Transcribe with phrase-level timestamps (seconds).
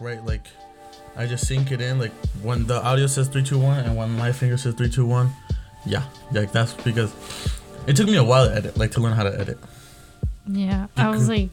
[0.00, 0.46] Like right, like
[1.16, 1.98] I just sync it in.
[1.98, 2.12] Like
[2.42, 5.30] when the audio says three, two, one, and when my finger says three, two, one.
[5.84, 6.02] Yeah,
[6.32, 7.12] like that's because
[7.86, 9.58] it took me a while to edit, like to learn how to edit.
[10.48, 11.50] Yeah, I was like,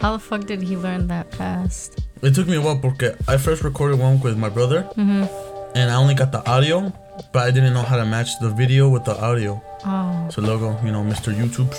[0.00, 2.00] how the fuck did he learn that fast?
[2.22, 5.72] It took me a while because I first recorded one with my brother, Mm-hmm.
[5.76, 6.92] and I only got the audio,
[7.32, 9.62] but I didn't know how to match the video with the audio.
[9.84, 10.28] Oh.
[10.30, 11.32] So logo, you know, Mr.
[11.34, 11.70] YouTube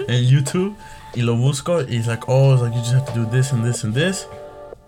[0.08, 0.76] and YouTube,
[1.16, 3.64] y lo busco, he's like, oh, it's like you just have to do this and
[3.64, 4.26] this and this.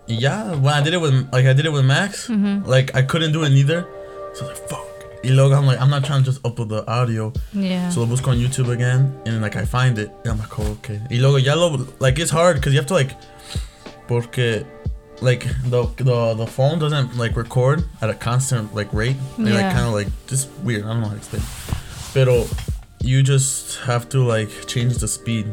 [0.07, 2.67] Yeah, when I did it with, like I did it with Max, Mm-hmm.
[2.69, 3.87] like I couldn't do it neither.
[4.33, 4.87] So I was like, fuck.
[5.23, 7.31] Y luego I'm like, I'm not trying to just upload the audio.
[7.53, 7.89] Yeah.
[7.89, 10.59] So lo busco on YouTube again, and then like I find it, and I'm like,
[10.59, 10.99] oh, okay.
[11.11, 13.11] Y luego ya lo, like it's hard, because you have to like,
[14.07, 14.65] porque,
[15.21, 19.15] like the, the the phone doesn't like record at a constant like rate.
[19.37, 20.83] They like kind of like just weird.
[20.85, 21.43] I don't know how to explain.
[22.13, 22.45] Pero
[23.03, 25.45] you just have to like change the speed,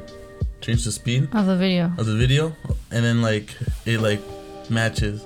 [0.63, 1.93] change the speed of the video.
[1.99, 2.57] of the video,
[2.91, 4.21] and then like it like
[4.71, 5.25] matches.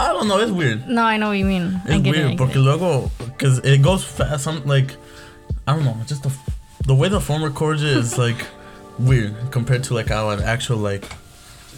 [0.00, 0.38] I don't know.
[0.38, 0.88] It's weird.
[0.88, 1.80] No, I know what you mean.
[1.86, 2.40] It's weird it.
[2.40, 2.56] It.
[2.56, 4.44] luego, because it goes fast.
[4.44, 4.94] Some like,
[5.66, 5.96] I don't know.
[6.06, 6.32] Just the
[6.86, 8.46] the way the phone records it is like
[8.98, 11.04] weird compared to like an actual like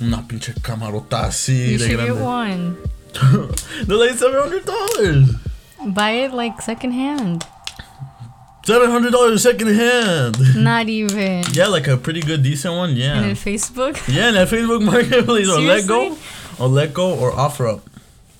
[0.03, 2.77] una pinche camarota así You should get one.
[3.87, 5.35] They're like seven hundred dollars.
[5.87, 7.47] Buy it like secondhand.
[8.65, 10.37] Seven hundred dollars second hand.
[10.63, 11.43] Not even.
[11.53, 12.91] Yeah, like a pretty good decent one.
[12.91, 13.21] And Yeah.
[13.23, 13.97] then Facebook.
[14.15, 16.17] Yeah, and that Facebook Marketplace or Let Go?
[16.61, 17.81] Or Let Go or OfferUp,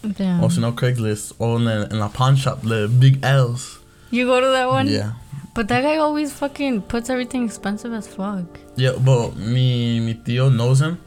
[0.03, 0.45] Damn.
[0.45, 3.79] or si no Craigslist, or in the, in pawn shop, the big L's.
[4.11, 4.89] You go to that one?
[4.89, 5.13] Yeah.
[5.55, 8.59] But that guy always fucking puts everything expensive as fuck.
[8.77, 10.99] Yeah, but me, mi tío knows him.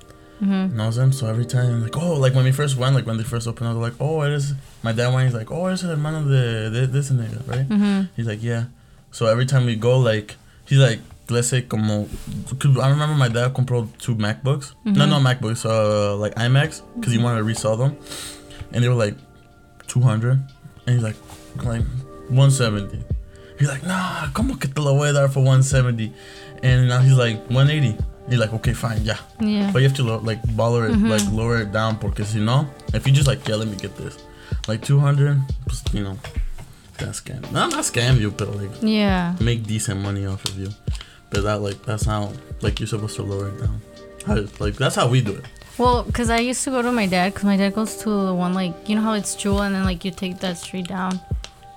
[0.42, 0.76] Mm-hmm.
[0.76, 1.14] knows him.
[1.14, 3.70] So every time, like, oh, like when we first went, like when they first opened
[3.70, 4.54] up, they're like, oh, it is.
[4.82, 7.68] My dad went, he's like, oh, it's el hermano de, de this and that, right?
[7.68, 8.02] Mm-hmm.
[8.18, 8.66] He's like, yeah.
[9.12, 10.36] So every time we go, like,
[10.66, 11.00] he's like,
[11.30, 12.08] let's say, como,
[12.60, 14.74] 'cause I remember my dad compró two MacBooks.
[14.86, 15.10] No, Mhm.
[15.10, 17.96] no MacBooks, uh, like iMacs, because he wanted to resell them,
[18.72, 19.16] and they were like,
[19.88, 20.40] two hundred,
[20.86, 21.16] and he's like,
[21.64, 21.84] like,
[22.30, 23.00] one seventy.
[23.60, 26.12] He's like, nah, como que te lo voy a dar for one seventy,
[26.64, 27.96] and now he's like, one eighty.
[28.30, 29.18] He's like, okay, fine, yeah.
[29.40, 29.70] Yeah.
[29.72, 31.10] But you have to lo- like baller it, Mhm.
[31.10, 33.96] like lower it down because you know if you just like yeah let me get
[33.98, 34.18] this,
[34.68, 35.42] like two hundred,
[35.92, 36.18] you know,
[36.98, 37.42] that's scam.
[37.52, 39.36] No, not scam you, but like Yeah.
[39.42, 40.70] make decent money off of you.
[41.34, 43.82] But that like that's how like you're supposed to lower it down.
[44.26, 45.46] How, like that's how we do it.
[45.78, 48.34] Well, because I used to go to my dad, because my dad goes to the
[48.36, 51.20] one, like, you know how it's Jewel, and then, like, you take that street down.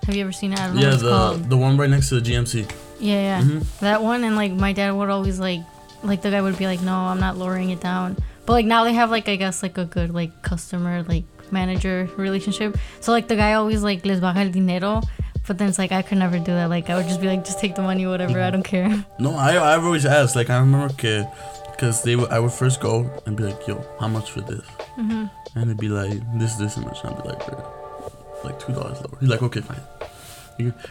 [0.05, 0.61] Have you ever seen it?
[0.61, 1.49] I don't know yeah, what the called.
[1.49, 2.71] the one right next to the GMC.
[3.01, 3.43] Yeah, yeah.
[3.43, 3.65] Mhm.
[3.81, 5.61] That one, and, like, my dad would always, like,
[6.03, 8.19] like, the guy would be like, no, I'm not lowering it down.
[8.45, 12.07] But, like, now they have, like, I guess, like, a good, like, customer, like, manager
[12.19, 12.77] relationship.
[13.01, 15.01] So, like, the guy always, like, les baja el dinero.
[15.47, 16.69] But then it's like, I could never do that.
[16.71, 19.05] Like, I would just be like, just take the money, whatever, I don't care.
[19.19, 20.35] No, I I've always asked.
[20.37, 21.27] Like I remember kid,
[21.71, 24.67] because they would, I would first go and be like, yo, how much for this?
[24.97, 26.99] hmm And they'd be like, this, this, and much.
[27.05, 29.17] And I'd be like, like two dollars lower.
[29.21, 29.81] He's like, okay, fine.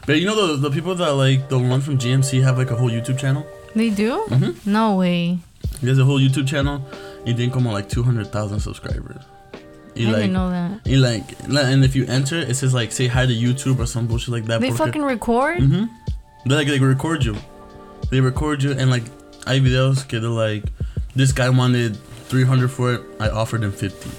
[0.05, 2.75] But you know the the people that like the one from GMC have like a
[2.75, 3.45] whole YouTube channel.
[3.75, 4.23] They do?
[4.29, 4.71] Mm-hmm.
[4.71, 5.39] No way.
[5.81, 6.85] He has a whole YouTube channel.
[7.25, 9.23] He didn't come on like two hundred thousand subscribers.
[9.95, 10.81] He I like didn't know that.
[10.85, 14.07] he like and if you enter, it says like say hi to YouTube or some
[14.07, 14.61] bullshit like that.
[14.61, 15.59] They fucking record?
[15.59, 15.85] Mm-hmm.
[16.49, 17.35] They like they record you.
[18.11, 19.03] They record you and like
[19.47, 20.63] I videos que they're like
[21.15, 21.95] this guy wanted
[22.27, 23.01] three hundred for it.
[23.19, 24.09] I offered him fifty.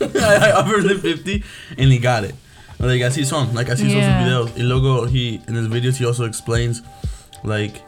[0.00, 1.42] I, I offered him fifty
[1.76, 2.34] and he got it.
[2.78, 4.04] Like I see some like I see Yeah.
[4.06, 4.56] some videos.
[4.56, 6.82] Y luego he in his videos he also explains
[7.42, 7.82] like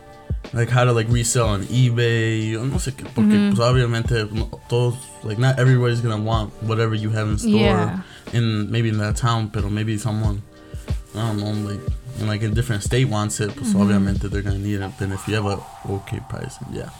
[0.52, 2.52] like how to like resell on eBay.
[2.52, 3.54] No sé qué porque Mhm.
[3.56, 4.26] pues obviamente
[4.68, 4.94] todos
[5.24, 8.02] like not everybody's gonna want whatever you have in store Yeah.
[8.32, 10.42] in maybe in that town, pero maybe someone
[11.14, 11.80] I don't know, like
[12.20, 13.80] in like a different state wants it, pues Mhm.
[13.80, 14.98] obviamente they're gonna need it.
[14.98, 15.58] Then if you have a
[15.88, 16.90] okay price, yeah.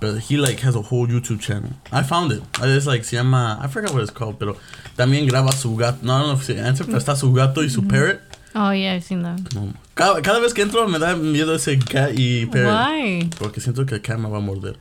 [0.00, 1.70] But he like has a whole YouTube channel.
[1.92, 2.42] I found it.
[2.62, 4.56] It's like se llama I forgot what it's called, pero
[4.96, 5.98] también graba su gato.
[6.02, 8.20] No, I don't know if se answer, pero está su gato y su parrot.
[8.54, 9.54] Oh, yeah, I've seen that.
[9.54, 9.72] No.
[9.94, 12.68] Cada, cada vez que entro me da miedo ese cat y parrot.
[12.68, 13.30] Why?
[13.38, 14.76] Porque siento que el cat me va a morder.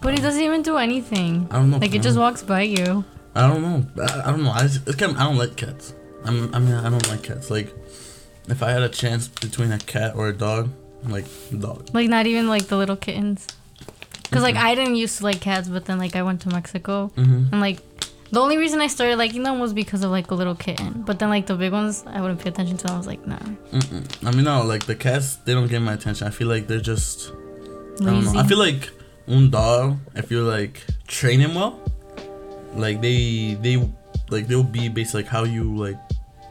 [0.00, 1.48] But it doesn't even do anything.
[1.50, 1.78] I don't know.
[1.78, 3.04] Like, it just walks by you.
[3.34, 3.84] I don't know.
[4.02, 4.50] I, I don't know.
[4.52, 5.94] I just, it's kind of, I don't like cats.
[6.24, 7.50] I'm, I mean, I don't like cats.
[7.50, 7.74] Like,
[8.48, 10.70] if I had a chance between a cat or a dog,
[11.04, 11.24] I'm like
[11.58, 11.88] dog.
[11.92, 13.46] Like, not even, like, the little kittens.
[14.22, 14.62] Because, like, Mhm.
[14.62, 17.10] I didn't used to like cats, but then, like, I went to Mexico.
[17.16, 17.48] Mm-hmm.
[17.52, 17.80] And, like,
[18.34, 21.02] the only reason I started liking them was because of, like, a little kitten.
[21.06, 22.84] But then, like, the big ones, I wouldn't pay attention to.
[22.86, 22.94] Them.
[22.94, 23.38] I was like, nah.
[23.72, 24.04] Mm-mm.
[24.26, 26.26] I mean, no, like the cats, they don't get my attention.
[26.26, 27.30] I feel like they're just.
[27.30, 28.32] I don't Lazy.
[28.34, 28.40] know.
[28.40, 28.90] I feel like
[29.28, 31.78] un dog, if you like train him well,
[32.74, 33.76] like they they
[34.30, 35.96] like they'll be based like how you like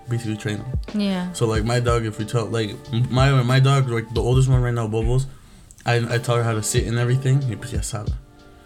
[0.10, 0.72] basically train them.
[0.96, 1.32] yeah.
[1.34, 2.72] So like my dog, if we tell like
[3.12, 5.26] my my dog, like the oldest one right now, Bobos,
[5.86, 7.42] I I tell her how to sit and everything.
[7.50, 8.12] Y pues ya sabe.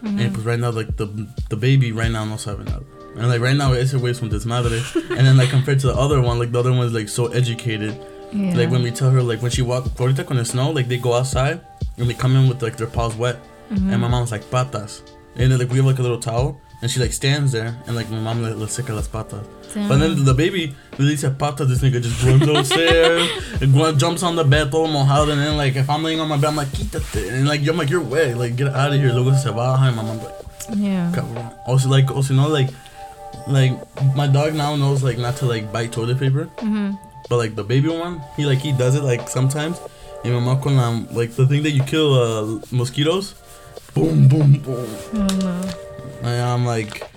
[0.02, 0.20] Mhm.
[0.20, 1.06] And pues right now like the
[1.50, 2.84] the baby right now no sabe nada.
[3.18, 4.80] And like right now, ese güey from desmadre.
[5.10, 7.26] and then like compared to the other one, like the other one is like so
[7.28, 7.98] educated.
[8.32, 8.54] Yeah.
[8.54, 10.98] Like when we tell her like when she walk, ahorita con the snow, like they
[10.98, 11.60] go outside
[11.96, 13.36] and they come in with like their paws wet.
[13.70, 13.90] Mm-hmm.
[13.90, 15.02] And my mom's like patas.
[15.36, 16.60] And then like we have like a little towel.
[16.80, 19.44] And she like stands there and like my mom like le seca las patas.
[19.74, 19.88] Damn.
[19.88, 23.28] But then the baby really said pata, this nigga just runs upstairs,
[23.60, 26.36] and jumps on the bed todo mojado, and then like if I'm laying on my
[26.36, 27.32] bed, I'm like, quítate.
[27.32, 29.12] And like I'm like, you're wet, like get out of here.
[29.12, 30.34] Luego se baja, and my mom's like,
[30.76, 31.10] yeah.
[31.14, 31.52] cabrón.
[31.66, 32.70] Also like also you know like
[33.48, 33.72] like
[34.14, 36.48] my dog now knows like not to like bite toilet paper.
[36.56, 36.92] Mm-hmm.
[37.28, 39.80] But like the baby one, he like he does it like sometimes.
[40.24, 43.34] And my mom con la, like the thing that you kill uh, mosquitoes,
[43.94, 44.88] boom boom boom.
[45.14, 45.70] Oh no.
[46.22, 47.08] And I'm like,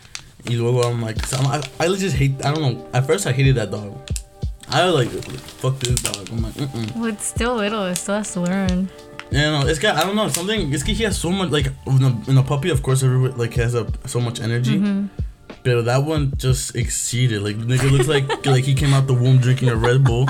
[0.46, 2.46] y luego I'm like, so I'm, I, I just hate.
[2.46, 2.90] I don't know.
[2.94, 3.98] At first I hated that dog.
[4.70, 6.30] I was like, fuck this dog.
[6.30, 7.86] I'm like, mm Well, it's still little.
[7.86, 8.90] It still has to learn.
[9.32, 9.96] Yeah, no, it's got.
[9.96, 10.74] I don't know something.
[10.74, 12.70] It's he has so much like in a, in a puppy.
[12.70, 14.78] Of course, every like has a so much energy.
[14.78, 15.08] Mm-hmm.
[15.64, 17.42] But that one just exceeded.
[17.42, 20.28] Like the nigga looks like like he came out the womb drinking a Red Bull.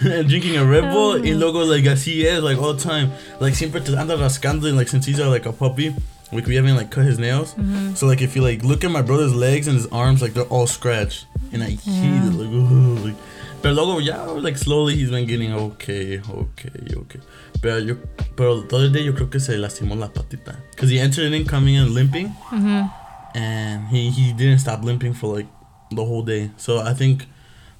[0.00, 3.12] and drinking a Red Bull, y luego like así es, like all the time.
[3.40, 5.94] Like siempre te anda rascando, and, like since he's like a puppy,
[6.32, 7.54] like we haven't like cut his nails.
[7.54, 7.94] Mm-hmm.
[7.94, 10.44] So like if you like look at my brother's legs and his arms, like they're
[10.44, 12.34] all scratched, and I hate it.
[12.34, 13.14] Like, ooh, like.
[13.62, 17.20] But luego yeah, like slowly he's been getting okay, okay, okay.
[17.60, 17.96] Pero yo,
[18.34, 21.46] pero the other day yo creo que se lastimó la patita, cause he entered in
[21.46, 23.01] coming in limping Mm-hmm.
[23.34, 25.46] And he he didn't stop limping for like
[25.90, 26.50] the whole day.
[26.56, 27.26] So I think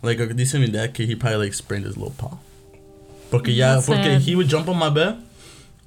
[0.02, 2.36] like dice mi that kid, he probably like sprained his little paw.
[3.30, 4.22] Porque ya, That's porque sad.
[4.22, 5.16] he would jump on my bed.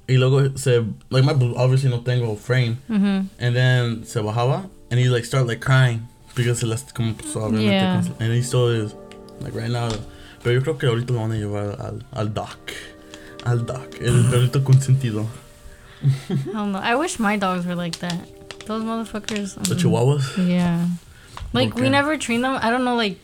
[0.08, 3.26] Y luego se like my obviously no tengo frame, Mm-hmm.
[3.40, 7.64] and then se bajaba and he like start like crying because se las como obviamente
[7.64, 8.02] Yeah.
[8.20, 8.94] and he still is
[9.40, 9.90] like right now.
[10.44, 12.56] Pero yo creo que ahorita lo van a llevar al al doc,
[13.44, 15.26] al doc, el perrito consentido.
[16.30, 16.78] I don't know.
[16.78, 18.28] I wish my dogs were like that.
[18.66, 19.54] Those motherfuckers.
[19.68, 20.48] The mm, chihuahuas.
[20.48, 20.86] Yeah.
[21.52, 22.58] Like we never train them.
[22.60, 22.96] I don't know.
[22.96, 23.18] Like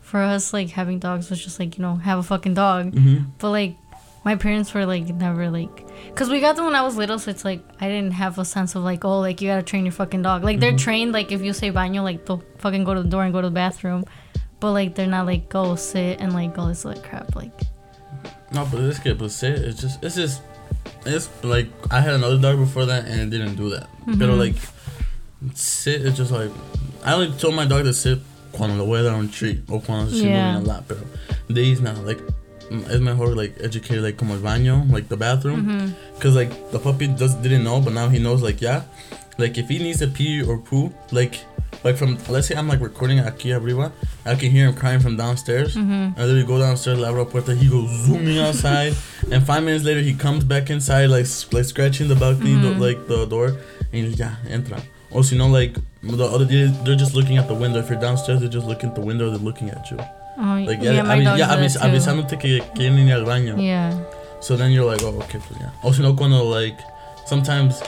[0.00, 2.92] for us, like having dogs was just like you know have a fucking dog.
[2.92, 3.24] Mm-hmm.
[3.38, 3.76] But like
[4.24, 7.30] my parents were like never like because we got them when I was little, so
[7.30, 9.92] it's like I didn't have a sense of like oh like you gotta train your
[9.92, 10.44] fucking dog.
[10.44, 10.78] Like they're Mhm.
[10.78, 13.40] trained like if you say baño like they'll fucking go to the door and go
[13.42, 14.04] to the bathroom.
[14.60, 17.52] But like they're not like go sit and like all this like crap like
[18.52, 20.40] No, but this kid, pues it, it's just it's just
[21.04, 23.88] it's like I had another dog before that and it didn't do that.
[24.06, 24.38] But Mhm.
[24.38, 24.56] like
[25.54, 26.50] sit it's just like
[27.04, 28.18] I only told my dog to sit
[28.52, 30.52] cuando lo voy a dar un treat o cuando she's Yeah.
[30.54, 30.88] moving a lot.
[30.88, 31.00] Pero
[31.52, 32.20] days now like
[32.90, 36.14] es mejor like educated like como el baño like the bathroom mm-hmm.
[36.14, 38.82] because like the puppy just didn't know but now he knows like yeah
[39.38, 41.38] like if he needs to pee or poo like
[41.84, 43.92] like from let's say I'm like recording aquí arriba
[44.24, 45.92] I can hear him crying from downstairs Mm-hmm.
[45.92, 48.94] and then we go downstairs, abro la puerta, he goes zooming outside,
[49.30, 52.80] and five minutes later he comes back inside, like like scratching the balcony, do- Mhm.
[52.80, 53.56] like the door,
[53.92, 54.80] and yeah, entra.
[55.14, 57.78] Or you know, like the other day, they're just looking at the window.
[57.78, 59.98] If you're downstairs, they're just looking at the window, they're looking at you.
[60.36, 63.56] Oh, Like yeah, yeah, avis- does avis- avisándote que quieren ir al baño.
[63.56, 63.94] Yeah.
[64.40, 65.70] So then you're like, oh, okay, pues yeah.
[65.82, 66.76] Also, you know, cuando like
[67.26, 67.80] sometimes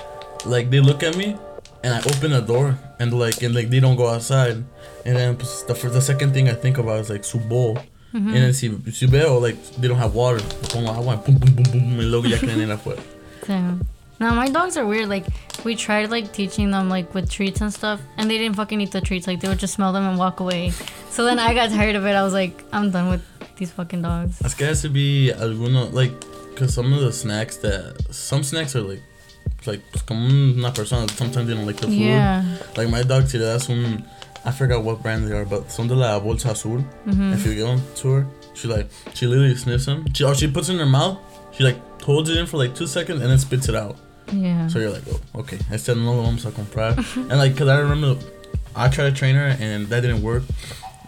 [0.46, 1.36] like they look at me,
[1.82, 4.62] and I open the door, and like and like they don't go outside,
[5.04, 7.76] and then pues, the first, the second thing I think about is like su bowl.
[8.14, 8.28] Mm-hmm.
[8.28, 10.40] And then si, si veo, like, they don't have water.
[10.70, 13.02] Pongo agua, boom, boom, boom, boom, y luego ya quieren ir afuera.
[13.46, 13.80] Damn.
[14.18, 15.08] No, my dogs are weird.
[15.08, 15.26] Like
[15.64, 18.92] we tried like teaching them like with treats and stuff, and they didn't fucking eat
[18.92, 19.26] the treats.
[19.26, 20.72] Like they would just smell them and walk away.
[21.10, 22.12] So then I got tired of it.
[22.12, 23.22] I was like, I'm done with
[23.56, 24.40] these fucking dogs.
[24.44, 26.12] Es que has to be alguno, like,
[26.50, 29.02] because some of the snacks that, some snacks are like,
[29.64, 31.94] like, como una persona, sometimes they don't like the food.
[31.94, 32.44] Yeah.
[32.76, 34.04] Like, my dog, le das un,
[34.44, 36.84] I forgot what brand they are, but son de la bolsa azul.
[37.06, 37.32] Mm-hmm.
[37.32, 40.04] If you give them to her, she like, she literally sniffs them.
[40.12, 41.18] She, or she puts it in her mouth,
[41.52, 43.96] she like holds it in for like two seconds and then spits it out.
[44.32, 44.68] Yeah.
[44.68, 45.58] So you're like, oh, okay.
[45.70, 46.96] I said no vamos a comprar.
[47.16, 48.16] and like, cause I remember,
[48.74, 50.42] I tried to train her and that didn't work.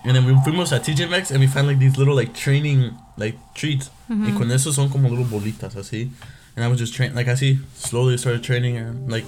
[0.04, 2.94] And then we fuimos at TJ Maxx and we found like these little like training
[3.16, 3.90] like treats.
[4.08, 6.10] Y con eso son como little bolitas así.
[6.56, 8.92] And I was just training, like I see, slowly started training her.
[9.06, 9.26] Like,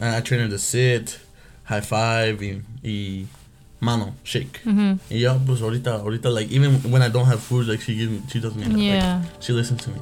[0.00, 1.18] I trained her to sit,
[1.64, 3.26] high five, y, y
[3.80, 4.60] mano shake.
[4.64, 4.98] Mm-hmm.
[5.10, 8.10] Y yo pues ahorita ahorita like even when I don't have food like she gives
[8.12, 9.22] me she does me like, Yeah.
[9.40, 10.00] she listens to me.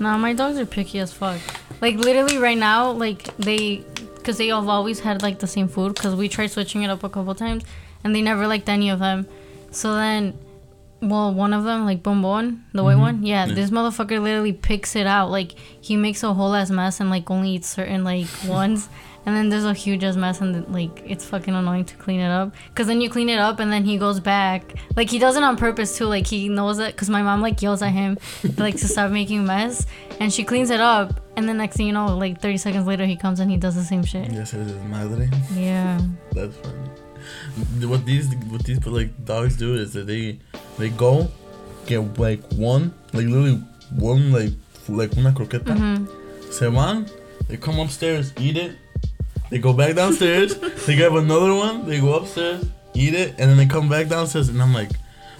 [0.00, 1.38] Nah, my dogs are picky as fuck.
[1.84, 3.84] Like literally right now, like they,
[4.24, 5.94] cause they have always had like the same food.
[5.96, 7.62] Cause we tried switching it up a couple times,
[8.02, 9.26] and they never liked any of them.
[9.70, 10.38] So then,
[11.02, 13.00] well, one of them, like Bonbon, the white Mhm.
[13.08, 13.54] one, yeah, Yeah.
[13.54, 15.30] this motherfucker literally picks it out.
[15.30, 15.52] Like
[15.88, 18.88] he makes a whole ass mess and like only eats certain like ones.
[19.26, 22.28] And then there's a huge ass mess, and like it's fucking annoying to clean it
[22.30, 22.54] up.
[22.74, 24.74] Cause then you clean it up, and then he goes back.
[24.96, 26.06] Like he does it on purpose too.
[26.06, 26.94] Like he knows it.
[26.96, 28.18] Cause my mom like yells at him,
[28.58, 29.86] like to stop making a mess,
[30.20, 31.20] and she cleans it up.
[31.36, 33.74] And then next thing you know, like 30 seconds later, he comes and he does
[33.74, 34.30] the same shit.
[34.30, 35.28] Yes, it is madre.
[35.54, 36.00] Yeah.
[36.32, 37.86] That's funny.
[37.86, 40.38] what these what these like dogs do is that they
[40.78, 41.28] they go
[41.86, 43.62] get like one like literally
[43.96, 44.52] one like
[44.88, 45.74] like una croqueta.
[45.74, 46.52] Mhm.
[46.52, 47.06] Se van,
[47.48, 48.76] they come upstairs, eat it.
[49.54, 50.56] They go back downstairs.
[50.84, 51.86] they grab another one.
[51.86, 54.48] They go upstairs, eat it, and then they come back downstairs.
[54.48, 54.90] And I'm like,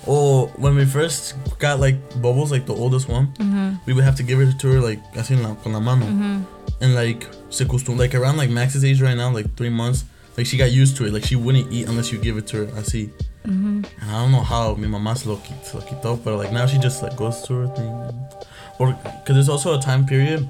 [0.06, 3.80] oh, when we first got like bubbles, like the oldest one, Mhm.
[3.86, 6.06] we would have to give it to her like así la, con la mano.
[6.06, 6.44] Mhm.
[6.80, 10.04] And like se costum like around like Max's age right now, like three months.
[10.36, 11.12] Like she got used to it.
[11.12, 13.10] Like she wouldn't eat unless you give it to her así.
[13.44, 13.84] Mhm.
[14.00, 16.52] And I don't know how mi mamá se lo, quit- se lo quitó, but like
[16.52, 17.90] now she just like goes to her thing.
[18.78, 20.48] Or because there's also a time period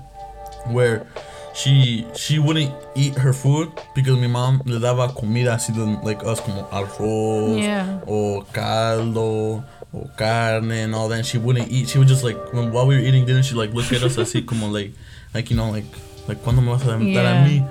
[0.66, 1.06] where
[1.54, 6.22] she she wouldn't eat her food because mi mom le daba comida así de, like
[6.24, 8.00] us como arroz Yeah.
[8.06, 11.18] or caldo or carne and all that.
[11.18, 11.88] And she wouldn't eat.
[11.88, 14.16] She would just like when, while we were eating dinner, she like look at us
[14.16, 14.92] así como like
[15.32, 15.86] like you know like
[16.28, 17.44] like cuando me vas a alimentar Yeah.
[17.44, 17.68] a mí.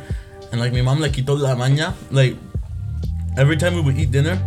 [0.52, 2.36] And like my mom le quitó la maña like
[3.38, 4.38] every time we would eat dinner.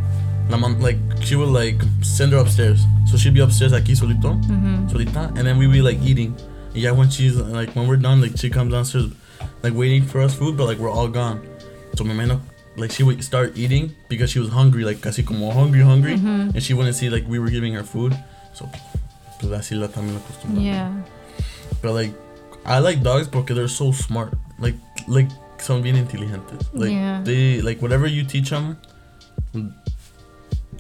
[0.48, 4.38] La mom, like she would like send her upstairs, so she'd be upstairs aquí solito,
[4.46, 4.88] Mhm.
[4.88, 6.36] solita, and then we'd be like eating.
[6.72, 9.10] Yeah, when she's like when we're done, like she comes downstairs,
[9.62, 11.40] like waiting for us food, but like we're all gone.
[11.96, 12.40] So my man,
[12.76, 16.54] like she would start eating because she was hungry, like así como hungry, hungry, Mhm.
[16.54, 18.12] and she wouldn't see like we were giving her food.
[18.54, 18.68] So,
[19.40, 20.20] pues así la también.
[20.56, 20.90] Yeah.
[21.82, 22.12] But like,
[22.64, 24.34] I like dogs because they're so smart.
[24.58, 24.74] Like,
[25.08, 26.66] like son bien inteligentes.
[26.72, 27.22] Like Yeah.
[27.24, 28.76] they like whatever you teach them,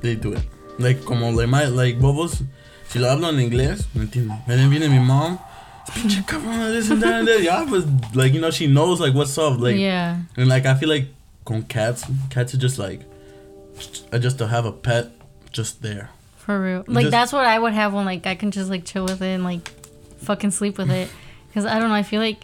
[0.02, 0.42] they do it.
[0.78, 2.42] Like como like my like bobos,
[2.88, 3.86] si lo hablo en inglés.
[3.94, 5.38] And then viene mi mom,
[5.86, 7.42] pinche cabrón, this and that and that.
[7.42, 9.58] Yeah, but like you know she knows like what's up.
[9.58, 10.20] Like yeah.
[10.36, 11.06] and like I feel like
[11.44, 13.00] con cats, cats are just like,
[14.12, 15.12] I just to have a pet,
[15.52, 16.10] just there.
[16.38, 16.84] For real.
[16.86, 19.22] Like Just- that's what I would have when like I can just like chill with
[19.22, 19.68] it and like
[20.18, 21.08] fucking sleep with it.
[21.54, 21.94] Cause I don't know.
[21.94, 22.42] I feel like.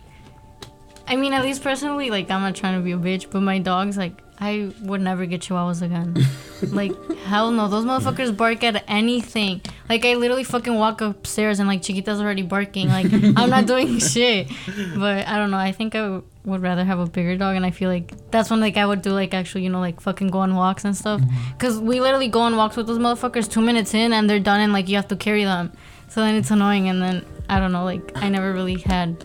[1.06, 3.58] I mean, at least personally, like I'm not trying to be a bitch, but my
[3.58, 6.16] dogs, like I would never get chihuahuas again.
[6.74, 9.60] like hell no, those motherfuckers bark at anything.
[9.88, 12.88] Like I literally fucking walk upstairs and like Chiquita's already barking.
[12.88, 14.50] Like I'm not doing shit.
[14.96, 15.58] But I don't know.
[15.58, 18.50] I think I w- would rather have a bigger dog, and I feel like that's
[18.50, 20.96] when like I would do like actually you know like fucking go on walks and
[20.96, 21.20] stuff.
[21.20, 21.58] Mm-hmm.
[21.58, 24.58] Cause we literally go on walks with those motherfuckers two minutes in and they're done
[24.58, 25.72] and like you have to carry them.
[26.08, 29.24] So then it's annoying and then I don't know like I never really had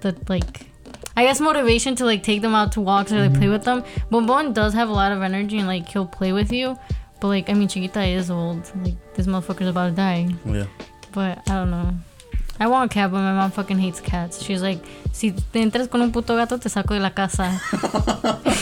[0.00, 0.68] the like
[1.16, 3.52] I guess motivation to like take them out to walks or like play mm-hmm.
[3.52, 3.84] with them.
[4.10, 6.78] Bonbon does have a lot of energy and like he'll play with you.
[7.20, 8.70] But like I mean Chiquita is old.
[8.82, 10.28] Like this motherfucker's about to die.
[10.44, 10.66] Yeah.
[11.12, 11.94] But I don't know.
[12.58, 14.42] I want a cat, but my mom fucking hates cats.
[14.42, 14.78] She's like,
[15.12, 17.60] si te entras con un puto gato, te saco de la casa.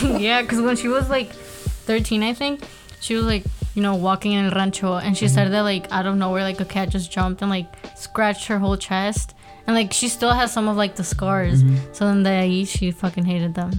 [0.19, 2.63] yeah, because when she was like 13, I think,
[3.01, 3.43] she was like,
[3.75, 5.35] you know, walking in el rancho, and she mm-hmm.
[5.35, 8.57] said that like out of nowhere, like a cat just jumped and like scratched her
[8.57, 9.35] whole chest,
[9.67, 11.63] and like she still has some of like the scars.
[11.93, 13.71] So then de ahí she fucking hated them.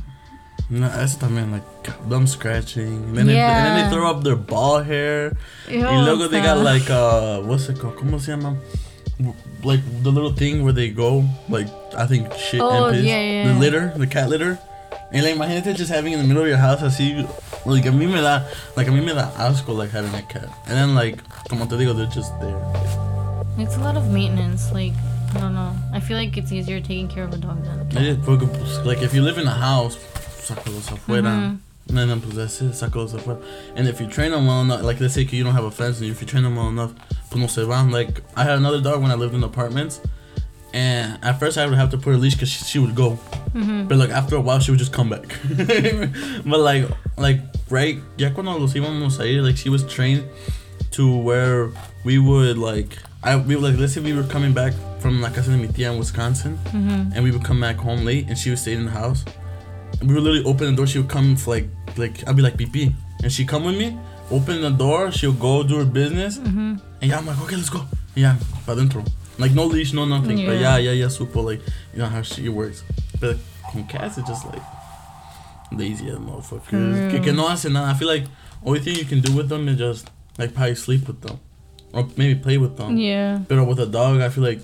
[0.71, 3.05] No, eso también like them scratching.
[3.09, 5.37] And then, they, and then they throw up their ball hair.
[5.69, 7.97] Ew, y luego they got like uh what's it called?
[7.97, 8.57] ¿Cómo se llama?
[9.63, 13.05] Like the little thing where they go like I think shit Oh, and piss.
[13.05, 14.59] yeah, yeah, The litter, the cat litter.
[15.13, 17.23] And like imagínate just having in the middle of your house así
[17.67, 18.43] like a mí me da
[18.77, 20.49] like a mí me da asco like having a cat.
[20.67, 22.59] And then like como te digo they're just there.
[23.59, 24.73] It's a lot of maintenance.
[24.73, 24.95] Like
[25.35, 25.73] I don't know.
[25.93, 28.03] I feel like it's easier taking care of a dog than a cat.
[28.03, 29.97] It is porque, pues, like if you live in a house,
[30.47, 31.23] sácalos afuera.
[31.25, 31.59] Mhm.
[31.91, 33.43] And then pues that's it, sácalos afuera.
[33.77, 36.01] And if you train them well enough, like let's say you don't have a fence,
[36.01, 36.93] and if you train them well enough,
[37.31, 37.91] pues no se van.
[37.91, 40.01] Like I had another dog when I lived in apartments,
[40.73, 43.19] and at first I would have to put a leash because she, she would go,
[43.55, 43.89] Mhm.
[43.89, 45.27] but like after a while she would just come back.
[46.47, 46.89] but like
[47.19, 50.25] like right, ya cuando los íbamos a ir, like she was trained
[50.93, 51.71] to where
[52.05, 54.73] we would like I we would, like let's say we were coming back
[55.05, 57.13] from la casa de mi tía in Wisconsin Mhm.
[57.15, 59.23] and we would come back home late and she would stay in the house.
[60.01, 61.69] And we would literally open the door, she would come for like
[61.99, 63.99] like I'd be like pee And she'd come with me,
[64.31, 66.81] open the door, she'll go do her business, Mhm.
[67.03, 67.85] and yeah, I'm like, okay, let's go.
[68.15, 69.05] Yeah, pa dentro.
[69.39, 70.39] Like no leash, no nothing.
[70.47, 70.93] But yeah, Yeah.
[70.93, 71.61] yeah, yeah, super like
[71.93, 72.83] you know how she works.
[73.21, 73.37] But
[73.71, 74.63] con cats it's just like
[75.71, 77.11] lazy as motherfuckers.
[77.11, 77.91] Que, que no hace nada.
[77.91, 78.25] I feel like
[78.65, 80.09] only thing you can do with them is just
[80.39, 81.37] like probably sleep with them.
[81.93, 82.97] Or maybe play with them.
[82.97, 83.41] Yeah.
[83.49, 84.61] Pero with a dog, I feel like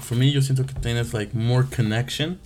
[0.00, 2.38] for me, yo siento que tienes like more connection,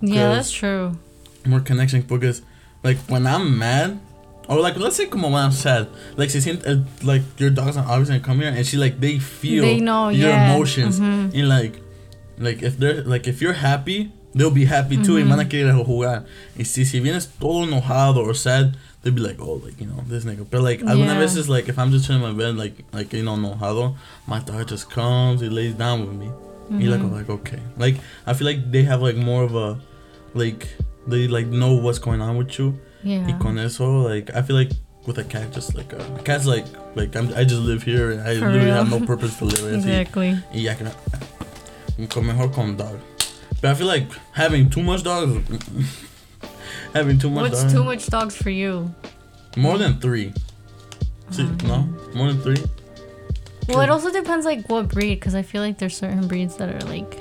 [0.00, 0.96] Yeah, that's true.
[1.44, 2.42] more connection because
[2.84, 3.98] like when I'm mad,
[4.48, 7.76] or like let's say como when I'm sad, like she siente, uh, like your dog's
[7.76, 10.52] not obviously gonna come here and she like they feel They know, your yeah.
[10.54, 11.34] emotions Mhm.
[11.34, 11.80] and like
[12.38, 15.28] like if they're like if you're happy, they'll be happy too y Mhm.
[15.28, 16.24] van a querer jugar.
[16.56, 20.02] Y si si vienes todo enojado or sad, they'll be like, oh, like you know
[20.08, 20.46] this nigga.
[20.50, 21.18] But like algunas Yeah.
[21.18, 23.96] veces like if I'm just chilling in my bed like like you know enojado,
[24.26, 26.30] my dog just comes, he lays down with me.
[26.70, 27.96] Y like I'm like okay, like
[28.26, 29.78] I feel like they have like more of a
[30.34, 30.68] like
[31.06, 32.78] they like know what's going on with you.
[33.04, 33.38] Y Yeah.
[33.38, 34.70] con eso like I feel like
[35.06, 38.12] with a cat, just like a, a cat's like like I'm, I just live here
[38.12, 38.74] and I For literally real.
[38.74, 39.52] have no purpose live.
[39.72, 39.76] así.
[39.76, 40.38] Exactly.
[40.52, 40.86] Y ya que
[42.08, 42.98] con mejor con dog.
[43.60, 45.32] But I feel like having too much dogs.
[46.94, 47.50] having too much.
[47.50, 48.94] What's dogs, too much dogs for you?
[49.56, 50.32] More than three.
[51.30, 51.66] See, ah.
[51.66, 52.62] no, more than three.
[53.68, 56.68] Well, it also depends like what breed, because I feel like there's certain breeds that
[56.68, 57.18] are like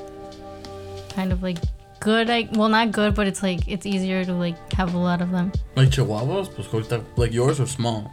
[1.09, 1.57] kind of like
[1.99, 2.27] good.
[2.27, 5.31] Like, well, not good, but it's like it's easier to like have a lot of
[5.31, 5.51] them.
[5.75, 6.67] Like chihuahuas, pues
[7.17, 8.11] like yours are small.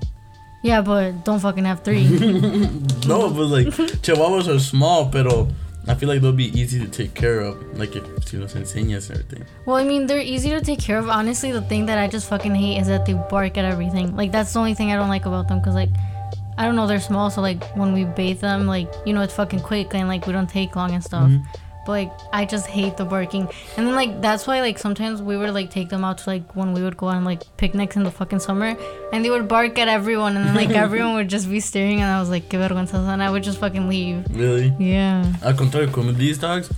[0.62, 2.04] Yeah, but don't fucking have three.
[3.06, 3.68] no, but like
[4.02, 5.49] chihuahuas are small, pero
[5.87, 7.78] I feel like they'll be easy to take care of.
[7.78, 9.45] Like if you know, enseñas and everything.
[9.64, 11.09] well, I mean, they're easy to take care of.
[11.09, 14.16] Honestly, the thing that I just fucking hate is that they bark at everything.
[14.16, 15.90] Like that's the only thing I don't like about them, because like.
[16.58, 19.34] I don't know, they're small, so like when we bathe them, like you know, it's
[19.34, 21.28] fucking quick and like we don't take long and stuff.
[21.28, 21.44] Mm-hmm.
[21.84, 25.36] But like I just hate the barking, and then like that's why like sometimes we
[25.36, 28.02] would like take them out to like when we would go on like picnics in
[28.02, 28.76] the fucking summer,
[29.12, 32.10] and they would bark at everyone, and then like everyone would just be staring, and
[32.10, 34.25] I was like, que vergüenza, and I would just fucking leave.
[34.30, 34.75] Really?
[34.80, 35.32] Yeah.
[35.42, 36.72] Al contrario, con these dogs,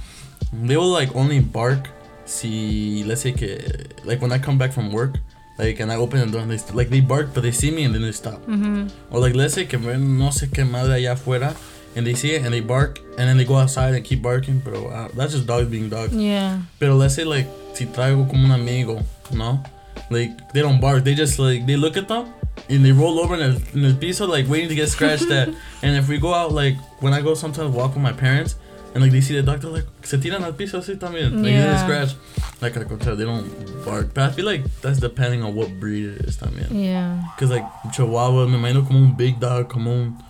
[0.52, 1.88] they will like only bark
[2.26, 3.58] si let's say que
[4.04, 5.18] like when I come back from work,
[5.58, 7.70] like and I open the door and they st- like they bark but they see
[7.70, 8.40] me and then they stop.
[8.46, 8.90] Mhm.
[9.10, 11.54] Or like let's say que ven no sé qué madre allá afuera
[11.96, 14.60] and they see it and they bark and then they go outside and keep barking,
[14.64, 16.14] but uh, that's just dogs being dogs.
[16.14, 16.60] Yeah.
[16.78, 19.62] Pero let's say like si traigo como un amigo, no?
[20.10, 22.26] Like they don't bark, they just like they look at them
[22.68, 25.48] and they roll over in el, in el piso like waiting to get scratched at.
[25.82, 28.54] And if we go out like when I go sometimes walk with my parents
[28.98, 31.32] and like they see the dog, they're like se tiran al piso así también.
[31.34, 31.72] Like they Yeah.
[31.72, 32.16] get scratched.
[32.60, 34.12] Like al contrario, they don't bark.
[34.12, 36.68] But I feel like that's depending on what breed it is también.
[36.72, 37.22] Yeah.
[37.38, 40.22] Cause like Chihuahua, me imagino como un big dog, como un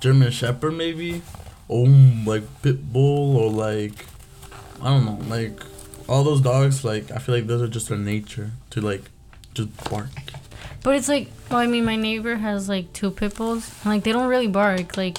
[0.00, 1.22] German Shepherd maybe,
[1.68, 1.86] or
[2.26, 4.04] like pit bull, or like
[4.82, 5.60] I don't know, like
[6.08, 6.84] all those dogs.
[6.84, 9.04] Like I feel like those are just their nature to like
[9.54, 10.10] just bark.
[10.82, 13.70] But it's like, well, I mean, my neighbor has like two pit bulls.
[13.84, 14.96] And, like they don't really bark.
[14.96, 15.18] Like,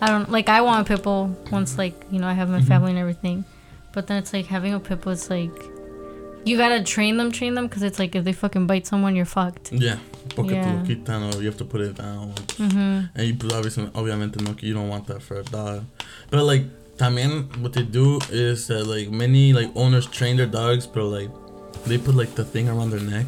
[0.00, 0.48] I don't like.
[0.48, 2.68] I want a pit bull once, like you know, I have my Mhm.
[2.68, 3.44] family and everything.
[3.92, 5.12] But then it's like having a pit bull.
[5.12, 5.50] It's like
[6.44, 9.24] you gotta train them, train them, because it's like if they fucking bite someone, you're
[9.26, 9.72] fucked.
[9.72, 9.96] Yeah,
[10.36, 10.72] porque te Yeah.
[10.72, 12.32] lo quitan or you have to put it down.
[12.58, 13.00] Mm-hmm.
[13.16, 15.84] And you pues, obviously, obviamente no, you don't want that for a dog.
[16.30, 16.64] But like
[16.96, 21.30] también what they do is that like many like owners train their dogs, but like
[21.86, 23.26] they put like the thing around their neck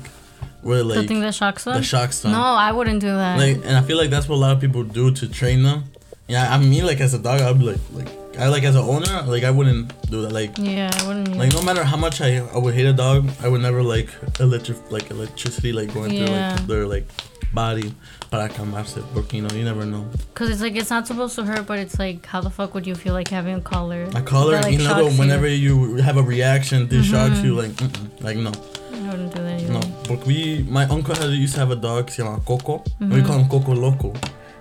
[0.62, 1.74] where like the thing that shocks them.
[1.74, 2.32] the shocks them.
[2.32, 3.38] no, I wouldn't do that.
[3.38, 5.84] Like, and I feel like that's what a lot of people do to train them.
[6.30, 8.82] Yeah, I mean, like as a dog, I'd be like, like I like as an
[8.82, 10.32] owner, like I wouldn't do that.
[10.32, 11.36] Like, yeah, I wouldn't.
[11.36, 14.08] like no matter how much I, I would hate a dog, I would never like
[14.38, 16.52] electric like electricity like going through Yeah.
[16.52, 17.06] like their like
[17.52, 17.92] body
[18.30, 20.06] para calmarse, porque you know you never know.
[20.32, 22.86] Because it's like it's not supposed to hurt, but it's like how the fuck would
[22.86, 24.08] you feel like having a collar?
[24.14, 27.12] a collar that, like, you know, whenever you have a reaction, this mm-hmm.
[27.12, 27.56] shocks you.
[27.56, 29.72] Like, mm-mm, like no, I wouldn't do that either.
[29.72, 29.80] no.
[30.06, 32.84] But we, my uncle had used to have a dog, llama Coco.
[33.00, 33.26] and We mm-hmm.
[33.26, 34.14] call him Coco Loco,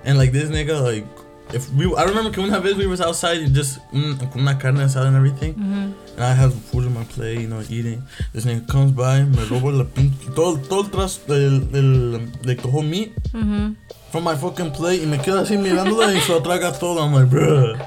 [0.03, 1.05] and like this nigga, like
[1.53, 4.57] if we, I remember que una vez we was outside and just mm, con una
[4.57, 5.93] carne asada and everything, Mhm.
[6.17, 8.03] and I have food on my plate, you know, eating.
[8.33, 12.11] This nigga comes by, me roba la pin, todo, todo el tras, el, el,
[12.43, 13.75] like the whole meat Mhm.
[14.11, 16.99] from my fucking plate, y me queda así mirándola y se lo traga todo.
[17.03, 17.77] I'm like, bruh.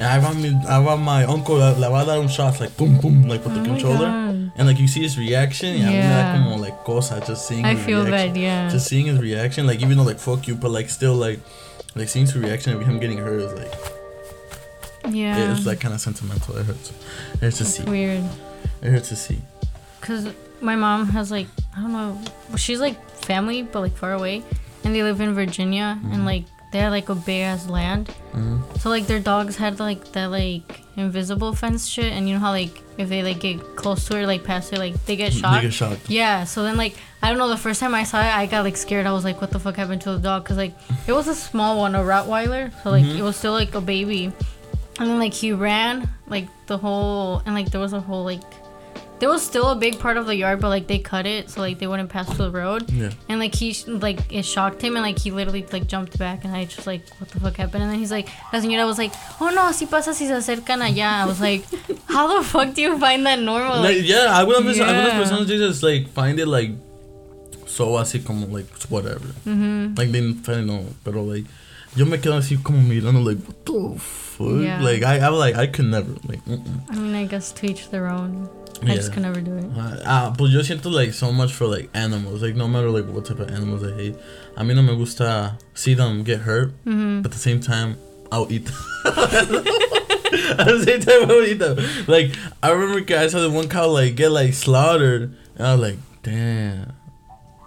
[0.00, 2.60] And I want me, I want my uncle, le le va a dar un shot,
[2.60, 4.06] like boom, boom, like with Oh the controller.
[4.06, 4.52] God.
[4.56, 6.32] And like you see his reaction, yeah, me da Yeah.
[6.44, 8.32] como like cosa just seeing I his feel reaction.
[8.32, 8.36] bad.
[8.36, 8.68] Yeah.
[8.70, 11.40] Just seeing his reaction, like even though like fuck you, but like still like
[11.98, 13.72] like seeing his reaction of him getting hurt is like
[15.14, 15.52] yeah.
[15.52, 16.56] it's like kind of sentimental.
[16.56, 16.90] It hurts.
[17.34, 17.84] It hurts to It's see.
[17.84, 18.24] weird.
[18.82, 19.40] It hurts to see.
[20.00, 22.20] Cause my mom has like I don't know,
[22.56, 24.42] she's like family but like far away,
[24.84, 26.24] and they live in Virginia and mm-hmm.
[26.24, 28.10] like they had like a big ass land.
[28.34, 28.60] Mhm.
[28.80, 32.50] So like their dogs had like that like invisible fence shit, and you know how
[32.50, 35.56] like if they like get close to it, like past it, like they get shot.
[35.56, 36.10] They get shocked.
[36.10, 37.48] Yeah, so then like I don't know.
[37.48, 39.06] The first time I saw it, I got like scared.
[39.06, 40.74] I was like, "What the fuck happened to the dog?" Cause like
[41.06, 43.18] it was a small one, a Rottweiler, so like Mhm.
[43.18, 44.32] it was still like a baby.
[45.00, 48.42] And then like he ran like the whole, and like there was a whole like
[49.20, 51.60] there was still a big part of the yard, but like they cut it so
[51.60, 52.90] like they wouldn't pass the road.
[52.90, 53.10] Yeah.
[53.28, 56.54] And like he like it shocked him, and like he literally like jumped back, and
[56.54, 59.12] I just like, "What the fuck happened?" And then he's like, "La señora was like,
[59.40, 61.64] oh no, si pasa si se acercan allá." I was like,
[62.08, 65.20] "How the fuck do you find that normal?" Like, yeah, algunas veces, algunas Yeah.
[65.22, 66.70] personas they just like find it like
[67.66, 69.26] so así como like whatever.
[69.46, 69.94] Mm-hmm.
[69.96, 71.44] Like they find no, pero like
[71.96, 74.62] yo me quedo así como mirando like what the fuck.
[74.62, 74.80] Yeah.
[74.80, 76.44] Like I I was like I could never like.
[76.44, 76.82] Mm-mm.
[76.90, 78.48] I mean, I guess to each their own.
[78.82, 79.64] I just can never do it.
[79.76, 82.42] Ah, ah, pues yo siento like so much for like animals.
[82.42, 84.16] Like no matter like what type of animals I hate.
[84.56, 87.96] A mí no me gusta see them get hurt, hmm but at the same time
[88.30, 88.74] I'll eat them.
[89.06, 91.76] at the same time I'll eat them.
[92.06, 95.80] Like I remember I saw the one cow like get like slaughtered, and I was
[95.82, 96.92] like, damn.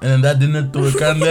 [0.01, 1.21] And then that didn't do carne.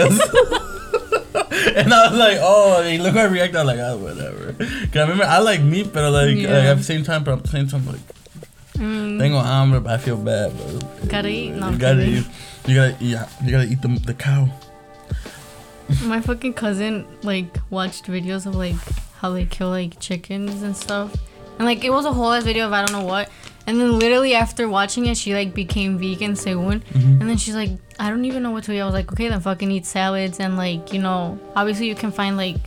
[1.75, 3.55] and I was like, oh, and look how I reacted.
[3.57, 4.53] I was like, oh, whatever.
[4.53, 6.49] Cause I remember I like meat, but like, Yeah.
[6.55, 7.99] like, at the same time, but at the same time, like
[8.81, 10.51] Mm, tengo hambre, but I feel bad.
[10.57, 11.51] But Gotta eat?
[11.53, 12.25] No, you gotta kidding.
[12.25, 12.27] eat.
[12.65, 13.17] You gotta eat.
[13.45, 14.49] You gotta eat the the cow.
[16.03, 18.75] my fucking cousin like watched videos of like
[19.21, 21.13] how they kill like chickens and stuff,
[21.59, 23.29] and like it was a whole ass video of I don't know what.
[23.67, 26.81] And then literally after watching it, she like became vegan, según.
[26.81, 27.21] Mm-hmm.
[27.21, 28.81] And then she's like, I don't even know what to eat.
[28.81, 32.11] I was like, okay, then fucking eat salads and like you know, obviously you can
[32.11, 32.57] find like,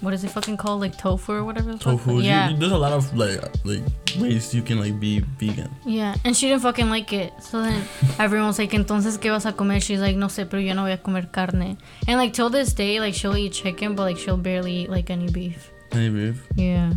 [0.00, 1.74] what is it fucking called, like tofu or whatever.
[1.76, 2.20] Tofu.
[2.20, 2.50] Yeah.
[2.50, 3.82] You, there's a lot of like like
[4.18, 5.70] ways you can like be vegan.
[5.84, 7.32] Yeah, and she didn't fucking like it.
[7.40, 7.82] So then
[8.18, 9.80] everyone was like, entonces, ¿qué vas a comer?
[9.80, 11.78] She's like, no sé, pero yo no voy a comer carne.
[12.06, 15.10] And like, till this day, like, she'll eat chicken, but like, she'll barely eat like
[15.10, 15.70] any beef.
[15.92, 16.46] Any beef.
[16.56, 16.92] Yeah.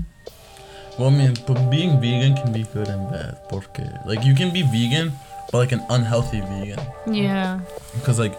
[0.97, 3.37] Well, I mean, but being vegan can be good and bad.
[3.47, 5.13] Porque like you can be vegan,
[5.51, 6.79] but like an unhealthy vegan.
[7.07, 7.61] Yeah.
[7.95, 8.37] Because like,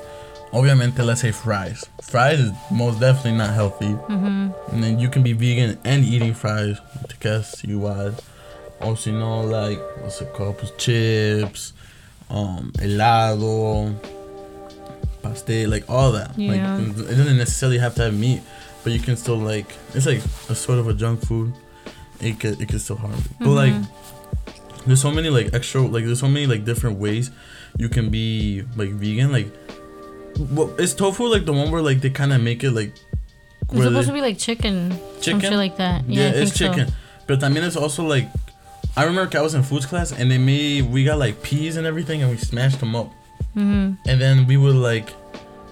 [0.52, 1.86] obviamente, let's say fries.
[2.02, 3.92] Fries is most definitely not healthy.
[3.92, 4.50] Mm-hmm.
[4.72, 6.78] And then you can be vegan and eating fries.
[7.08, 8.22] To guess you what.
[8.80, 10.58] Also, you know, like what's it called?
[10.58, 11.72] Pues chips,
[12.30, 13.94] um, helado,
[15.22, 16.36] pastel, like all that.
[16.38, 16.76] Yeah.
[16.76, 18.40] Like it doesn't necessarily have to have meat,
[18.82, 21.52] but you can still like it's like a sort of a junk food.
[22.20, 23.46] It could it could still harm you.
[23.46, 23.74] But like
[24.86, 27.30] there's so many like extra like there's so many like different ways
[27.78, 29.32] you can be like vegan.
[29.32, 29.48] Like
[30.48, 32.92] what is tofu like the one where like they kind of make it like
[33.72, 34.90] It's supposed they- to be like chicken.
[34.90, 35.40] Some Chicken?
[35.40, 36.08] shit like that.
[36.08, 36.78] yeah, Yeah, I it's think so.
[36.80, 36.94] chicken.
[37.26, 38.26] But I mean, it's also like
[38.96, 41.86] I remember I was in foods class and they made we got like peas and
[41.86, 43.12] everything and we smashed them up
[43.56, 43.94] Mm-hmm.
[44.08, 45.10] and then we would like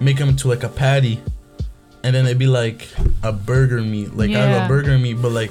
[0.00, 1.20] make them to like a patty
[2.02, 2.88] and then it'd be like
[3.22, 4.64] a burger meat like I have Yeah.
[4.66, 5.50] a burger meat but like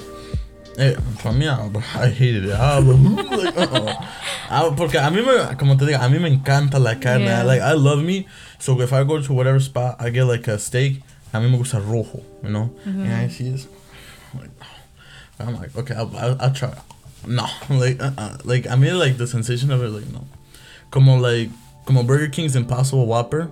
[0.78, 2.96] eh, for me I, I hated it I was
[3.44, 4.06] like, uh-uh.
[4.50, 7.40] I- porque a mí me como te digo a mí me encanta la carne Yeah.
[7.40, 8.26] I, like I love meat
[8.58, 11.58] so if I go to whatever spot I get like a steak a mí me
[11.58, 13.02] gusta rojo you know Mm-hmm.
[13.02, 13.66] and I see this
[14.38, 14.50] like
[15.40, 16.74] I'm like, okay, I'll, I'll, I'll try.
[17.24, 20.26] No, like, uh, uh like I mean, like the sensation of it, like no,
[20.90, 21.48] como like,
[21.86, 23.48] como Burger King's Impossible Whopper.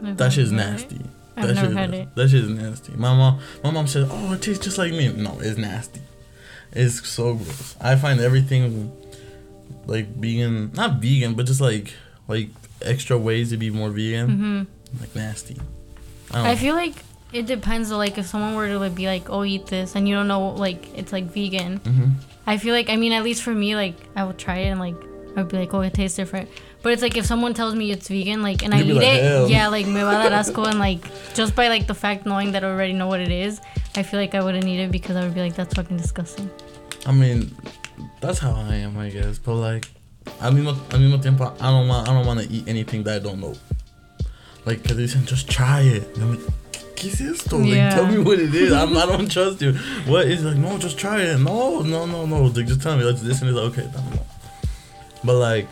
[0.00, 1.00] That shit's nasty.
[1.36, 2.14] I've that never shit had is, it.
[2.14, 2.92] That shit is nasty.
[2.92, 6.00] My mom, my mom said, "Oh, it tastes just like me." No, it's nasty.
[6.74, 7.76] It's so gross.
[7.80, 8.90] I find everything
[9.86, 11.92] like vegan, not vegan, but just like
[12.28, 12.48] like
[12.82, 15.00] extra ways to be more vegan, Mm-hmm.
[15.00, 15.56] like nasty.
[16.30, 16.94] I don't I feel like
[17.32, 17.90] it depends.
[17.90, 20.48] Like if someone were to like, be like, "Oh, eat this," and you don't know,
[20.50, 21.80] like it's like vegan.
[21.80, 22.10] Mhm.
[22.46, 24.80] I feel like I mean, at least for me, like I would try it and
[24.80, 24.96] like
[25.36, 26.48] I'd be like, "Oh, it tastes different."
[26.82, 28.96] But it's like if someone tells me it's vegan, like and I You'd be eat
[28.96, 31.00] like, it, "Hell." yeah, like me va a dar asco and like
[31.34, 33.60] just by like the fact knowing that I already know what it is,
[33.96, 36.50] I feel like I wouldn't eat it because I would be like, "That's fucking disgusting."
[37.06, 37.54] I mean,
[38.20, 39.38] that's how I am, I guess.
[39.38, 39.88] But like,
[40.40, 43.16] al mismo, al mismo tiempo, I don't want, I don't want to eat anything that
[43.16, 43.54] I don't know.
[44.64, 46.14] Like, cause they said just try it.
[46.14, 46.54] And I'm like,
[46.96, 47.58] ¿qué es esto?
[47.58, 48.72] Like, tell me what it is.
[48.72, 49.72] I'm, I don't trust you.
[50.06, 50.56] What is like?
[50.56, 51.38] No, just try it.
[51.38, 52.42] No, no, no, no.
[52.44, 53.04] Like, just tell me.
[53.04, 53.90] Like, this and it's like, okay.
[55.22, 55.68] But like,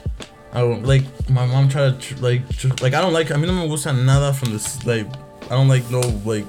[0.53, 3.31] I don't like my mom tried to tr- like tr- like I don't like.
[3.31, 4.85] I mean, no me gusta nada from this.
[4.85, 5.07] Like,
[5.47, 6.47] I don't like no like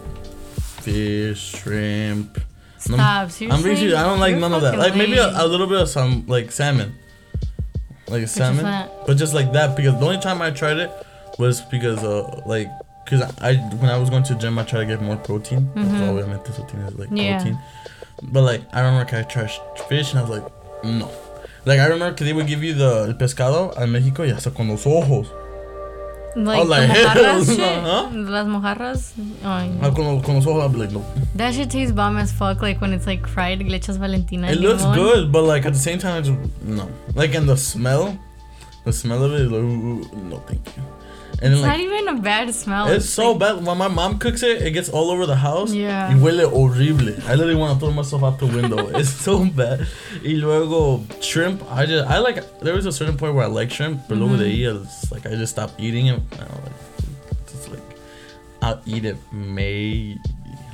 [0.82, 2.40] fish, shrimp.
[2.84, 3.32] Stop.
[3.32, 3.48] Seriously.
[3.58, 4.76] I'm pretty sure I don't like You're none of that.
[4.76, 5.36] fucking Like maybe a, lame.
[5.38, 6.96] a little bit of some like salmon,
[8.08, 8.92] like salmon, that.
[9.08, 10.92] but just like that because the only time I tried it
[11.40, 12.70] was because uh like
[13.06, 15.70] because I when I was going to the gym I tried to get more protein.
[15.76, 16.44] That's all I meant.
[16.46, 17.10] This protein is like.
[17.12, 17.38] Yeah.
[17.38, 17.60] protein.
[18.22, 19.52] But like I remember I tried
[19.90, 21.10] fish and I was like no.
[21.66, 24.52] Like I remember because they would give you the el pescado en Mexico y hasta
[24.52, 25.28] con los ojos.
[26.36, 27.60] Like, Oh, like, the mojarras shit?
[27.60, 28.10] huh?
[28.12, 29.14] Las mojarras?
[29.46, 29.88] Ay, no.
[29.88, 31.06] Ah, Con, con los ojos I'll be like no.
[31.36, 34.48] That shit tastes bomb as fuck, like when it's like fried, le echas Valentina.
[34.52, 34.96] It looks limón.
[34.96, 36.90] good, but like at the same time, I just no.
[37.14, 38.18] Like and the smell,
[38.84, 40.84] the smell of it is like ooh, ooh, no, thank you.
[41.42, 42.88] And It's then not even a bad smell.
[42.88, 45.74] it's so like- bad when my mom cooks it, it gets all over the house.
[45.74, 46.10] Yeah.
[46.10, 47.10] Y huele horrible.
[47.28, 48.88] I literally want to throw myself out the window.
[48.96, 49.86] it's so bad.
[50.24, 52.38] Y luego shrimp, I just I like.
[52.62, 54.78] There was a certain point where I like shrimp, but luego de Mm-hmm.
[54.78, 56.20] ahí, it's like I just stopped eating it.
[56.34, 56.74] I don't like.
[57.42, 57.82] It's like
[58.62, 60.18] I'll eat it maybe.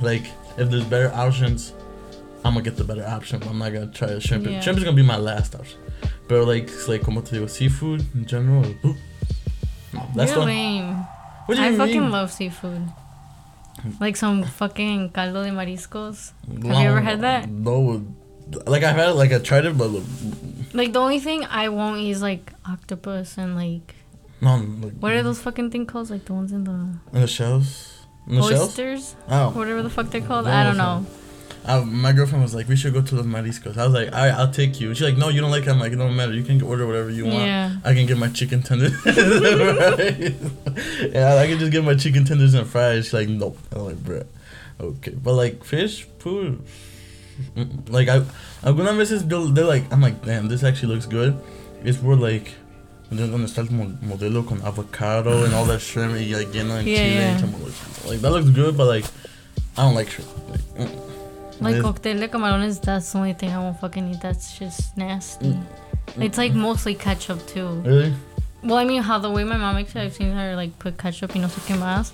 [0.00, 1.72] Like if there's better options,
[2.44, 3.42] I'm gonna get the better option.
[3.48, 4.46] I'm not gonna try the shrimp.
[4.46, 4.60] Yeah.
[4.60, 5.78] Shrimp is gonna be my last option.
[6.28, 8.64] But like it's like como te digo, seafood in general.
[8.84, 8.94] ooh,
[10.14, 10.46] that's You're the.
[10.46, 10.96] lame.
[11.46, 12.88] What do you I fucking love seafood.
[13.98, 16.32] Like some fucking caldo de mariscos.
[16.46, 17.48] No, Have you ever had that?
[17.48, 18.04] No.
[18.66, 19.90] Like I've had it, like I tried it, but
[20.74, 23.94] Like the only thing I won't eat is like octopus and like
[24.40, 24.56] no.
[24.56, 26.10] Like, what are those fucking thing called?
[26.10, 27.98] Like the ones in the In the shells.
[28.26, 28.68] In the shells.
[28.70, 29.50] oysters, Oh.
[29.50, 30.44] whatever the fuck they're called.
[30.46, 31.00] No, I don't no.
[31.00, 31.06] know.
[31.66, 34.18] Uh, my girlfriend was like, "We should go to Los mariscos." I was like, "All
[34.24, 36.16] right, I'll take you." She's like, "No, you don't like it." I'm like, "It don't
[36.16, 36.32] matter.
[36.32, 37.44] You can order whatever you want.
[37.44, 37.76] Yeah.
[37.84, 38.92] I can get my chicken tenders.
[41.12, 43.96] Yeah, I can just get my chicken tenders and fries." She's like, "Nope." I'm like,
[43.96, 44.26] "Bruh."
[44.80, 46.58] okay, but like fish food,
[47.88, 48.24] like i'm
[48.64, 51.38] algunas veces they're, they're like, I'm like, damn, this actually looks good.
[51.84, 52.54] It's more like.
[53.10, 57.14] Gonna start mo- modelo con avocado and all that shrimp y like en Yeah, chile
[57.14, 57.30] yeah.
[57.32, 59.04] and some- like that looks good, but like
[59.76, 60.30] I don't like shrimp.
[60.48, 61.09] Like, mm.
[61.60, 64.20] Like This- cocktail de camarones, that's the only thing I won't fucking eat.
[64.20, 65.52] That's just nasty.
[65.52, 66.24] Mm.
[66.24, 67.68] It's like mostly ketchup too.
[67.84, 68.14] really?
[68.62, 70.98] Well, I mean, how the way my mom makes it, I've seen her like put
[70.98, 72.12] ketchup y no sé qué más.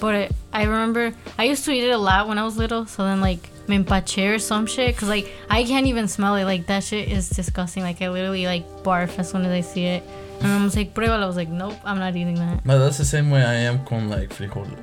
[0.00, 2.84] But it, I remember I used to eat it a lot when I was little.
[2.86, 6.44] So then like me empaché or some shit, cause like I can't even smell it.
[6.44, 7.82] Like that shit is disgusting.
[7.82, 10.02] Like I literally like barf as soon as I see it.
[10.40, 11.22] And my mom's like, pruébalo.
[11.22, 12.62] I was like, nope, I'm not eating that.
[12.64, 14.76] But that's the same way I am con like frijoles.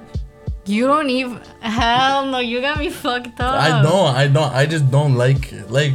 [0.65, 1.41] You don't even.
[1.61, 3.55] Hell no, you got me fucked up.
[3.55, 5.69] I don't, I don't, I just don't like it.
[5.69, 5.93] Like,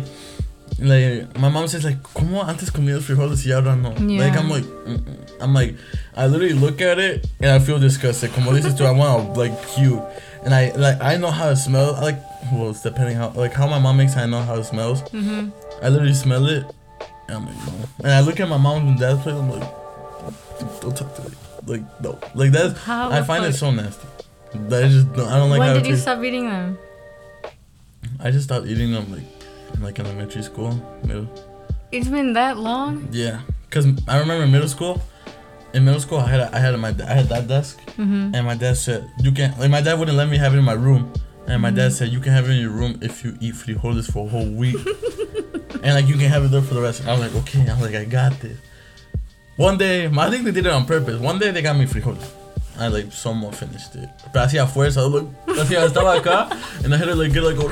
[0.79, 3.93] like my mom says, like, ¿cómo antes comías frijoles y ahora no?
[3.95, 4.21] Yeah.
[4.21, 5.31] Like, I'm like, mm-mm.
[5.41, 5.77] I'm like,
[6.15, 8.33] I literally look at it and I feel disgusted.
[8.33, 10.05] Como dices tú, I want to like puke.
[10.45, 12.01] And I like, I know how it smells.
[12.01, 12.21] Like,
[12.53, 14.15] well, it's depending how, like, how my mom makes.
[14.15, 15.03] it, I know how it smells.
[15.03, 15.51] Mm-hmm.
[15.83, 16.65] I literally smell it.
[17.29, 17.73] And I'm like, no.
[18.05, 19.35] And I look at my mom and dad's plate.
[19.35, 19.69] I'm like,
[20.81, 21.31] don't talk to me.
[21.67, 22.19] Like, no.
[22.35, 22.79] Like that's.
[22.81, 24.07] How I find it so nasty.
[24.55, 26.03] That I just, don't- I don't like when did you tastes.
[26.03, 26.79] stop eating them?
[28.21, 29.23] I just stopped eating them like
[29.75, 30.73] in like elementary school,
[31.05, 31.29] middle.
[31.93, 33.09] It's been that long.
[33.13, 35.01] Yeah, cause I remember in middle school.
[35.75, 38.35] In middle school, I had a, I had a, my I had that desk, Mm-hmm.
[38.35, 40.65] and my dad said you can like my dad wouldn't let me have it in
[40.65, 41.13] my room,
[41.47, 44.11] and my dad said you can have it in your room if you eat frijoles
[44.11, 44.77] for a whole week,
[45.83, 47.07] and like you can have it there for the rest.
[47.07, 48.59] I was like okay, I was like I got this.
[49.57, 51.21] One day, I think they did it on purpose.
[51.21, 52.25] One day they got me frijoles.
[52.79, 54.09] I like somewhat finished it.
[54.33, 56.51] Pero hacía fuerza, look, hacía, estaba acá,
[56.85, 57.69] and I had to like get like go,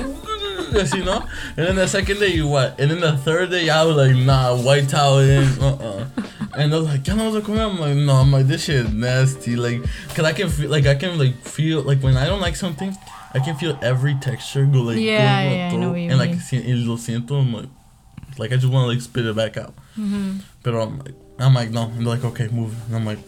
[0.72, 1.24] así, ¿no?
[1.56, 2.78] And then the second day, you what?
[2.80, 6.06] And then the third day, I was like, nah, white towel in, uh-uh.
[6.58, 7.62] And I was like, ¿qué no vas a comer?
[7.62, 9.56] I'm like, no, I'm like, this shit is nasty.
[9.56, 9.82] Like,
[10.14, 12.96] cause I can feel, like, I can like feel, like when I don't like something,
[13.32, 16.18] I can feel every texture go like, Yeah, go yeah, I know what you and
[16.18, 16.88] like, mean.
[16.88, 17.68] lo siento, I'm like,
[18.38, 19.74] like I just want to like spit it back out.
[19.98, 20.38] Mm-hmm.
[20.62, 21.84] But I'm like, I'm like, no.
[21.84, 22.74] And they're like, okay, move.
[22.86, 23.18] And I'm like,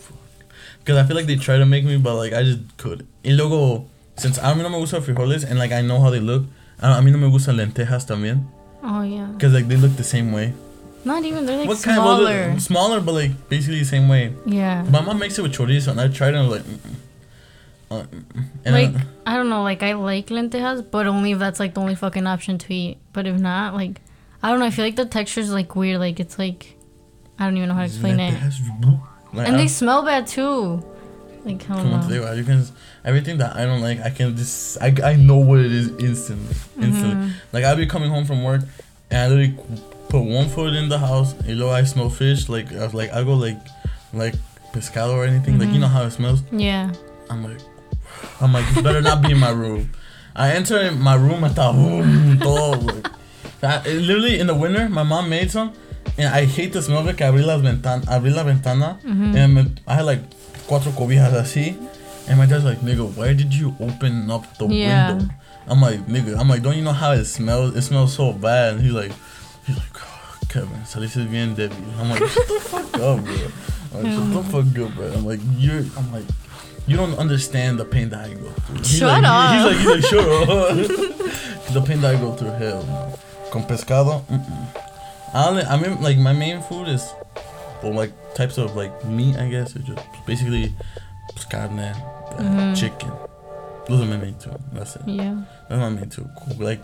[0.88, 3.06] because I feel like they try to make me, but like I just couldn't.
[3.22, 3.84] Y luego,
[4.16, 6.44] since a mí no me gusta frijoles and like I know how they look,
[6.78, 8.46] a mí no me gustan lentejas también.
[8.82, 9.26] Oh yeah.
[9.26, 10.54] Because like they look the same way.
[11.04, 11.44] Not even.
[11.44, 12.44] They're like what smaller.
[12.44, 14.32] kind of Smaller, but like basically the same way.
[14.46, 14.82] yeah.
[14.84, 16.62] My mom makes it with chorizo and I tried it and like.
[17.90, 18.04] Uh,
[18.64, 21.74] and like then- I don't know, like I like lentejas, but only if that's like
[21.74, 22.96] the only fucking option to eat.
[23.12, 24.00] But if not, like
[24.42, 26.00] I don't know, I feel like the texture is like weird.
[26.00, 26.78] Like it's like
[27.38, 28.32] I don't even know how to explain it.
[29.32, 30.82] Like, And I- they smell bad too.
[31.44, 32.08] Like I Como te don't know.
[32.26, 32.64] digo, you can
[33.04, 36.56] everything that I don't like, I can just I, I know what it is instantly,
[36.80, 37.14] instantly.
[37.14, 37.30] Mhm.
[37.52, 38.62] Like I'll be coming home from work,
[39.10, 39.54] and I literally
[40.08, 41.34] put one foot in the house.
[41.46, 42.48] You know, I smell fish.
[42.48, 43.58] Like I was like I go like
[44.12, 44.34] like
[44.72, 45.58] pescado or anything.
[45.58, 45.80] Like you Mhm.
[45.80, 46.42] know how it smells.
[46.52, 46.90] Yeah.
[47.30, 47.58] I'm like,
[48.40, 49.90] I'm like, this better not be in my room.
[50.34, 52.80] I enter in my room and thought, boom, todo.
[53.62, 55.72] Like, I- literally in the winter, my mom made some,
[56.18, 57.16] and I hate the smell of it.
[57.16, 59.36] Que abrí las ventan, abrí la ventana, Mhm.
[59.36, 60.20] and I had like
[60.66, 61.76] cuatro cobijas así,
[62.28, 65.12] and my dad's like, nigga, why did you open up the Yeah.
[65.14, 65.34] window?
[65.70, 67.76] I'm like, nigga, I'm like, don't you know how it smells?
[67.76, 68.74] It smells so bad.
[68.74, 69.12] And he's like,
[69.66, 71.76] he's like, oh, Kevin, saliste bien débil.
[72.00, 73.36] I'm like, shut the fuck up, bro.
[73.94, 75.12] I'm like, shut the fuck up, bro.
[75.12, 76.24] I'm like, you're, I'm like,
[76.86, 78.78] you don't understand the pain that I go through.
[78.78, 79.52] He's Shut like, up.
[79.52, 81.72] He's like, he's like, shut up.
[81.74, 83.18] the pain that I go through, hell.
[83.50, 84.87] Con pescado, mm-mm.
[85.34, 87.12] I only, I mean, like my main food is,
[87.82, 89.76] well, like types of like meat, I guess.
[89.76, 90.72] It's just basically
[91.50, 91.94] carne, uh,
[92.38, 92.76] Mhm.
[92.76, 93.12] chicken.
[93.86, 94.50] Those are my main two.
[94.72, 95.02] That's it.
[95.06, 95.36] Yeah.
[95.68, 96.28] That's my main two.
[96.38, 96.56] Cool.
[96.66, 96.82] Like,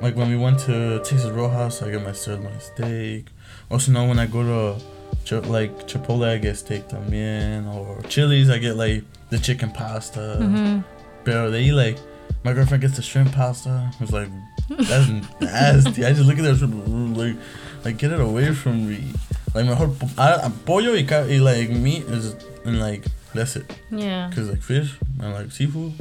[0.00, 3.26] like when we went to Texas Roadhouse, I get my sirloin steak.
[3.70, 4.42] Also, now when I go
[4.76, 4.84] to
[5.28, 7.66] Chi- like Chipotle, I get steak también.
[7.74, 10.38] Or Chili's, I get like the chicken pasta.
[10.40, 10.84] Mhm.
[11.24, 11.98] But they eat like
[12.44, 13.90] my girlfriend gets the shrimp pasta.
[14.00, 14.28] It's like,
[14.68, 15.08] that's
[15.40, 16.04] nasty.
[16.04, 17.36] I just look at that shrimp, like,
[17.84, 19.12] like get it away from me.
[19.54, 23.72] Like my whole I, I, pollo y, y like meat is and like that's it.
[23.90, 24.30] Yeah.
[24.34, 25.92] Cause like fish and like seafood.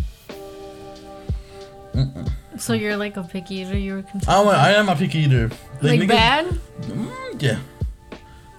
[1.93, 2.29] Mm-mm.
[2.57, 3.77] So you're like a picky eater.
[3.77, 4.25] You were concerned.
[4.27, 5.49] I'm a, I am a picky eater.
[5.81, 6.45] like niggas- bad.
[6.81, 7.59] Mm, yeah.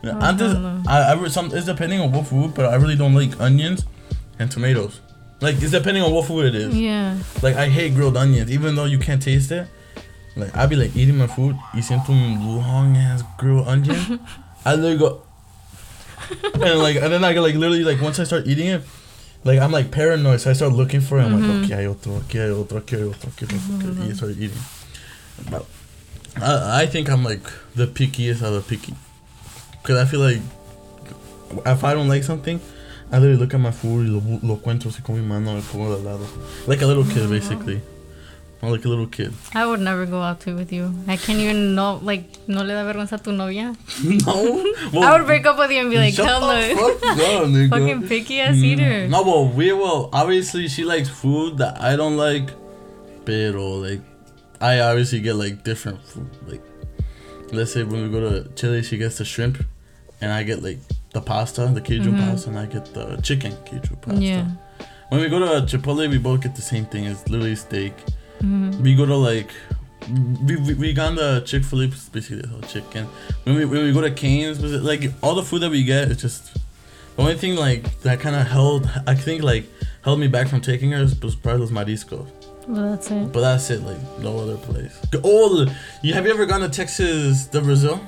[0.02, 0.56] Yeah, Oh, I'm just.
[0.88, 3.84] I, I some it's depending on what food, but I really don't like onions
[4.38, 5.00] and tomatoes.
[5.42, 6.74] Like it's depending on what food it is.
[6.78, 7.18] Yeah.
[7.42, 9.68] Like I hate grilled onions, even though you can't taste it.
[10.36, 14.20] Like I be like eating my food, siento un long ass grilled onion.
[14.64, 15.22] I literally go,
[16.54, 18.82] and like and then I go like literally like once I start eating it,
[19.44, 21.24] like I'm like paranoid, so I start looking for it.
[21.24, 21.40] I'm Mhm.
[21.40, 24.10] like, okay, hay otro, aquí hay otro, aquí hay otro, aquí hay otro, okay, y
[24.10, 24.52] I start eating.
[25.50, 25.64] But
[26.36, 27.42] I, I think I'm like
[27.74, 28.94] the pickiest of the picky,
[29.82, 30.40] cause I feel like
[31.66, 32.60] if I don't like something.
[33.12, 35.62] I literally look at my food y lo, lo cuento así con mi mano, me
[35.62, 36.24] pongo de lado.
[36.68, 37.80] Like a little kid, basically.
[38.62, 39.32] I'm like a little kid.
[39.54, 40.92] I would never go out to with you.
[41.08, 43.74] I can't even know, like, no le da vergüenza a tu novia.
[44.04, 45.02] no.
[45.02, 46.76] I would break up with you and be like, hell no.
[46.76, 47.16] fuck up,
[47.48, 47.70] nigga.
[47.70, 49.08] Fucking picky ass Mm, eater.
[49.08, 52.50] No, but we well obviously she likes food that I don't like,
[53.24, 54.00] pero like
[54.60, 56.28] I obviously get like different food.
[56.46, 56.62] Like
[57.52, 59.64] let's say when we go to Chile, she gets the shrimp,
[60.20, 60.78] and I get like
[61.12, 62.28] the pasta, the Cajun Mhm.
[62.30, 64.20] pasta, and I get the chicken Cajun pasta.
[64.20, 64.46] Yeah.
[65.08, 67.04] When we go to Chipotle, we both get the same thing.
[67.04, 67.94] It's literally steak.
[68.42, 68.80] Mhm.
[68.80, 69.50] We go to like.
[70.44, 73.06] We, we, we got the Chick Fil A basically the whole chicken.
[73.44, 76.22] When we when we go to Cane's, like all the food that we get, it's
[76.22, 78.88] just the only thing like that kind of held.
[79.06, 79.66] I think like
[80.02, 82.26] held me back from taking her was probably those mariscos.
[82.66, 83.30] Well, that's it.
[83.32, 83.82] But that's it.
[83.82, 84.98] Like no other place.
[85.22, 85.66] Oh,
[86.02, 88.00] you have you ever gone to Texas de Brazil?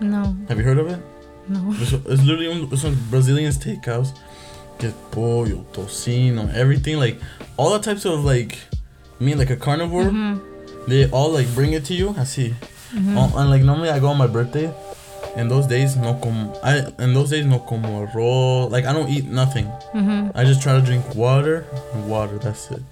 [0.00, 1.00] No, Have you heard of it?
[1.48, 1.72] no.
[1.78, 4.16] It's, it's literally one, it's one Brazilian steakhouse.
[4.78, 7.20] Get pollo, tocino, everything like
[7.58, 8.58] all the types of like,
[9.20, 10.04] Mean like a carnivore.
[10.04, 10.40] Mhm.
[10.88, 12.14] They all like bring it to you.
[12.18, 12.54] I see.
[12.94, 13.16] Mhm.
[13.16, 14.72] Oh, and like normally I go on my birthday,
[15.36, 16.54] and those days no como.
[16.64, 18.70] I in those days no como arroz.
[18.70, 19.66] Like I don't eat nothing.
[19.94, 20.32] Mhm.
[20.34, 22.38] I just try to drink water and water.
[22.38, 22.82] That's it.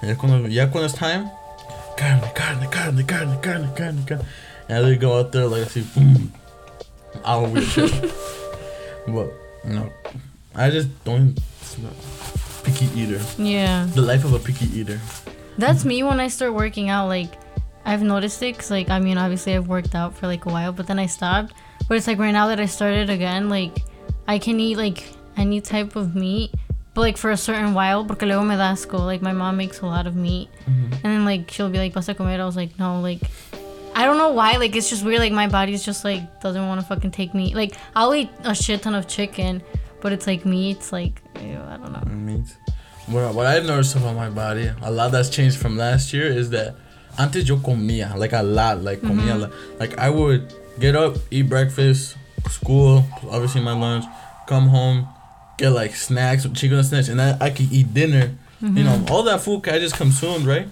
[0.00, 1.28] And ya cuando, ya cuando it's time,
[1.96, 4.24] carne, carne, carne, carne, carne, carne, carne.
[4.68, 6.32] And they go out there like I see, boom,
[7.24, 7.92] our weird shit.
[9.06, 9.28] but
[9.64, 9.90] no,
[10.54, 11.38] I just don't.
[12.64, 13.20] Picky eater.
[13.38, 13.86] Yeah.
[13.94, 14.98] The life of a picky eater.
[15.58, 17.08] That's me when I start working out.
[17.08, 17.32] Like,
[17.84, 18.58] I've noticed it.
[18.58, 21.06] Cause like, I mean, obviously I've worked out for like a while, but then I
[21.06, 21.52] stopped.
[21.88, 23.84] But it's like right now that I started again, like,
[24.28, 25.04] I can eat like
[25.36, 26.52] any type of meat,
[26.94, 28.98] but like for a certain while, porque luego me da asco.
[28.98, 30.92] Like my mom makes a lot of meat, Mm-hmm.
[30.94, 33.20] and then like she'll be like, "Vas a comer?" I was like, "No." Like,
[33.94, 34.56] I don't know why.
[34.56, 35.20] Like it's just weird.
[35.20, 37.54] Like my body's just like doesn't want to fucking take meat.
[37.54, 39.62] Like I'll eat a shit ton of chicken,
[40.00, 40.78] but it's like meat.
[40.78, 42.02] It's like ew, I don't know.
[42.16, 42.56] meat.
[43.06, 46.50] What, what I've noticed about my body, a lot that's changed from last year is
[46.50, 46.74] that
[47.18, 51.48] antes yo comía, like a lot, like comía, like, like I would get up, eat
[51.48, 52.16] breakfast,
[52.50, 54.04] school, obviously my lunch,
[54.48, 55.06] come home,
[55.56, 58.32] get like snacks, chicken snacks, and I, I could eat dinner.
[58.60, 60.66] You know, all that food I just consumed, right?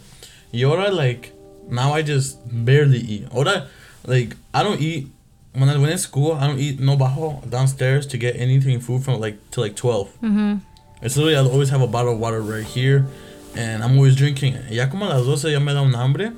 [0.53, 1.33] Y ahora, like,
[1.69, 3.29] now I just barely eat.
[3.31, 3.69] Ahora,
[4.07, 5.09] like, I don't eat,
[5.53, 9.05] when, I, when in school, I don't eat no bajo downstairs to get anything food
[9.05, 10.09] from like to like 12.
[10.23, 10.61] Mhm.
[11.05, 13.07] It's literally, I always have a bottle of water right here,
[13.55, 14.73] and I'm always drinking it.
[14.73, 16.33] Ya como a las 12 ya me da un hambre.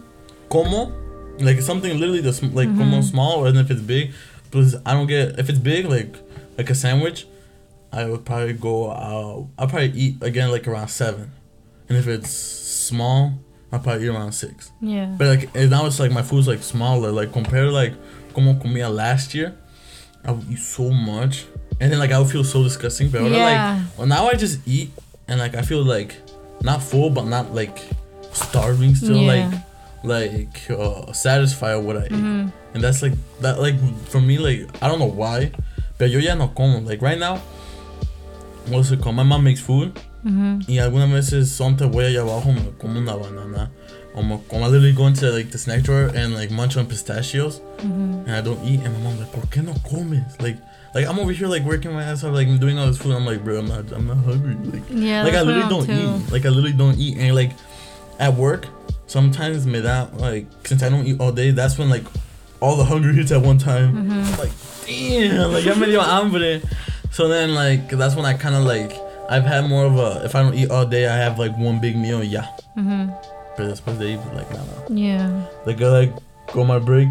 [0.51, 0.93] Como,
[1.39, 2.79] like something literally the sm- like mm-hmm.
[2.79, 4.13] como small, and if it's big,
[4.45, 6.17] because I don't get if it's big like
[6.59, 7.27] like a sandwich,
[7.93, 9.49] I would probably go out.
[9.59, 11.31] I'll probably eat again like around seven,
[11.89, 13.35] and if it's small,
[13.71, 14.73] I'll probably eat around six.
[14.81, 15.15] Yeah.
[15.17, 17.13] But like and now it's like my food's like smaller.
[17.13, 17.95] Like compared to like
[18.35, 19.57] como comía last year,
[20.25, 21.47] I would eat so much,
[21.81, 23.11] and then like I would feel so disgusting.
[23.11, 23.77] But Yeah.
[23.83, 24.91] like well now I just eat
[25.29, 26.15] and like I feel like
[26.62, 27.79] not full but not like
[28.33, 29.51] starving still Yeah.
[29.51, 29.61] like
[30.05, 32.12] like uh, satisfied with what I eat.
[32.12, 32.53] Mhm.
[32.75, 33.77] And that's like that like
[34.09, 35.51] for me like I don't know why,
[35.99, 36.81] but yo ya no como.
[36.81, 37.41] Like right now,
[38.69, 39.17] what's it called?
[39.17, 39.93] My mom makes food.
[40.25, 40.65] Mhm.
[40.69, 43.71] Y algunas veces son te voy allá abajo me como una banana.
[44.15, 46.87] Or me, or I literally go into like the snack drawer and like munch on
[46.87, 48.27] pistachios Mhm.
[48.27, 50.41] and I don't eat and my mom's like, ¿Por qué no comes?
[50.41, 50.59] Like
[50.97, 53.13] like I'm over here like working my ass off like doing all this food.
[53.15, 54.55] I'm like, bro, I'm not I'm not hungry.
[54.73, 55.23] Like Yeah.
[55.25, 56.25] like I literally I'm don't too.
[56.25, 56.33] eat.
[56.33, 57.53] Like I literally don't eat and like
[58.19, 58.67] at work
[59.07, 62.05] sometimes me da like since I don't eat all day, that's when like
[62.61, 63.89] all the hunger hits at one time.
[64.09, 64.39] Mhm.
[64.39, 64.53] Like
[64.87, 66.61] damn, like ya me dio hambre.
[67.11, 68.93] So then like that's when I kind of like
[69.29, 71.81] I've had more of a if I don't eat all day, I have like one
[71.81, 72.47] big meal, yeah.
[72.77, 73.13] Mhm.
[73.57, 74.77] But después de ahí, like nada.
[74.89, 75.29] Yeah.
[75.66, 76.12] Like I like
[76.53, 77.09] go my break.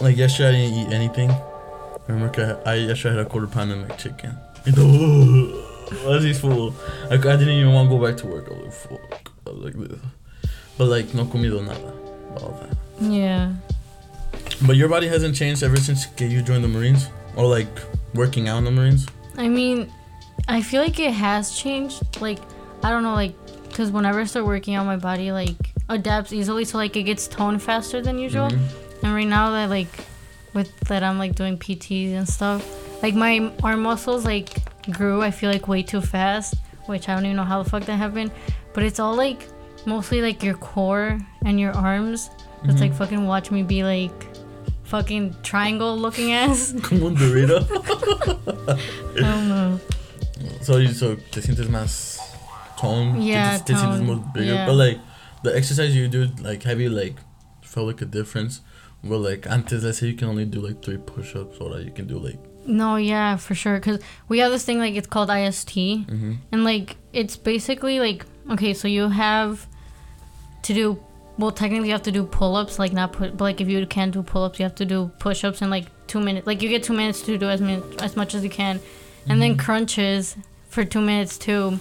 [0.00, 1.30] Like yesterday I didn't eat anything.
[2.08, 4.36] I remember I, I yesterday had a quarter pound of McChicken.
[4.64, 5.66] And the
[6.04, 6.74] was this full?
[7.10, 8.48] Like I didn't even want to go back to work.
[8.48, 9.32] I was like, fuck.
[9.46, 9.98] I was like this.
[10.78, 11.92] But like no comido nada.
[12.42, 12.76] All that.
[13.00, 13.52] Yeah.
[14.66, 17.08] But your body hasn't changed ever since you joined the Marines?
[17.36, 17.68] Or like
[18.14, 19.06] working out in the Marines?
[19.36, 19.92] I mean,
[20.48, 22.20] I feel like it has changed.
[22.20, 22.38] Like,
[22.82, 23.34] I don't know, like,
[23.68, 25.56] because whenever I start working out, my body like
[25.88, 28.48] adapts easily, so like it gets toned faster than usual.
[28.48, 29.02] Mhm.
[29.02, 29.88] And right now that like,
[30.56, 32.66] with that I'm like doing PTs and stuff,
[33.02, 34.48] like my arm muscles like
[34.90, 35.22] grew.
[35.22, 36.54] I feel like way too fast,
[36.86, 38.32] which I don't even know how the fuck that happened.
[38.72, 39.46] But it's all like
[39.84, 42.30] mostly like your core and your arms.
[42.64, 42.98] It's like mm-hmm.
[42.98, 44.26] fucking watch me be like
[44.84, 46.74] fucking triangle looking ass.
[46.82, 47.60] Como un Dorito.
[49.16, 49.80] I don't know.
[50.62, 52.18] so you so te sientes más
[52.76, 53.22] toned?
[53.22, 54.54] Yeah, te, te sientes toned, more bigger.
[54.54, 54.66] yeah.
[54.66, 54.98] But like
[55.42, 57.16] the exercise you do, like have you like
[57.62, 58.62] felt like a difference?
[59.08, 61.90] Well, like antes, let's say you can only do like three push-ups, or that you
[61.92, 62.38] can do like.
[62.66, 63.78] No, yeah, for sure.
[63.78, 66.32] Cause we have this thing like it's called IST, Mm-hmm.
[66.52, 69.66] and like it's basically like okay, so you have
[70.62, 71.02] to do
[71.38, 74.12] well, technically you have to do pull-ups, like not put, but like if you can't
[74.12, 76.46] do pull-ups, you have to do push-ups in like two minutes.
[76.46, 78.80] Like you get two minutes to do as min- as much as you can,
[79.28, 80.36] and then crunches
[80.70, 81.78] for two minutes too.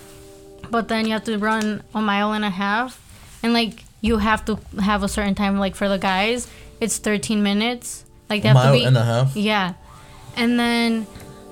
[0.69, 2.99] But then you have to run a mile and a half,
[3.41, 5.57] and like you have to have a certain time.
[5.57, 6.47] Like for the guys,
[6.79, 8.05] it's 13 minutes.
[8.29, 9.35] Like they have Mile to be and a half.
[9.35, 9.73] yeah,
[10.35, 11.05] and then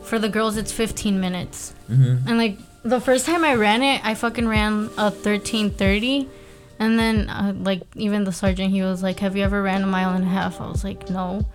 [0.04, 1.74] for the girls it's 15 minutes.
[1.90, 2.28] Mm-hmm.
[2.28, 6.28] And like the first time I ran it, I fucking ran a 13:30,
[6.80, 9.88] and then uh, like even the sergeant he was like, "Have you ever ran a
[9.88, 11.46] mile and a half?" I was like, "No,"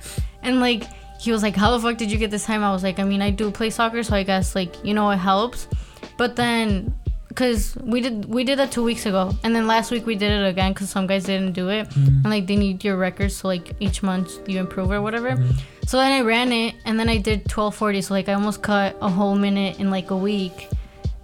[0.43, 0.85] and like
[1.21, 3.05] he was like, "How the fuck did you get this time?" I was like, "I
[3.05, 5.69] mean, I do play soccer, so I guess like you know it helps,"
[6.17, 6.95] but then.
[7.35, 10.33] Cause we did we did that two weeks ago, and then last week we did
[10.33, 10.75] it again.
[10.75, 12.25] Cause some guys didn't do it, mm-hmm.
[12.25, 15.31] and like they need your records, so like each month you improve or whatever.
[15.31, 15.51] Mm-hmm.
[15.87, 18.05] So then I ran it, and then I did 12:40.
[18.05, 20.69] So like I almost cut a whole minute in like a week.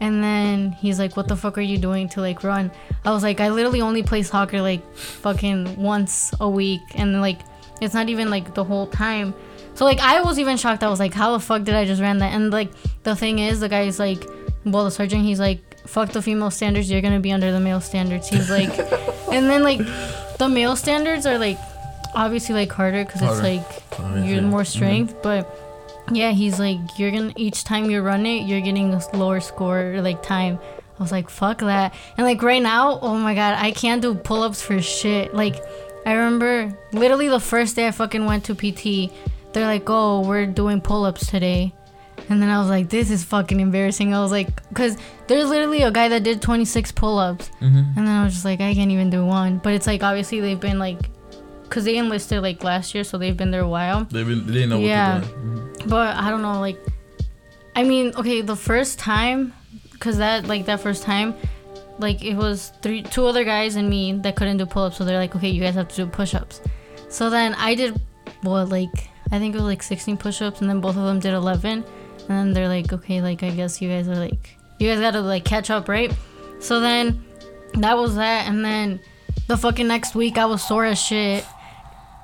[0.01, 2.71] And then he's like, "What the fuck are you doing to like run?"
[3.05, 7.39] I was like, "I literally only play soccer like fucking once a week, and like
[7.81, 9.33] it's not even like the whole time."
[9.75, 10.83] So like I was even shocked.
[10.83, 12.71] I was like, "How the fuck did I just ran that?" And like
[13.05, 14.25] the thing is, the guy's like,
[14.65, 16.91] well, the sergeant, he's like, "Fuck the female standards.
[16.91, 18.79] You're gonna be under the male standards." He's like,
[19.33, 19.81] and then like
[20.39, 21.59] the male standards are like
[22.15, 23.65] obviously like harder because it's like
[23.99, 24.33] Obviously.
[24.33, 24.67] you're more mm-hmm.
[24.67, 25.59] strength, but
[26.13, 29.95] yeah, he's like you're gonna each time you run it, you're getting a lower score
[29.95, 30.59] or like time.
[30.99, 31.93] I was like, fuck that.
[32.17, 35.35] And like right now, oh my god, I can't do pull ups for shit.
[35.35, 35.57] Like
[36.07, 39.13] I remember literally the first day I fucking went to PT,
[39.53, 41.73] they're like, oh, we're doing pull ups today.
[42.29, 44.15] And then I was like, this is fucking embarrassing.
[44.15, 44.97] I was like, because
[45.27, 47.51] there's literally a guy that did 26 pull ups.
[47.61, 47.77] Mm-hmm.
[47.77, 49.59] And then I was just like, I can't even do one.
[49.59, 50.99] But it's like, obviously, they've been like,
[51.65, 54.05] because they enlisted like last year, so they've been there a while.
[54.05, 55.21] They've been, they didn't know Yeah.
[55.21, 55.77] doing.
[55.87, 56.79] But I don't know, like,
[57.77, 59.53] I mean, okay, the first time,
[59.93, 61.35] because that, like, that first time,
[61.99, 64.97] like, it was three, two other guys and me that couldn't do pull ups.
[64.97, 66.61] So they're like, okay, you guys have to do push ups.
[67.09, 68.01] So then I did,
[68.43, 71.19] what, like, I think it was like 16 push ups, and then both of them
[71.19, 71.85] did 11.
[72.29, 75.21] And then they're like, okay, like, I guess you guys are like, you guys gotta,
[75.21, 76.13] like, catch up, right?
[76.61, 77.25] So then
[77.75, 78.49] that was that.
[78.49, 79.01] And then
[79.47, 81.45] the fucking next week, I was sore as shit.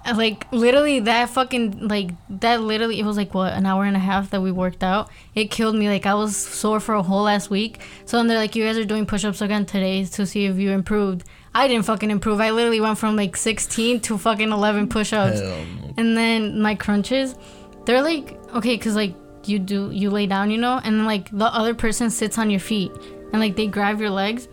[0.05, 3.95] And, Like literally that fucking like that literally it was like what an hour and
[3.95, 5.11] a half that we worked out.
[5.35, 5.89] It killed me.
[5.89, 7.81] Like I was sore for a whole last week.
[8.07, 10.71] So then they're like, you guys are doing push-ups again today to see if you
[10.71, 11.25] improved.
[11.55, 12.41] I didn't fucking improve.
[12.41, 15.41] I literally went from like 16 to fucking 11 push-ups.
[15.41, 15.67] Hell.
[15.99, 17.35] And then my crunches,
[17.85, 19.15] they're like okay, cause like
[19.51, 22.61] you do you lay down, you know, and like the other person sits on your
[22.61, 22.93] feet,
[23.33, 24.49] and like they grab your legs,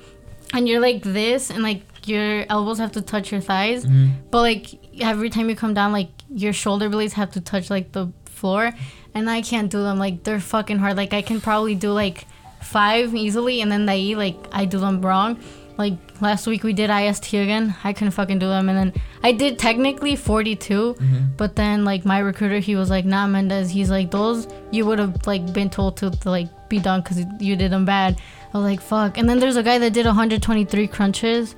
[0.54, 4.08] and you're like this, and like your elbows have to touch your thighs, mm-hmm.
[4.32, 7.91] but like every time you come down, like your shoulder blades have to touch like
[7.91, 8.72] the floor,
[9.14, 10.00] and I can't do them.
[10.00, 10.98] Like they're fucking hard.
[10.98, 12.26] Like I can probably do like
[12.62, 15.39] five easily, and then they like I do them wrong.
[15.78, 17.75] Like last week we did IST again.
[17.84, 21.17] I couldn't fucking do them, and then I did technically 42, mm-hmm.
[21.38, 24.99] but then like my recruiter, he was like, "Nah, Mendez." He's like, "Those you would
[24.99, 28.19] have like been told to, to like be done because you did them bad."
[28.53, 31.55] I was like, "Fuck!" And then there's a guy that did 123 crunches.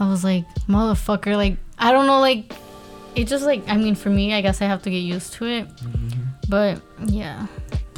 [0.00, 2.54] I was like, "Motherfucker!" Like I don't know, like
[3.14, 5.44] it just like I mean for me, I guess I have to get used to
[5.44, 5.68] it.
[5.68, 6.22] Mm-hmm.
[6.48, 7.46] But yeah,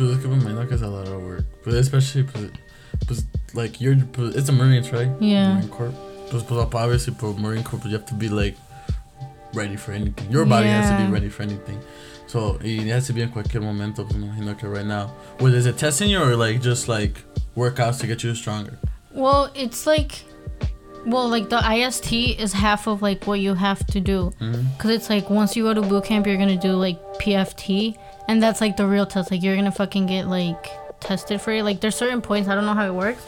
[0.01, 1.45] Pues es que me imagino que es a lot of work.
[1.63, 2.51] But especially, pues,
[3.07, 5.11] pues like you're, it's a Marines, right?
[5.21, 5.55] Yeah.
[5.55, 5.95] Marine Corps.
[6.31, 8.57] Pues obviously for Marine Corps, you have to be like
[9.55, 10.31] ready for anything.
[10.31, 11.81] Your body has to be ready for anything.
[12.27, 14.05] So it has to be en cualquier momento.
[14.05, 15.09] Me imagino que right now.
[15.41, 17.25] What is it testing you or like just like
[17.57, 18.79] workouts to get you stronger?
[19.13, 20.25] well, it's like,
[21.07, 24.33] well, like the IST is half of like what you have to do.
[24.41, 24.79] Mm-hmm.
[24.79, 27.97] Cause it's like once you go to boot camp, you're gonna do like PFT,
[28.29, 29.31] and that's like the real test.
[29.31, 30.69] Like you're gonna fucking get like
[31.01, 31.65] tested for it.
[31.65, 32.49] Like there's certain points.
[32.49, 33.25] I don't know how it works,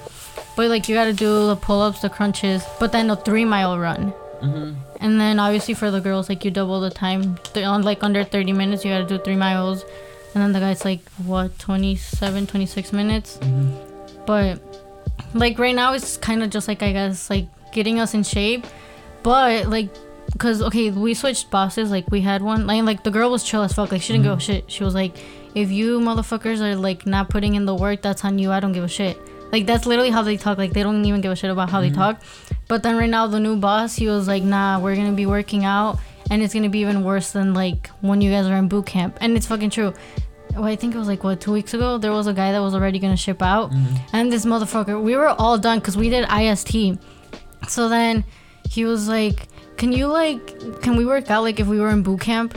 [0.57, 4.13] but like you gotta do the pull-ups, the crunches, but then a three mile run.
[4.41, 4.75] Mm-hmm.
[5.01, 7.39] And then obviously for the girls, like you double the time.
[7.57, 9.85] On like under 30 minutes, you gotta do three miles.
[10.35, 13.39] And then the guy's like what 27, 26 minutes.
[14.27, 14.61] But
[15.35, 18.67] like right now, it's kind of just like I guess like getting us in shape.
[19.23, 19.89] But like,
[20.39, 21.91] cause okay, we switched bosses.
[21.91, 22.67] Like we had one.
[22.67, 23.93] Like like the girl was chill as fuck.
[23.93, 24.71] Like she didn't give a shit.
[24.71, 25.17] She was like,
[25.55, 28.51] if you motherfuckers are like not putting in the work, that's on you.
[28.51, 29.19] I don't give a shit.
[29.53, 30.57] Like that's literally how they talk.
[30.57, 32.01] Like they don't even give a shit about how they mm-hmm.
[32.01, 32.23] talk.
[32.69, 35.65] But then right now the new boss, he was like, nah, we're gonna be working
[35.67, 35.99] out,
[36.31, 39.19] and it's gonna be even worse than like when you guys are in boot camp.
[39.21, 39.93] And it's fucking true.
[40.55, 41.99] Well, I think it was like what two weeks ago.
[41.99, 44.17] There was a guy that was already gonna ship out, mm-hmm.
[44.17, 45.01] and this motherfucker.
[45.01, 46.99] We were all done because we did IST.
[47.69, 48.25] So then
[48.71, 52.03] he was like, "Can you like, can we work out like if we were in
[52.03, 52.57] boot camp?"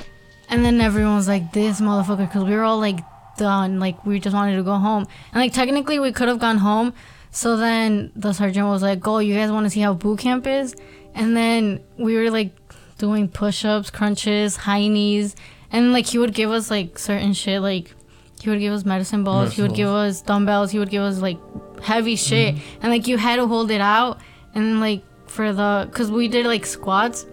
[0.49, 2.99] And then everyone was like, "This motherfucker," because we were all like
[3.37, 3.79] done.
[3.79, 6.93] Like we just wanted to go home, and like technically we could have gone home.
[7.31, 10.47] So then the sergeant was like, "Go, you guys want to see how boot camp
[10.47, 10.75] is?"
[11.15, 12.51] and then we were like
[12.97, 15.35] doing push-ups, crunches, high knees,
[15.71, 17.95] and like he would give us like certain shit like
[18.41, 21.01] he would give us medicine balls, he Medicine would give us dumbbells, he would give
[21.01, 21.39] us like
[21.81, 22.27] heavy mm-hmm.
[22.27, 24.19] shit, and like you had to hold it out,
[24.53, 27.25] and like for the cause we did like squats,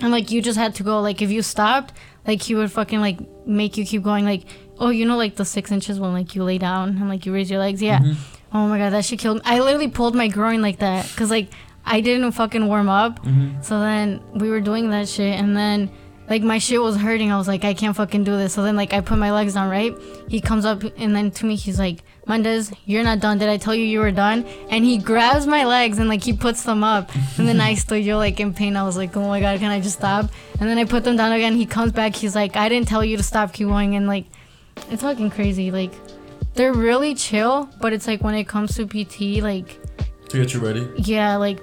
[0.00, 1.92] and like you just had to go like if you stopped,
[2.26, 4.44] like he would fucking like make you keep going like
[4.78, 7.32] oh you know like the six inches when like you lay down and like you
[7.32, 8.00] raise your legs yeah.
[8.00, 8.34] Mm-hmm.
[8.50, 9.42] Oh my god, that shit killed me.
[9.44, 11.50] I literally pulled my groin like that because like
[11.84, 13.22] I didn't fucking warm up.
[13.22, 13.62] Mm-hmm.
[13.62, 15.90] So then we were doing that shit, and then
[16.30, 17.30] like my shit was hurting.
[17.30, 18.54] I was like, I can't fucking do this.
[18.54, 19.94] So then like I put my legs down, right?
[20.28, 23.38] He comes up and then to me he's like, Mendez, you're not done.
[23.38, 24.44] Did I tell you you were done?
[24.70, 28.04] And he grabs my legs and like he puts them up, and then I stood
[28.04, 28.76] yo like in pain.
[28.76, 30.30] I was like, oh my god, can I just stop?
[30.60, 31.54] And then I put them down again.
[31.54, 32.14] He comes back.
[32.14, 33.52] He's like, I didn't tell you to stop.
[33.52, 33.94] Keep going.
[33.94, 34.26] And like,
[34.90, 35.70] it's fucking crazy.
[35.70, 35.92] Like,
[36.54, 39.78] they're really chill, but it's like when it comes to PT, like
[40.30, 40.88] To get you ready.
[40.96, 41.60] yeah, like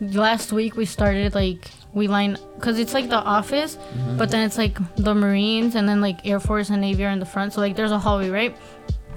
[0.00, 3.76] last week we started like we line because it's like the office,
[4.16, 7.18] but then it's like the Marines and then like Air Force and Navy are in
[7.18, 7.52] the front.
[7.52, 8.56] So like there's a hallway, right?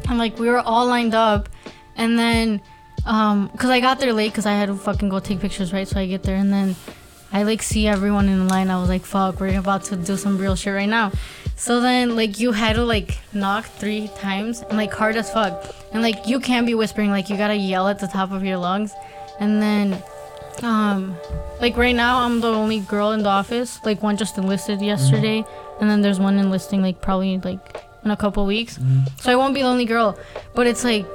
[0.09, 1.49] And like we were all lined up,
[1.95, 2.61] and then
[3.05, 5.87] um, cause I got there late because I had to fucking go take pictures, right?
[5.87, 6.75] So I get there and then
[7.31, 8.69] I like see everyone in line.
[8.71, 11.11] I was like, fuck, we're about to do some real shit right now.
[11.61, 15.53] So then like you had to like knock three times and like hard as fuck,
[15.93, 18.57] and like you can't be whispering, like you gotta yell at the top of your
[18.57, 18.91] lungs,
[19.39, 20.01] and then
[20.63, 21.15] um
[21.59, 25.43] like right now i'm the only girl in the office like one just enlisted yesterday
[25.79, 28.77] and then there's one enlisting like probably like in a couple weeks.
[29.21, 30.19] So i won't be the only girl
[30.53, 31.05] but it's like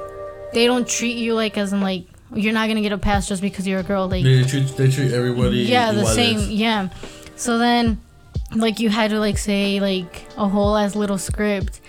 [0.53, 3.43] they don't treat you like as in like you're not gonna get a pass just
[3.43, 5.59] because you're a girl like They treat they treat everybody.
[5.59, 6.89] yeah the same yeah.
[7.37, 8.01] So then
[8.55, 11.81] like you had to like say like a whole ass little script.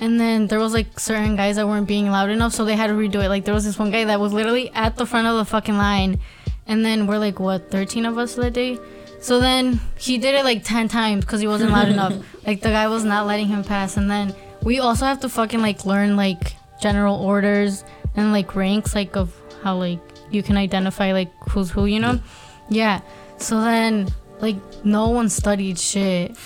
[0.00, 2.88] And then there was like certain guys that weren't being loud enough so they had
[2.88, 3.28] to redo it.
[3.28, 5.76] Like there was this one guy that was literally at the front of the fucking
[5.76, 6.18] line.
[6.66, 8.78] And then we're like what 13 of us that day?
[9.20, 12.14] So then he did it like 10 times because he wasn't loud enough.
[12.46, 13.96] Like the guy was not letting him pass.
[13.96, 17.84] And then we also have to fucking like learn like general orders
[18.16, 20.00] and like ranks like of how like
[20.30, 22.20] you can identify like who's who you know?
[22.68, 23.00] Yeah.
[23.38, 24.08] So then
[24.40, 26.36] like no one studied shit.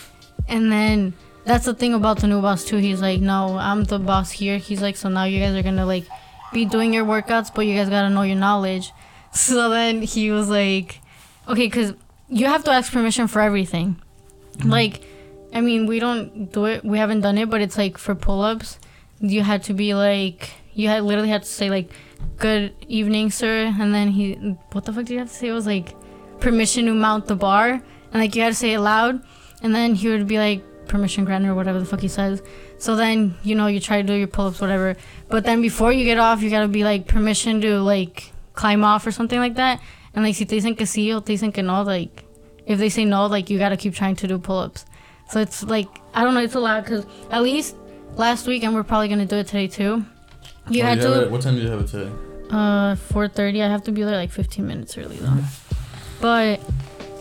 [0.48, 1.14] And then
[1.44, 2.76] that's the thing about the new boss too.
[2.76, 4.58] He's like no i'm the boss here.
[4.58, 6.04] He's like so now you guys are gonna like
[6.52, 8.92] be doing your workouts but you guys gotta know your knowledge.
[9.30, 11.00] So then he was like
[11.46, 11.92] okay because
[12.28, 14.00] you have to ask permission for everything.
[14.56, 14.70] Mm-hmm.
[14.70, 15.02] Like
[15.54, 18.78] i mean we don't do it we haven't done it but it's like for pull-ups.
[19.20, 21.90] You had to be like you had literally had to say like
[22.38, 23.74] good evening sir.
[23.78, 24.34] And then he
[24.72, 25.48] what the fuck did you have to say?
[25.48, 25.94] It was like
[26.40, 29.22] permission to mount the bar and like you had to say it loud
[29.62, 32.42] and then he would be like permission granted or whatever the fuck he says.
[32.78, 34.96] So then you know you try to do your pull-ups whatever.
[35.28, 39.06] But then before you get off you gotta be like permission to like climb off
[39.06, 39.80] or something like that.
[40.14, 42.24] And like si te dicen que sí o te dicen que no like
[42.66, 44.84] if they say no like you gotta keep trying to do pull-ups.
[45.30, 47.76] So it's like i don't know it's a lot because at least
[48.16, 50.04] last week and we're probably gonna do it today too.
[50.70, 52.10] You Oh, had have to it- what time do you have it today?
[52.50, 53.62] uh, 4:30.
[53.62, 55.36] I have to be there like 15 minutes early though.
[56.20, 56.60] But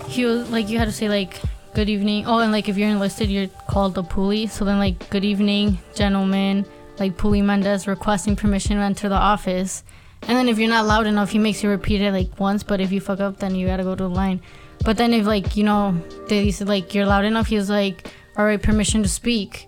[0.08, 1.40] he was like, you had to say like,
[1.74, 4.50] "Good evening." Oh, and like if you're enlisted, you're called the poolee.
[4.50, 6.66] So then like, "Good evening, gentlemen."
[7.00, 9.84] Like poolee Mendez requesting permission to enter the office.
[10.24, 12.64] And then if you're not loud enough, he makes you repeat it like once.
[12.64, 14.42] But if you fuck up, then you gotta go to the line.
[14.84, 15.96] But then if like you know
[16.28, 19.68] they said like you're loud enough, he's like, "All right, permission to speak."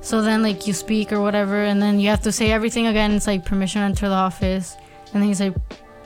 [0.00, 3.12] So then like you speak or whatever, and then you have to say everything again.
[3.12, 4.76] It's like permission to enter the office,
[5.12, 5.54] and then he's like,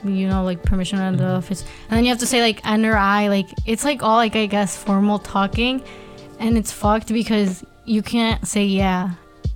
[0.04, 2.64] you know, like permission to enter the office, and then you have to say like
[2.66, 3.28] enter I.
[3.28, 5.82] Like it's like all like I guess formal talking,
[6.38, 9.10] and it's fucked because you can't say yeah.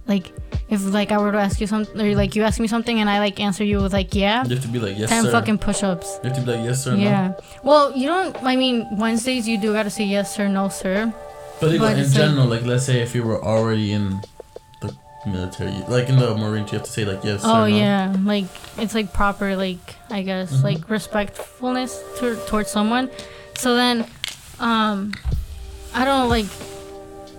[0.07, 0.33] Like
[0.71, 3.11] if like I were to ask you something, or like you ask me something, and
[3.11, 5.31] I like answer you with like yeah, You have to be like yes ten sir.
[5.33, 6.21] fucking push-ups.
[6.25, 6.97] You have to be like yes sir.
[6.97, 7.03] No.
[7.03, 7.35] Yeah.
[7.63, 8.35] Well, you don't.
[8.43, 11.13] I mean, Wednesdays you do gotta say yes sir, no sir.
[11.61, 14.21] But, like, But in it's like- general, like let's say if you were already in
[15.27, 17.43] military, like in the Marines, you have to say like yes.
[17.45, 17.67] Oh no.
[17.67, 18.45] yeah, like
[18.79, 20.65] it's like proper, like I guess, Mhm.
[20.65, 23.11] like respectfulness to, towards someone.
[23.57, 24.07] So then,
[24.61, 25.13] um,
[25.95, 26.47] I don't know, like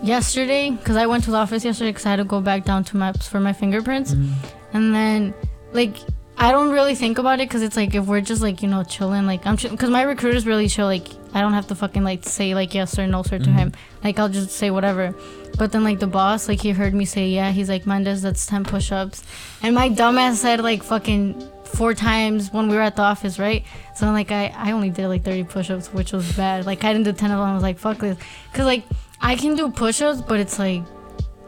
[0.04, 2.84] yesterday, because I went to the office yesterday because I had to go back down
[2.86, 4.32] to MEPS for my fingerprints, Mhm.
[4.74, 5.34] and then
[5.74, 5.96] like
[6.42, 8.84] I don't really think about it because it's like if we're just like you know
[8.84, 10.86] chilling, like I'm because my recruiter's really chill.
[10.86, 13.54] Like I don't have to fucking like say like yes or no sir to Mhm.
[13.56, 13.72] him.
[14.04, 15.14] Like I'll just say whatever.
[15.60, 17.52] But then like the boss, like he heard me say yeah.
[17.52, 19.22] He's like Mendez, that's ten push-ups,
[19.62, 23.66] and my dumbass said like fucking four times when we were at the office, right?
[23.94, 26.66] So like I I only did like thirty push-ups, which was bad.
[26.66, 27.50] Like I didn't do ten of them.
[27.50, 28.18] I was like fuck this,
[28.54, 28.86] cause like
[29.22, 30.82] I can do push-ups, but it's like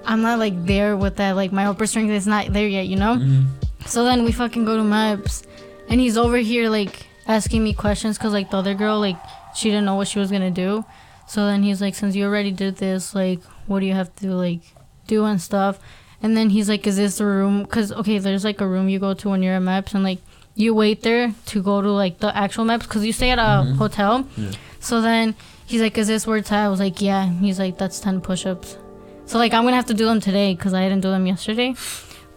[0.05, 1.37] I'm not like there with that.
[1.37, 3.15] Like my upper strength is not there yet, you know.
[3.15, 3.45] Mhm.
[3.85, 5.45] So then we fucking go to MEPS,
[5.87, 9.15] and he's over here like asking me questions because like the other girl like
[9.55, 10.83] she didn't know what she was gonna do.
[11.27, 13.39] So then he's like, since you already did this, like,
[13.71, 14.61] what do you have to like
[15.07, 15.79] do and stuff?
[16.21, 17.65] And then he's like, is this the room?
[17.65, 20.19] Cause okay, there's like a room you go to when you're at MEPS, and like
[20.55, 23.65] you wait there to go to like the actual MEPS, cause you stay at a
[23.65, 23.77] Mhm.
[23.77, 24.27] hotel.
[24.37, 24.51] Yeah.
[24.79, 25.33] So then
[25.65, 26.65] he's like, is this where it's at?
[26.65, 27.25] I was like, yeah.
[27.45, 28.77] He's like, that's ten push-ups.
[29.25, 31.73] So like I'm gonna have to do them today, cause I didn't do them yesterday.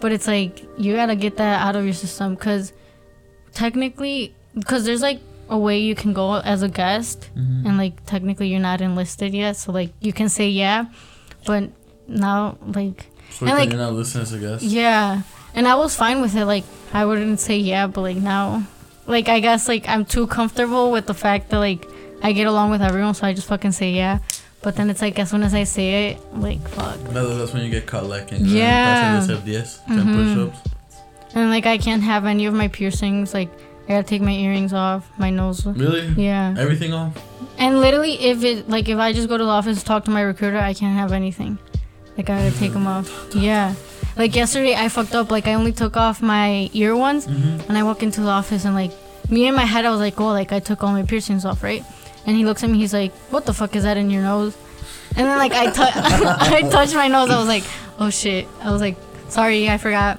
[0.01, 2.72] But it's like you gotta get that out of your system, cause
[3.53, 5.20] technically, cause there's like
[5.51, 7.66] a way you can go as a guest Mhm.
[7.66, 10.87] and like technically you're not enlisted yet so like you can say yeah
[11.45, 11.70] but
[12.09, 13.92] now like So and, like- you're not
[14.32, 14.62] a guest.
[14.62, 15.22] yeah
[15.55, 18.62] and i was fine with it like i wouldn't say yeah but like now
[19.07, 21.86] like i guess like i'm too comfortable with the fact that like
[22.22, 24.18] i get along with everyone so i just fucking say yeah
[24.62, 27.62] but then it's like as soon as i say it like fuck No, that's when
[27.64, 28.47] you get caught lacking.
[28.47, 29.20] Yeah.
[29.20, 30.51] That's when they said 10 Mhm.
[30.51, 30.68] push-ups.
[31.34, 33.51] and like i can't have any of my piercings like
[33.85, 36.07] i gotta take my earrings off my nose Really?
[36.16, 37.12] yeah Everything off?
[37.59, 40.22] And literally, if it like if I just go to the office talk to my
[40.22, 41.57] recruiter, I can't have anything.
[42.16, 43.09] Like I gotta take them off.
[43.35, 43.74] Yeah.
[44.16, 45.30] Like yesterday, I fucked up.
[45.30, 47.68] Like I only took off my ear ones, Mm-hmm.
[47.68, 48.91] and I walk into the office and like
[49.30, 51.62] me in my head, I was like, oh, like I took all my piercings off,
[51.62, 51.85] right?
[52.26, 54.57] And he looks at me, he's like, what the fuck is that in your nose?
[55.16, 57.30] And then like I tou- I touched my nose.
[57.30, 57.64] I was like,
[58.01, 58.49] oh shit.
[58.62, 58.97] I was like,
[59.28, 60.18] sorry, I forgot.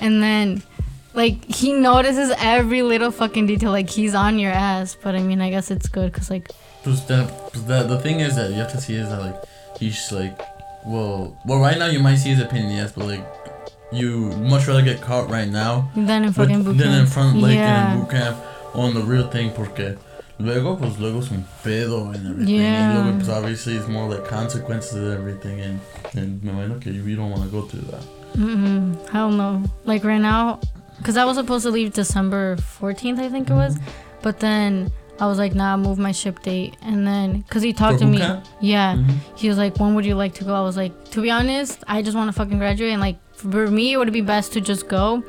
[0.00, 0.62] And then
[1.16, 3.72] like he notices every little fucking detail.
[3.72, 4.96] Like he's on your ass.
[5.02, 6.48] But I mean, I guess it's good because like.
[7.08, 9.34] That, plus the thing is that you have to see is that like
[9.76, 10.38] he's like,
[10.86, 13.24] well, well, right now you might see his opinion, yes, but like
[13.90, 16.90] you much rather get caught right now Then in fucking boot camp.
[16.90, 17.92] than in front like yeah.
[17.94, 18.36] in boot camp
[18.74, 19.96] on the real thing porque
[20.38, 22.90] luego pues luego es un pedo and everything Yeah.
[22.90, 25.80] and luego pues obviously it's more like consequences and everything and
[26.14, 28.02] and me imagino que you, you don't want to go through that.
[28.36, 29.62] Mm-mm, hell no.
[29.84, 30.60] Like right now,
[31.06, 33.78] because I was supposed to leave December 14th, I think it was.
[34.22, 34.90] But then
[35.20, 36.74] I was like, nah, move my ship date.
[36.82, 38.18] And then, because he talked For to me.
[38.60, 38.96] Yeah.
[38.96, 39.14] Mhm.
[39.36, 40.52] He was like, when would you like to go?
[40.52, 42.90] I was like, to be honest, I just want to fucking graduate.
[42.90, 45.22] And like, for me, it would be best to just go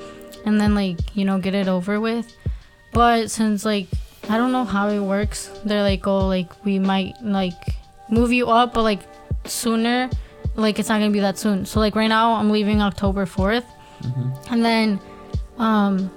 [0.47, 2.25] and then, like, you know, get it over with.
[2.91, 3.85] But since, like,
[4.29, 7.53] I don't know how it works, they're like, oh, like, we might, like,
[8.09, 9.01] move you up, but, like,
[9.45, 10.09] sooner.
[10.55, 11.67] Like, it's not going to be that soon.
[11.67, 13.65] So, like, right now, I'm leaving October 4th.
[14.01, 14.51] Mhm.
[14.51, 14.99] And then,
[15.57, 16.11] um,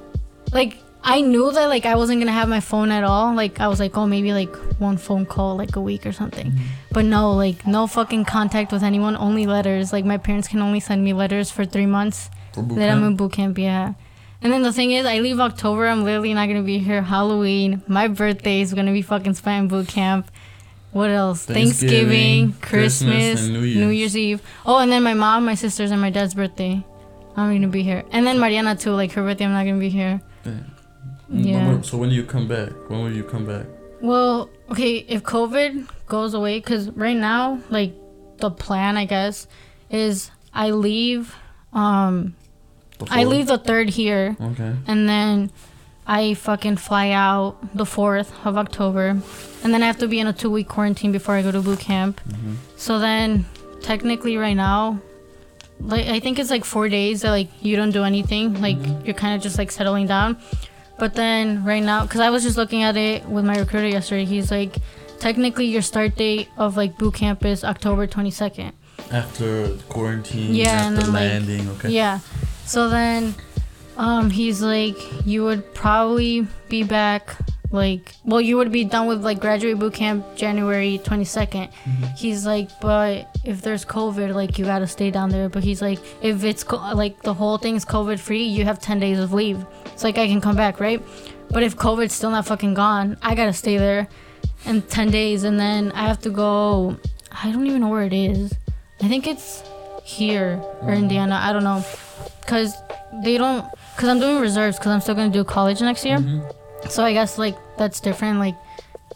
[0.53, 3.35] like I knew that like I wasn't gonna have my phone at all.
[3.35, 6.53] Like I was like, oh, maybe like one phone call like a week or something.
[6.93, 9.17] But no, like no fucking contact with anyone.
[9.17, 9.93] Only letters.
[9.93, 13.05] Like my parents can only send me letters for three months For boot that I'm
[13.05, 13.59] in boot camp.
[13.59, 13.95] Yeah.
[14.43, 15.87] And then the thing is, I leave October.
[15.87, 17.03] I'm literally not gonna be here.
[17.03, 20.31] Halloween, my birthday is gonna be fucking spent in boot camp.
[20.93, 21.45] What else?
[21.45, 23.95] Thanksgiving, Thanksgiving, Christmas, Christmas, New Year's.
[23.95, 24.43] Year's Eve.
[24.67, 26.85] Oh, and then my mom, my sisters, and my dad's birthday.
[27.37, 28.05] I'm gonna be here.
[28.13, 28.93] And then Mariana too.
[28.93, 30.21] Like her birthday, I'm not gonna be here.
[31.29, 31.81] Yeah.
[31.83, 32.71] So when do you come back?
[32.89, 33.67] When will you come back?
[34.01, 37.95] Well, okay, if COVID goes away, because right now, like
[38.39, 39.47] the plan, I guess,
[39.91, 41.35] is I leave.
[41.73, 42.35] Um,
[43.11, 44.73] I leave the third here, Okay.
[44.87, 45.51] and then
[46.07, 49.11] I fucking fly out the fourth of October,
[49.63, 51.61] and then I have to be in a two week quarantine before I go to
[51.63, 52.21] boot camp.
[52.29, 52.57] Mhm.
[52.77, 53.45] So then,
[53.83, 54.99] technically, right now,
[55.81, 59.15] like I think it's like four days that like you don't do anything, like you're
[59.15, 60.37] kind of just like settling down.
[60.99, 64.27] But then right now, because I was just looking at it with my recruiter yesterday,
[64.27, 64.77] he's like,
[65.19, 68.73] technically your start date of like boot camp is October 22nd.
[69.11, 71.89] After quarantine, Yeah, and after then, like, landing, okay.
[71.89, 72.19] Yeah.
[72.67, 73.35] So then,
[73.97, 77.35] um, he's like, you would probably be back.
[77.73, 81.71] Like, well, you would be done with like graduate boot camp January 22nd.
[82.17, 85.49] He's like, but if there's COVID, like, you gotta stay down there.
[85.49, 88.99] But he's like, if it's co- like the whole thing's COVID free, you have 10
[88.99, 89.65] days of leave.
[89.87, 91.01] It's like I can come back, right?
[91.51, 94.09] But if COVID's still not fucking gone, I gotta stay there
[94.67, 95.45] in 10 days.
[95.45, 96.97] And then I have to go,
[97.31, 98.53] I don't even know where it is.
[99.03, 99.63] I think it's
[100.05, 101.39] here or Indiana.
[101.43, 101.85] I don't know.
[102.47, 102.75] Cause
[103.25, 103.65] they don't.
[103.97, 104.77] Cause I'm doing reserves.
[104.79, 106.19] Cause I'm still gonna do college next year.
[106.19, 106.55] Mhm.
[106.89, 108.39] So I guess like that's different.
[108.39, 108.57] Like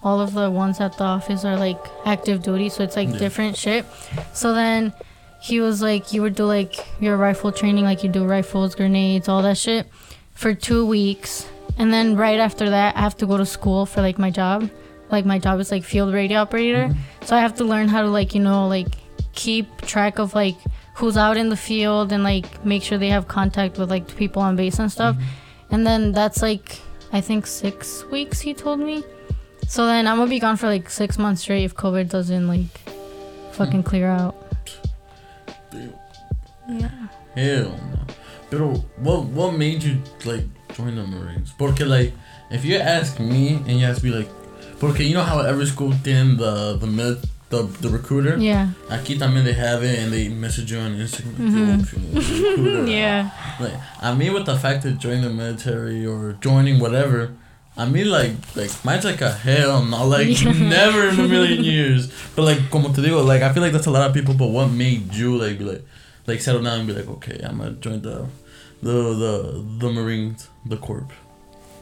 [0.02, 3.18] all of the ones at the office are like active duty, so it's like Yeah.
[3.18, 3.86] different shit.
[4.32, 4.92] So then
[5.40, 9.28] he was like, you would do like your rifle training, like you do rifles, grenades,
[9.28, 9.86] all that shit,
[10.32, 11.46] for two weeks,
[11.78, 14.70] and then right after that, I have to go to school for like my job.
[15.10, 17.24] Like my job is like field radio operator, mm-hmm.
[17.24, 18.88] so I have to learn how to like you know like
[19.34, 20.56] keep track of like
[20.94, 24.40] who's out in the field and like make sure they have contact with like people
[24.42, 25.16] on base and stuff.
[25.16, 25.74] Mm-hmm.
[25.74, 26.78] And then that's like
[27.14, 29.04] I think six weeks he told me.
[29.68, 32.76] So then I'm gonna be gone for like six months straight if COVID doesn't like
[33.52, 33.88] fucking hmm.
[33.88, 34.34] clear out.
[36.68, 36.90] Yeah.
[37.36, 38.00] Hell no.
[38.50, 40.42] Pero what what made you like
[40.74, 41.52] join the Marines?
[41.56, 42.12] Porque like
[42.50, 44.28] if you ask me and you ask me like
[44.80, 47.22] Porque you know how every school tiene the the mil-
[47.55, 48.36] the, the recruiter.
[48.38, 48.68] Yeah.
[48.90, 51.84] Aquí también they have it and they message you on Instagram.
[51.84, 52.57] Mhm.
[52.66, 52.84] Yo.
[52.98, 53.30] Yeah.
[53.61, 57.30] Like I mean, with the fact of joining the military or joining whatever,
[57.76, 60.52] I mean like like mine's like a hell no, like Yeah.
[60.52, 62.11] never in a million years.
[62.36, 64.34] But like como te digo, like I feel like that's a lot of people.
[64.34, 65.82] But what made you like be like
[66.26, 68.26] like settle down and be like okay, I'm gonna join the
[68.82, 68.92] the
[69.22, 71.11] the the Marines, the Corp.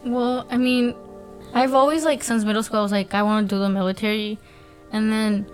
[0.04, 0.94] Well, I mean,
[1.54, 4.38] I've always like since middle school I was like I want to do the military,
[4.92, 5.46] and then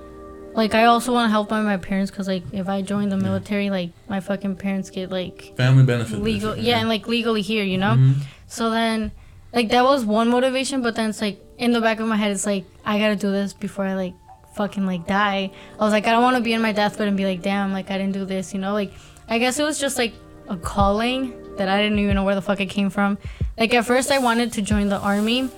[0.59, 3.17] like I also want to help out my parents because like if I join the
[3.17, 3.23] Yeah.
[3.29, 6.19] military, like my fucking parents get like Family benefits.
[6.21, 7.95] legal, basically, yeah, and like legally here, you know.
[7.97, 8.15] Mhm.
[8.49, 9.13] So then,
[9.55, 12.33] like that was one motivation, but then it's like in the back of my head,
[12.33, 14.15] it's like I gotta do this before I like
[14.59, 15.51] fucking like die.
[15.79, 17.73] I was like, I don't want to be in my deathbed and be like, damn,
[17.73, 18.73] like I didn't do this, you know.
[18.75, 18.93] Like
[19.29, 20.13] I guess it was just like
[20.49, 23.17] a calling that I didn't even know where the fuck it came from.
[23.57, 25.49] Like at first, I wanted to join the army,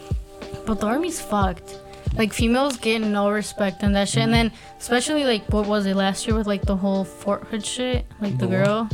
[0.66, 1.79] but the army's fucked.
[2.16, 5.94] Like females get no respect and that shit, and then especially like what was it
[5.96, 8.64] last year with like the whole Fort Hood shit, like the The what?
[8.66, 8.88] girl.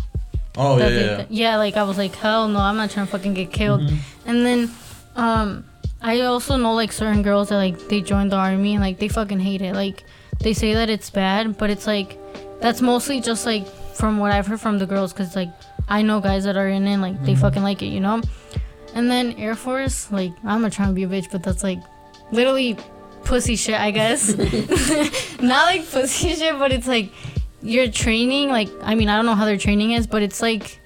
[0.59, 1.25] Oh yeah, yeah.
[1.29, 3.83] yeah, like I was like, hell no, I'm not trying to fucking get killed.
[3.83, 3.97] Mhm.
[4.27, 4.71] And then,
[5.17, 5.65] um,
[6.03, 9.09] I also know like certain girls that like they joined the army and like they
[9.09, 9.75] fucking hate it.
[9.75, 10.05] Like
[10.41, 12.19] they say that it's bad, but it's like
[12.61, 15.51] that's mostly just like from what I've heard from the girls, cause like
[15.89, 17.39] I know guys that are in it, like they Mhm.
[17.41, 18.21] fucking like it, you know.
[18.95, 21.81] And then Air Force, like I'm not trying to be a bitch, but that's like
[22.31, 22.77] literally
[23.27, 24.35] pussy shit, I guess.
[25.41, 27.11] not like pussy shit, but it's like
[27.63, 28.49] your training.
[28.49, 30.79] Like I mean, I don't know how their training is, but it's like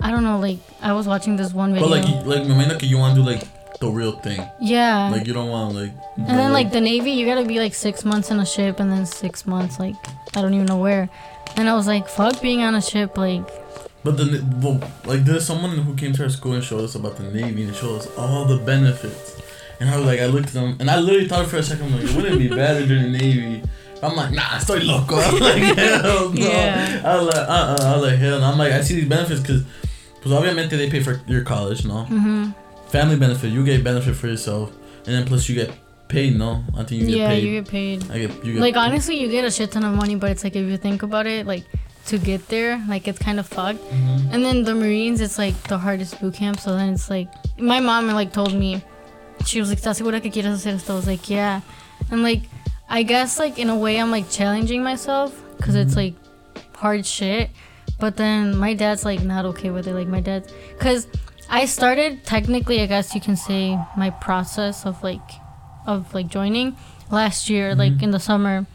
[0.00, 0.38] I don't know.
[0.38, 1.88] Like I was watching this one video.
[1.88, 3.42] But like, you- like, me imagino que you want to do like
[3.80, 4.40] the real thing.
[4.60, 5.10] yeah.
[5.10, 5.92] Like you don't want like.
[6.16, 8.90] and then like the Navy, you gotta be like six months in a ship, and
[8.90, 9.96] then six months like
[10.36, 11.08] I don't even know where.
[11.56, 13.42] And I was like, fuck being on a ship, like
[14.04, 17.16] But then, well, like there's someone who came to our school and showed us about
[17.16, 19.36] the Navy and showed us all the benefits.
[19.82, 21.90] And I was like, I looked at them and I literally thought for a second,
[21.90, 23.64] like, wouldn't it be better join the Navy?
[24.00, 25.16] I'm like, nah, estoy loco.
[25.16, 26.32] I'm like, hell no.
[26.34, 27.02] Yeah.
[27.04, 28.46] I was like, uh, uh I was like, hell no.
[28.46, 29.64] I'm like, I see these benefits because,
[30.14, 32.04] because obviously they pay for your college, no.
[32.04, 32.50] hmm
[32.90, 34.70] Family benefit, you get benefit for yourself,
[35.04, 35.72] and then plus you get
[36.06, 36.62] paid, no.
[36.76, 37.42] I think you get yeah, paid.
[37.42, 38.10] you get paid.
[38.12, 40.44] I get you get Like honestly, you get a shit ton of money, but it's
[40.44, 41.64] like if you think about it, like
[42.06, 43.82] to get there, like it's kind of fucked.
[43.90, 44.32] Mhm.
[44.32, 46.60] And then the Marines, it's like the hardest boot camp.
[46.60, 47.28] So then it's like
[47.58, 48.84] my mom like told me,
[49.44, 51.60] she was like, "¿Estás segura que quieres hacer esto?" I was like, "Yeah,"
[52.10, 52.42] and like
[52.88, 56.14] I guess like in a way I'm like challenging myself because it's like
[56.76, 57.50] hard shit.
[57.98, 59.94] But then my dad's like not okay with it.
[59.94, 61.06] Like my dad, because
[61.48, 65.20] I started technically, I guess you can say my process of like
[65.86, 66.76] of like joining
[67.10, 68.66] last year, like in the summer.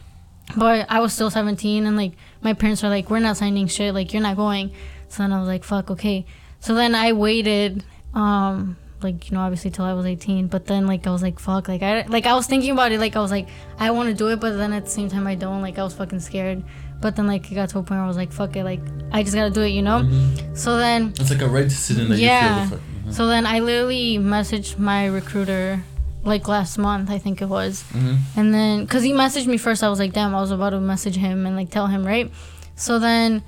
[0.55, 3.93] But I was still 17 and like my parents were like, we're not signing shit.
[3.93, 4.71] Like you're not going.
[5.09, 6.25] So then I was like, fuck, okay.
[6.59, 7.83] So then I waited,
[8.13, 10.47] um, like you know, obviously till I was 18.
[10.47, 12.99] But then like I was like, fuck, like I like I was thinking about it.
[12.99, 13.47] Like I was like,
[13.79, 15.61] I want to do it, but then at the same time I don't.
[15.61, 16.63] Like I was fucking scared.
[16.99, 18.81] But then like it got to a point where I was like, fuck it, like
[19.11, 20.01] I just gotta do it, you know.
[20.01, 20.57] Mhm.
[20.57, 22.63] So then It's like a right decision that Yeah.
[22.63, 22.77] you feel.
[22.77, 23.13] The fuck, mhm.
[23.13, 25.83] so then I literally messaged my recruiter
[26.23, 27.83] like last month, I think it was.
[27.93, 28.17] Mhm.
[28.35, 30.79] And then, cause he messaged me first, I was like, damn, I was about to
[30.79, 32.31] message him and like tell him, right?
[32.75, 33.43] So then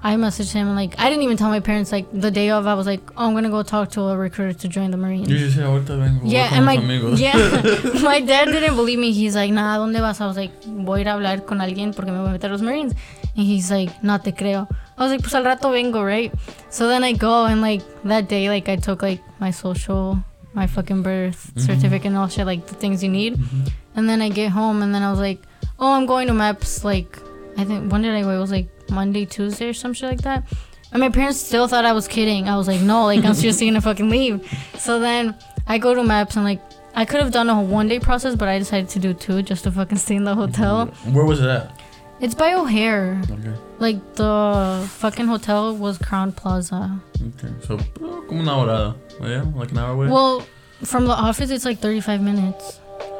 [0.00, 2.66] I messaged him like I didn't even tell my parents like the day of.
[2.68, 5.28] I was like, oh, I'm gonna go talk to a recruiter to join the Marines.
[5.28, 6.20] You just say, ahorita vengo.
[6.24, 7.34] Yeah, and my amigos." yeah,
[8.02, 9.10] my dad didn't believe me.
[9.12, 10.20] He's like, nah, ¿dónde vas?
[10.20, 12.48] I was like, voy a ir a hablar con alguien porque me voy a meter
[12.48, 12.94] a los Marines.
[13.36, 14.68] And he's like, no te creo.
[14.96, 16.32] I was like, pues al rato vengo, right?
[16.70, 20.18] So then I go and like that day, like I took like my social,
[20.54, 21.60] my fucking birth Mhm.
[21.66, 23.34] certificate and all shit, like the things you need.
[23.36, 23.70] Mhm.
[23.96, 25.40] And then I get home and then I was like,
[25.80, 26.84] oh, I'm going to MEPS.
[26.84, 27.18] Like,
[27.56, 28.30] I think, when did I go?
[28.30, 30.44] It was like Monday, Tuesday or some shit like that.
[30.92, 32.48] And my parents still thought I was kidding.
[32.48, 34.40] I was like, no, like, I'm seriously gonna fucking leave.
[34.78, 35.34] So then
[35.66, 36.60] I go to MEPS and like,
[36.94, 39.64] I could have done a one day process, but I decided to do two just
[39.64, 40.86] to fucking stay in the hotel.
[41.12, 41.78] Where was it at?
[42.20, 43.20] It's by O'Hare.
[43.30, 43.54] Okay.
[43.78, 47.00] Like, the fucking hotel was Crowne Plaza.
[47.14, 47.52] Okay.
[47.64, 48.96] So, uh, como una hora.
[49.20, 50.08] Yeah, like an hour away.
[50.08, 50.44] Well,
[50.82, 52.78] from the office, it's like 35 minutes.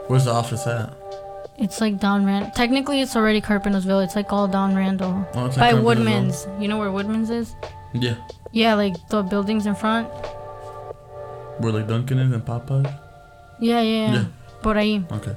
[0.09, 0.97] Where's the office at?
[1.59, 2.55] It's like Don Rand.
[2.55, 4.05] Technically, it's already Carpentersville.
[4.05, 5.27] It's like all Don Randall.
[5.35, 5.75] Oh, it's By.
[5.75, 6.47] Woodman's.
[6.61, 7.57] You know where Woodman's is?
[7.93, 8.15] Yeah.
[8.53, 10.09] Yeah, like the buildings in front.
[11.59, 12.87] Where like Dunkin' is and Popeyes.
[13.61, 14.13] Yeah, yeah, yeah.
[14.13, 14.25] Yeah.
[14.63, 15.11] Por ahí.
[15.13, 15.37] Okay.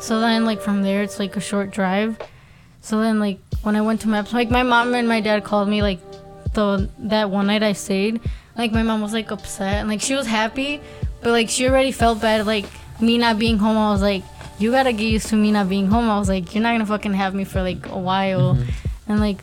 [0.00, 2.18] So then, like from there, it's like a short drive.
[2.82, 5.68] So then, like when I went to MEPS, like my mom and my dad called
[5.68, 6.00] me like
[6.52, 8.20] the that one night I stayed.
[8.56, 10.82] Like my mom was like upset and like she was happy,
[11.22, 12.44] but like she already felt bad.
[12.46, 12.66] Like
[13.00, 14.22] me not being home, I was like,
[14.62, 16.08] you gotta get used to me not being home.
[16.08, 18.54] I was like, you're not gonna fucking have me for like a while.
[18.54, 18.66] Mhm.
[19.08, 19.38] And like,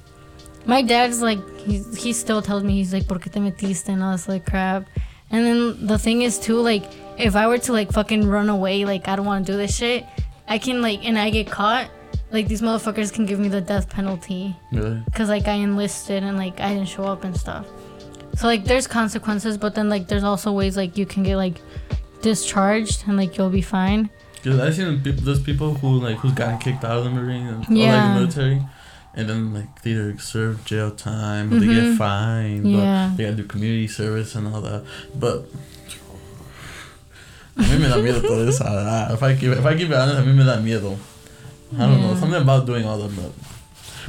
[0.65, 4.01] my dad's like, he he still tells me he's like, ¿por qué te metiste and
[4.03, 4.85] all this like crap.
[5.31, 6.83] And then the thing is too, like
[7.17, 9.75] if I were to like fucking run away, like I don't want to do this
[9.75, 10.05] shit,
[10.47, 11.89] I can like and I get caught,
[12.31, 15.01] like these motherfuckers can give me the death penalty Really?
[15.05, 17.67] because like I enlisted and like I didn't show up and stuff.
[18.35, 21.57] So like there's consequences, but then like there's also ways like you can get like
[22.21, 24.09] discharged and like you'll be fine.
[24.43, 27.57] Cause I've seen those people who like who's gotten kicked out of the marine and,
[27.57, 28.61] or like the military,
[29.13, 31.97] and then like they either serve jail time, or they get Mhm.
[31.97, 33.11] fined, Yeah.
[33.11, 34.83] or they gotta do community service and all that.
[35.13, 35.43] But
[37.57, 38.63] a mí me da miedo todo eso.
[38.65, 40.97] ah, If I keep if I keep it honest, a mí me da miedo.
[41.77, 43.11] I don't know something about doing all that.
[43.15, 43.31] But,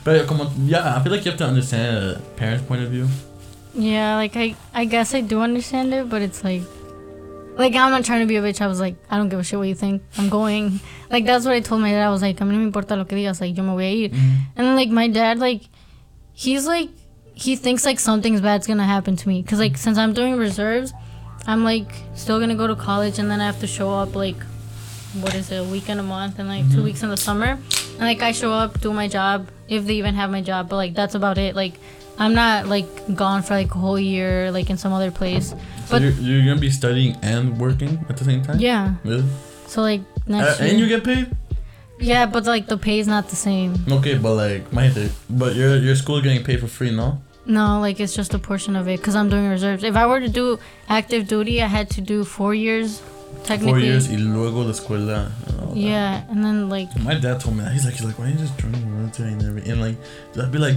[0.05, 3.09] but como yeah, I feel like you have to understand a parent's point of view.
[3.75, 6.63] Yeah, like I I guess I do understand it, but it's like
[7.57, 8.61] like I'm not trying to be a bitch.
[8.61, 10.03] I was like, I don't give a shit what you think.
[10.17, 10.81] I'm going.
[11.11, 12.07] Like that's what I told my dad.
[12.07, 13.41] I was like, a mí no me importa lo que digas.
[13.41, 14.11] Like yo me voy a ir.
[14.11, 14.37] Mm-hmm.
[14.57, 15.63] And then like my dad like
[16.33, 16.89] he's like
[17.35, 20.93] he thinks like something's bad's gonna happen to me because like since I'm doing reserves,
[21.47, 24.37] I'm like still gonna go to college and then I have to show up like
[25.21, 26.85] what is it a week and a month and like two mm-hmm.
[26.85, 27.59] weeks in the summer
[27.93, 30.77] and like I show up do my job if they even have my job but
[30.77, 31.75] like that's about it like
[32.21, 35.57] I'm not like gone for like a whole year like in some other place So
[35.91, 38.61] But- you're, you're gonna be studying and working at the same time.
[38.61, 39.25] yeah Really?
[39.67, 41.27] so like Uh, next and you get paid?
[41.99, 44.93] yeah but like the pay is not the same Okay, but like my
[45.29, 47.09] but your your school getting paid for free, no?
[47.47, 49.83] No, like it's just a portion of it because I'm doing reserves.
[49.83, 50.59] If I were to do
[50.89, 53.01] active duty, I had to do four years,
[53.45, 53.73] technically.
[53.73, 55.31] Four years y luego la escuela.
[55.47, 55.77] and all that.
[55.77, 57.73] Yeah, and then like My dad told me that.
[57.73, 59.73] He's like, he's like, why don't you just join military and everything?
[59.73, 59.97] And like,
[60.37, 60.77] I'd be like,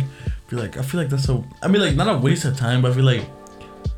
[0.50, 1.44] be like, I feel like that's so.
[1.62, 3.24] I mean, like, not a waste of time, but I feel like,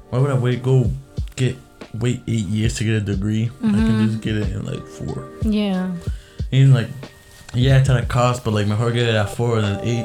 [0.09, 0.61] why would I wait?
[0.63, 0.91] Go
[1.36, 1.55] get
[1.99, 3.49] wait eight years to get a degree.
[3.63, 4.07] I can Mhm.
[4.09, 5.30] just get it in like four.
[5.43, 5.97] yeah, And
[6.51, 6.88] he's like,
[7.53, 10.03] yeah, it's at a cost, but like, mejor get it at four and then eight.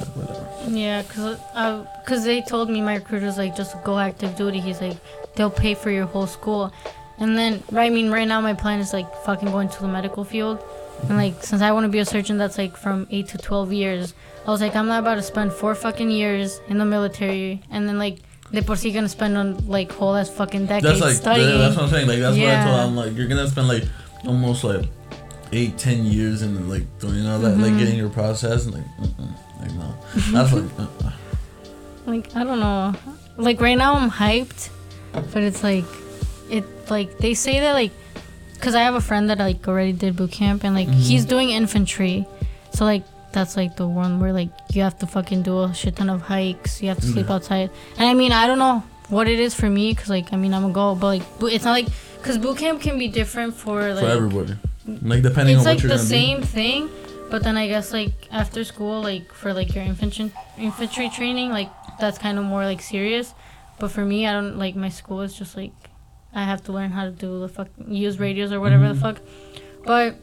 [0.00, 0.46] Like, whatever.
[0.68, 4.60] yeah, cause uh, cause they told me my recruiter's like just go active duty.
[4.60, 4.96] He's like
[5.36, 6.72] they'll pay for your whole school,
[7.18, 10.24] and then I mean right now my plan is like fucking going to the medical
[10.24, 10.58] field,
[11.08, 13.72] and like since I want to be a surgeon that's like from eight to twelve
[13.72, 14.14] years,
[14.46, 17.88] I was like I'm not about to spend four fucking years in the military and
[17.88, 18.18] then like.
[18.52, 21.58] De por sí gonna spend on like whole ass fucking decades That's like, studying.
[21.58, 22.06] that's what I'm saying.
[22.06, 22.86] Like, that's what I told Yeah.
[22.86, 22.94] him.
[22.94, 23.82] Like, you're gonna spend like
[24.26, 24.84] almost like
[25.50, 27.78] eight, ten years in like doing all that, like Mhm.
[27.78, 29.26] getting your process, and like, uh-uh,
[29.60, 29.94] like no,
[30.30, 30.64] that's like.
[30.78, 31.10] Uh-uh.
[32.06, 32.94] Like I don't know.
[33.36, 34.68] Like right now I'm hyped,
[35.12, 35.86] but it's like
[36.50, 37.92] it like they say that like
[38.60, 40.94] cuz I have a friend that like already did boot camp and like Mhm.
[40.94, 42.26] he's doing infantry.
[42.72, 45.96] So like that's like the one where like you have to fucking do a shit
[45.96, 47.34] ton of hikes, you have to sleep Yeah.
[47.34, 47.70] outside.
[47.98, 50.54] And I mean, I don't know what it is for me cuz like I mean,
[50.54, 51.88] I'm a go, but like bo- it's not like
[52.22, 54.54] cuz boot camp can be different for like for everybody.
[55.02, 56.90] Like depending it's on what like you're the gonna same thing
[57.30, 61.70] but then i guess like after school like for like your infantry infantry training like
[61.98, 63.32] that's kind of more like serious
[63.78, 65.72] but for me i don't like my school is just like
[66.34, 69.00] i have to learn how to do the fuck use radios or whatever the Mhm.
[69.00, 69.20] fuck
[69.84, 70.16] but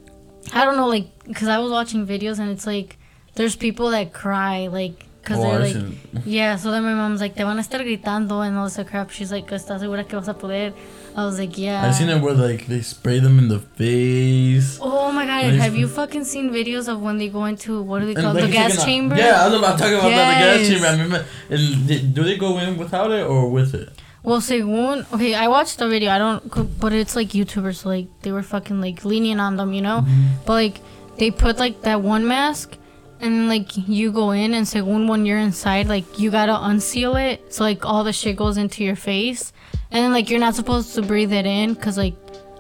[0.54, 2.98] i don't know like because i was watching videos and it's like
[3.36, 7.22] there's people that cry like because Oh, they're like seen- yeah, so then my mom's
[7.22, 9.12] like, te van a estar gritando and all this crap.
[9.12, 10.74] She's like, ¿estás segura que vas a poder?
[11.16, 11.86] I was like, yeah.
[11.86, 14.80] I've seen it where like they spray them in the face.
[14.82, 18.08] Oh my god, have you fucking seen videos of when they go into what do
[18.12, 19.16] they call like, the gas chamber?
[19.16, 20.58] Yeah, I was about talking about that.
[20.58, 21.26] The gas chamber.
[21.52, 21.56] I
[21.86, 23.90] they- do they go in without it or with it?
[24.24, 26.12] Well, según okay, I watched the video.
[26.12, 29.82] I don't, but it's like YouTubers, like they were fucking like lenient on them, you
[29.82, 30.02] know.
[30.02, 30.46] Mm-hmm.
[30.46, 30.78] But like
[31.18, 32.78] they put like that one mask,
[33.20, 37.52] and like you go in, and según when you're inside, like you gotta unseal it,
[37.52, 39.54] so like all the shit goes into your face,
[39.90, 42.14] and then like you're not supposed to breathe it in, cause like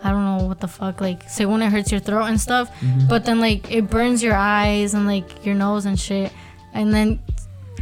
[0.03, 3.07] I don't know what the fuck, like según it hurts your throat and stuff, mm-hmm.
[3.07, 6.33] but then like it burns your eyes and like your nose and shit,
[6.73, 7.19] and then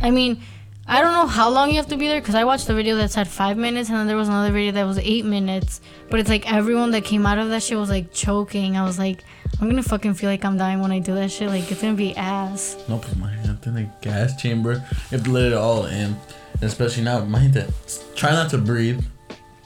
[0.01, 0.43] I mean.
[0.91, 2.95] I don't know how long you have to be there because I watched the video
[2.95, 5.81] that said five minutes and then there was another video that was eight minutes.
[6.09, 8.75] But it's like everyone that came out of that shit was like choking.
[8.75, 9.23] I was like,
[9.61, 11.47] I'm gonna fucking feel like I'm dying when I do that shit.
[11.49, 12.75] Like it's gonna be ass.
[12.89, 14.73] No, my imagínate in the gas chamber.
[15.11, 16.15] You have to let it all in.
[16.53, 17.71] And especially now, imagínate.
[18.15, 18.99] Try not to breathe.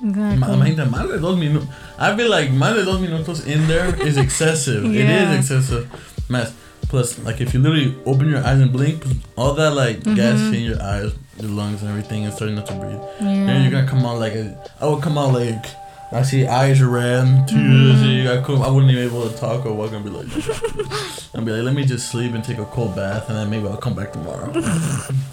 [0.04, 0.46] Exactly.
[0.46, 1.70] Imagínate, más de dos minutos.
[1.98, 4.84] I feel like más de dos minutos in there is excessive.
[4.84, 5.32] It Yeah.
[5.32, 5.88] is excessive.
[6.28, 6.52] Más.
[6.94, 9.04] Plus, like if you literally open your eyes and blink,
[9.36, 10.54] all that like gas Mhm.
[10.54, 13.02] in your eyes, your lungs, and everything, and starting not to breathe.
[13.20, 13.50] Yeah.
[13.50, 15.66] And you're gonna come out like a, I would come out like
[16.12, 17.98] I see eyes red, tears.
[17.98, 18.30] Mhm.
[18.30, 20.28] I could I wouldn't even be able to talk or walk and be like,
[21.36, 23.68] I'd be like, let me just sleep and take a cold bath, and then maybe
[23.68, 24.54] I'll come back tomorrow.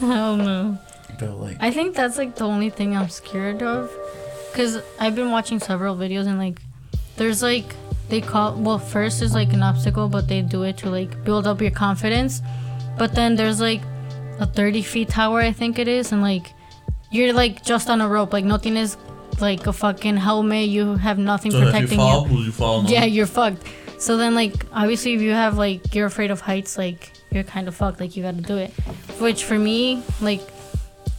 [0.00, 0.78] Hell no.
[1.18, 3.90] but like, I think that's like the only thing I'm scared of.
[4.54, 6.58] Cause I've been watching several videos and like,
[7.18, 7.74] there's like
[8.10, 11.46] they call well first is like an obstacle, but they do it to like build
[11.46, 12.42] up your confidence.
[12.98, 13.80] But then there's like
[14.38, 16.52] a 30 feet tower, I think it is, and like
[17.10, 18.96] you're like just on a rope, like nothing is
[19.40, 20.68] like a fucking helmet.
[20.68, 22.82] You have nothing So if you protecting fall, will you fall?
[22.82, 22.90] No?
[22.90, 23.64] yeah, you're fucked.
[23.98, 27.68] So then, like, obviously, if you have like you're afraid of heights, like you're kind
[27.68, 28.00] of fucked.
[28.00, 28.70] Like you got to do it.
[29.20, 30.40] Which for me, like,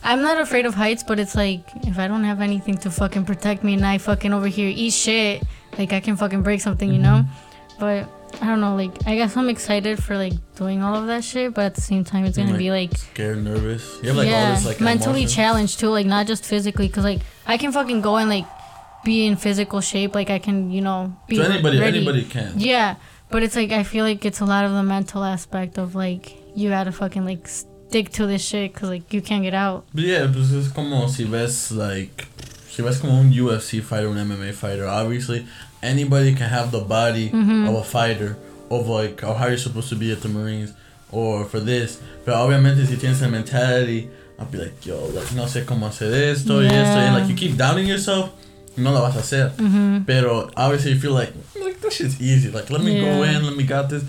[0.03, 3.25] I'm not afraid of heights, but it's like if I don't have anything to fucking
[3.25, 5.43] protect me and I fucking over here eat shit,
[5.81, 7.25] like I can fucking break something, you know.
[7.25, 7.79] Mm-hmm.
[7.79, 8.07] But
[8.41, 8.75] I don't know.
[8.75, 11.81] Like I guess I'm excited for like doing all of that shit, but at the
[11.81, 13.83] same time, it's gonna Like, be like Scared, nervous.
[14.01, 17.03] You have like yeah, all this like mentally challenged too, like not just physically, cause
[17.03, 18.45] like I can fucking go and like
[19.03, 21.97] be in physical shape, like I can, you know, be So anybody, ready.
[21.97, 22.53] anybody can.
[22.57, 22.95] Yeah,
[23.29, 26.37] but it's like I feel like it's a lot of the mental aspect of like
[26.55, 29.85] you gotta fucking like stick to this shit, cause like you can't get out.
[29.93, 32.27] But yeah, pues es como si ves like
[32.69, 34.85] si ves como un UFC fighter, un MMA fighter.
[34.85, 35.47] Obviously,
[35.83, 37.67] anybody can have the body Mhm.
[37.69, 38.37] of a fighter,
[38.69, 40.71] of like of how you're supposed to be at the Marines
[41.11, 41.99] or for this.
[42.25, 44.09] But obviamente si tienes the mentality,
[44.39, 47.35] I'll be like, yo, like no sé cómo hacer esto y esto, and like you
[47.35, 48.31] keep doubting yourself,
[48.77, 49.51] no lo vas a hacer.
[49.57, 50.03] Mm-hmm.
[50.05, 52.49] Pero obviously you feel like like this shit's easy.
[52.49, 54.03] Like let me go in, let me got this.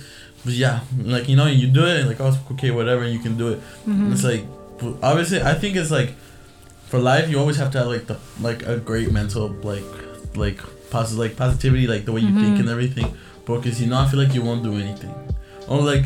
[0.44, 3.36] But yeah, like you know, you do it, and like oh, okay, whatever, you can
[3.36, 3.60] do it.
[3.88, 4.12] Mm-hmm.
[4.12, 4.44] It's like
[5.02, 6.14] obviously I think it's like
[6.88, 9.84] for life you always have to have like the like a great mental like
[10.34, 10.58] like
[10.93, 12.61] positive like positivity like the way you think Mhm.
[12.61, 13.09] and everything.
[13.47, 15.14] Because you know I feel like you won't do anything.
[15.66, 16.05] Or like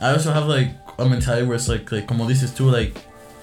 [0.00, 0.68] I also have like
[0.98, 2.94] a mentality where it's like like como dices too like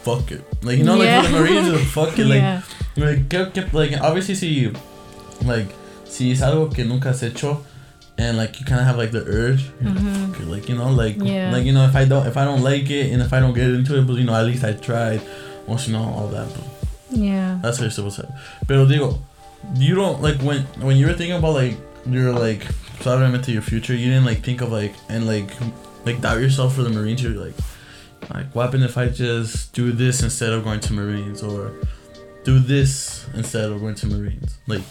[0.06, 0.42] fuck it.
[0.64, 1.76] Like you know like for the Yeah.
[1.76, 2.62] It's fuck it like yeah.
[2.96, 4.72] like, que, que, like obviously si
[5.46, 5.68] like
[6.06, 7.58] si es algo que nunca has hecho
[8.18, 10.76] and like you kind of have like the urge you're like, fuck it, like you
[10.78, 11.52] know like Yeah.
[11.52, 13.54] like you know if I don't if I don't like it and if I don't
[13.56, 15.22] get into it but you know at least I tried
[15.68, 16.64] Once you know all that but
[17.12, 17.58] Yeah.
[17.62, 18.28] that's how you're supposed to.
[18.68, 19.20] Pero digo
[19.76, 22.66] you don't like when when you were thinking about like your like
[23.00, 25.50] probably your future you didn't like think of like and like
[26.06, 27.24] like doubt yourself for the Marines.
[27.24, 27.56] You're like
[28.34, 31.44] like what happened if I just do this instead of going to Marines?
[31.44, 31.74] Or
[32.44, 34.58] do this instead of going to Marines?
[34.68, 34.82] Like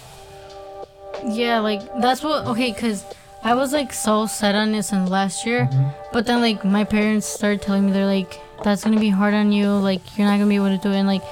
[1.24, 3.04] Yeah, like that's what okay, cause
[3.44, 5.88] I was like so set on this in last year, mm-hmm.
[6.12, 9.50] but then like my parents started telling me they're like that's gonna be hard on
[9.50, 11.22] you, like you're not gonna be able to do it, and like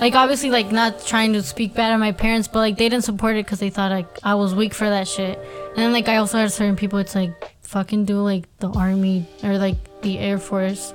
[0.00, 3.04] like obviously like not trying to speak bad on my parents, but like they didn't
[3.04, 6.08] support it because they thought like I was weak for that shit, and then like
[6.08, 7.32] I also had certain people, it's like
[7.62, 10.94] fucking do like the army or like the air force,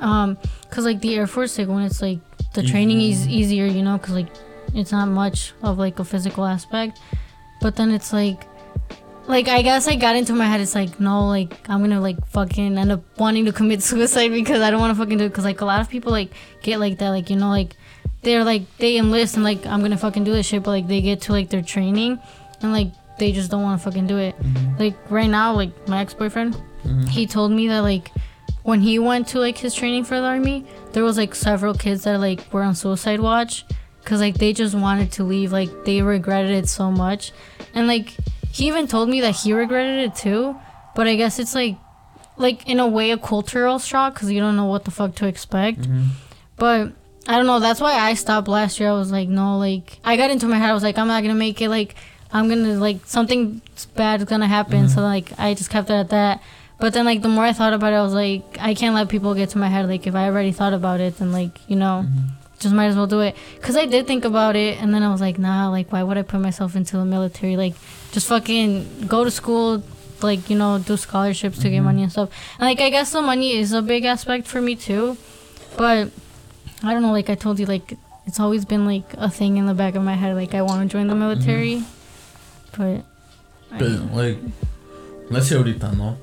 [0.00, 0.38] um,
[0.70, 2.18] cause like the air force like when it's like
[2.54, 4.28] the training is easier, you know, cause like
[4.74, 7.00] it's not much of like a physical aspect.
[7.60, 8.44] But then it's like
[9.26, 12.16] like i guess i got into my head it's like no like i'm gonna like
[12.28, 15.28] fucking end up wanting to commit suicide because i don't want to fucking do it
[15.28, 16.30] because like a lot of people like
[16.62, 17.76] get like that like you know like
[18.22, 21.00] they're like they enlist and like i'm gonna fucking do this shit but like they
[21.00, 22.18] get to like their training
[22.62, 22.88] and like
[23.18, 24.38] they just don't want to fucking do it.
[24.38, 24.78] Mm-hmm.
[24.78, 27.02] Like right now like my ex-boyfriend mm-hmm.
[27.06, 28.10] he told me that like
[28.62, 32.04] when he went to like his training for the army there was like several kids
[32.04, 33.64] that like were on suicide watch
[34.00, 37.32] because like they just wanted to leave like they regretted it so much.
[37.74, 38.14] And like
[38.52, 40.56] he even told me that he regretted it too
[40.94, 41.76] but i guess it's like
[42.38, 45.26] like in a way a cultural shock because you don't know what the fuck to
[45.26, 45.80] expect.
[45.80, 46.04] Mm-hmm.
[46.56, 46.92] But
[47.28, 48.88] i don't know that's why i stopped last year.
[48.88, 51.22] I was like no like i got into my head i was like i'm not
[51.22, 51.94] gonna make it like
[52.32, 53.60] i'm gonna like something
[53.94, 54.88] bad is gonna happen.
[54.88, 55.04] So mm-hmm.
[55.04, 56.42] like i just kept it at that.
[56.78, 59.08] But then like the more i thought about it i was like i can't let
[59.08, 59.86] people get to my head.
[59.88, 62.26] Like if i already thought about it then like you know mm-hmm.
[62.58, 63.36] just might as well do it.
[63.56, 66.16] Because i did think about it and then i was like nah like why would
[66.16, 67.56] i put myself into the military?
[67.56, 67.74] Like
[68.12, 69.82] just fucking go to school
[70.22, 71.84] like you know do scholarships to get mm-hmm.
[71.84, 72.30] money and stuff.
[72.58, 75.16] And like i guess the money is a big aspect for me too.
[75.76, 76.10] But
[76.82, 77.94] i don't know like i told you like
[78.26, 80.82] it's always been like a thing in the back of my head like i want
[80.82, 81.82] to join the military
[82.76, 83.02] but
[83.70, 84.38] I But don't like,
[85.30, 86.16] let's say ahorita, no.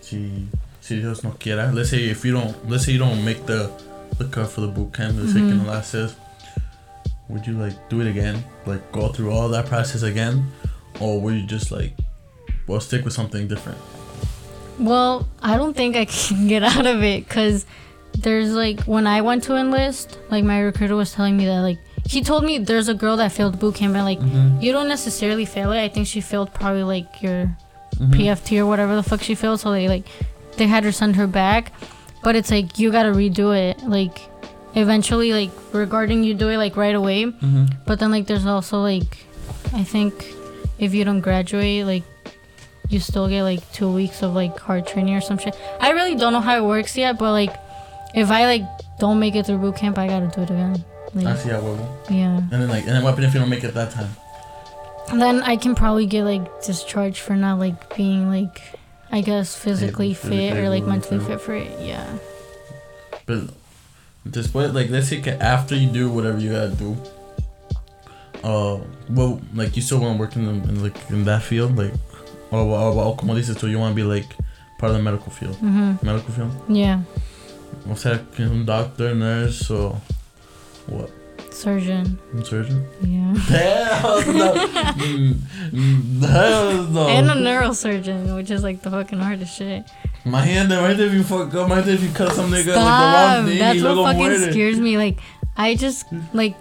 [0.00, 0.46] Si,
[0.80, 1.70] si Dios no quiera.
[1.72, 3.70] Let's say if you don't, let's say you don't make the,
[4.18, 5.14] the cut for the boot camp.
[5.16, 5.62] Let's say que Mhm.
[5.62, 6.16] no la haces.
[7.28, 8.42] Would you like do it again?
[8.66, 10.50] Like go through all that process again,
[10.98, 11.94] or would you just like,
[12.66, 13.78] well, stick with something different?
[14.78, 17.64] Well, I don't think I can get out of it because
[18.18, 21.78] there's like when I went to enlist, like my recruiter was telling me that like
[22.04, 25.44] he told me there's a girl that failed boot camp and like you don't necessarily
[25.44, 25.82] fail it.
[25.82, 27.54] I think she failed probably like your
[27.96, 29.60] PFT or whatever the fuck she failed.
[29.60, 30.06] So they like
[30.56, 31.72] they had her send her back,
[32.22, 33.82] but it's like you gotta redo it.
[33.82, 34.18] Like
[34.74, 37.24] eventually, like regarding you do it like right away.
[37.26, 37.66] Mm-hmm.
[37.86, 39.26] But then like there's also like
[39.72, 40.34] I think
[40.78, 42.04] if you don't graduate like
[42.88, 45.54] you still get like two weeks of like hard training or some shit.
[45.80, 47.54] I really don't know how it works yet, but like
[48.14, 48.62] if I like
[48.98, 50.84] don't make it through boot camp, I gotta do it again.
[51.14, 51.86] Like, Así a huevo.
[52.10, 52.36] yeah.
[52.38, 54.10] And then like, and then what if you don't make it that time?
[55.10, 58.60] And then I can probably get like discharged for not like being like
[59.10, 61.72] I guess physically fit or like mentally fit for it.
[61.80, 62.06] Yeah.
[63.24, 63.44] But
[64.28, 66.96] después, like, let's say after you do whatever you gotta do,
[68.44, 68.78] uh,
[69.10, 71.92] well, like you still want to work in, the, in like in that field, like,
[72.50, 74.26] or, or, or como dices tú, you want to be like
[74.78, 76.02] part of the medical field, Mhm.
[76.02, 76.52] medical field.
[76.68, 77.00] Yeah.
[77.96, 80.00] Sea, que un doctor, nurse, or
[80.86, 81.10] what?
[81.50, 82.18] Surgeon.
[82.34, 82.84] Un surgeon?
[83.02, 83.34] Yeah.
[83.48, 84.54] Hell no.
[86.26, 87.08] Hell no.
[87.08, 89.84] And a neurosurgeon, which is like the fucking hardest shit.
[90.24, 93.46] Imagínate, imagínate if you fuck up, imagínate if you cut some nigga like the wrong
[93.46, 94.52] knee, That's what fucking muere.
[94.52, 94.96] scares me.
[94.96, 95.18] Like,
[95.56, 96.54] I just like.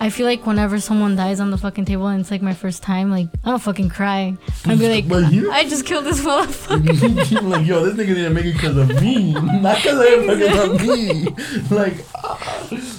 [0.00, 2.82] I feel like whenever someone dies on the fucking table and it's like my first
[2.82, 4.36] time, like I don't fucking cry.
[4.66, 7.42] I'd be like, But you- I just killed this motherfucker.
[7.48, 10.82] like, yo, this nigga didn't make it because of me, not because of because of
[10.86, 11.24] me.
[11.74, 11.96] Like,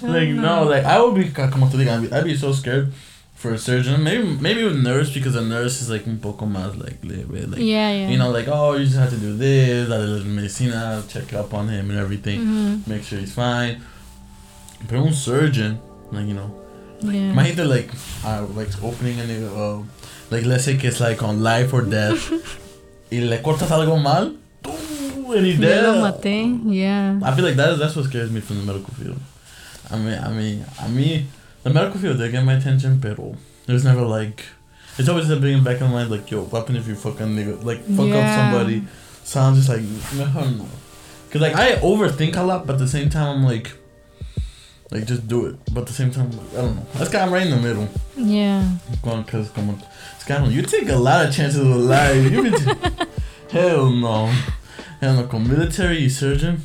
[0.04, 2.92] like no, like I would be, Come digo, I'd be, I'd be so scared
[3.36, 4.04] for a surgeon.
[4.04, 7.92] Maybe, maybe a nurse because a nurse is like un poco más like, like yeah,
[7.92, 8.10] yeah.
[8.10, 11.68] you know, like oh, you just have to do this, darle medicina, check up on
[11.68, 12.88] him and everything, Mhm.
[12.88, 13.82] make sure he's fine.
[14.88, 15.80] But un surgeon,
[16.12, 16.52] like you know,
[17.12, 17.32] Yeah.
[17.34, 17.90] Imagínate like
[18.26, 19.84] uh, like opening a uh,
[20.32, 22.32] like let's say que it's like on life or death
[23.12, 24.34] y le cortas algo mal
[24.66, 25.84] and he's dead.
[25.84, 26.60] lo maté.
[26.66, 27.20] Yeah.
[27.24, 29.20] I feel like that is, that's what scares me from the medical field.
[29.92, 31.28] I mean, I mean, I mean,
[31.64, 33.36] the medical field they get my attention, pero
[33.66, 34.44] there's never like,
[34.98, 37.84] it's always a big back in mind like, yo, what if you fucking nigga like
[37.84, 38.84] fuck up somebody?
[39.24, 39.82] So I'm just like,
[40.16, 40.68] mejor no,
[41.32, 43.72] cause like I overthink a lot, but at the same time I'm like.
[44.92, 46.86] Like just do it, but at the same time, I don't know.
[46.94, 47.90] That's kind of right in the middle.
[48.16, 48.70] Yeah.
[49.02, 49.82] Going cause come on,
[50.20, 52.32] Scandal, you take a lot of chances with life.
[52.32, 52.72] You t-
[53.52, 54.32] hell no,
[55.02, 55.28] hell no.
[55.28, 56.62] Con military surgeon.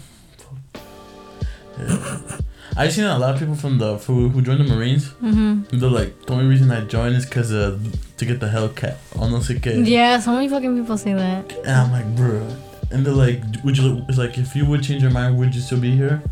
[1.79, 2.41] Hell.
[2.77, 5.09] I've seen a lot of people from the who, who joined the Marines.
[5.23, 5.79] Mm-hmm.
[5.79, 7.79] They're like, the only reason I joined is cause uh,
[8.19, 8.97] to get the Hellcat.
[9.17, 9.87] Oh no, sé qué.
[9.87, 10.21] Yeah.
[10.21, 11.53] So many fucking people say that.
[11.59, 12.47] And I'm like, bro.
[12.91, 14.05] And they're like, would you?
[14.09, 16.23] It's like, if you would change your mind, would you still be here?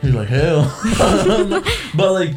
[0.00, 0.62] He's like, hell.
[1.94, 2.34] but like,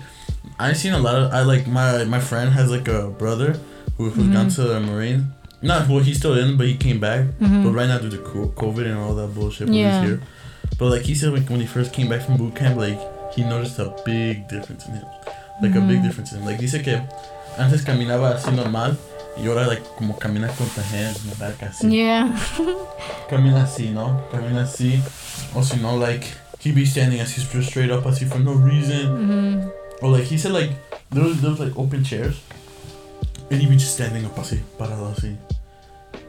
[0.60, 1.32] I've seen a lot of.
[1.34, 3.60] I like my my friend has like a brother
[3.98, 4.34] who, who's Mhm.
[4.34, 5.34] gone to the Marine.
[5.62, 7.26] Not well, he's still in, but he came back.
[7.40, 7.74] But Mhm.
[7.76, 10.02] right now due to COVID and all that bullshit, but Yeah.
[10.02, 10.22] he's here.
[10.80, 13.00] But like he said, like, when he first came back from boot camp, like
[13.36, 15.06] he noticed a big difference in him,
[15.62, 16.04] like a big Mhm.
[16.04, 16.46] difference in him.
[16.48, 17.00] Like dice que
[17.60, 18.98] antes caminaba así normal
[19.38, 21.90] y ahora like como camina con in the back así.
[21.92, 22.30] Yeah.
[23.30, 24.22] Camina así, ¿no?
[24.32, 25.00] Camina así.
[25.54, 26.26] O si no, like,
[26.62, 29.08] he be standing así stra- straight up así for no reason.
[29.08, 29.72] Mhm.
[30.02, 30.72] Or like, he said like,
[31.10, 32.40] there was, there was like open chairs.
[33.50, 35.36] And he'd be just standing up así, parado así.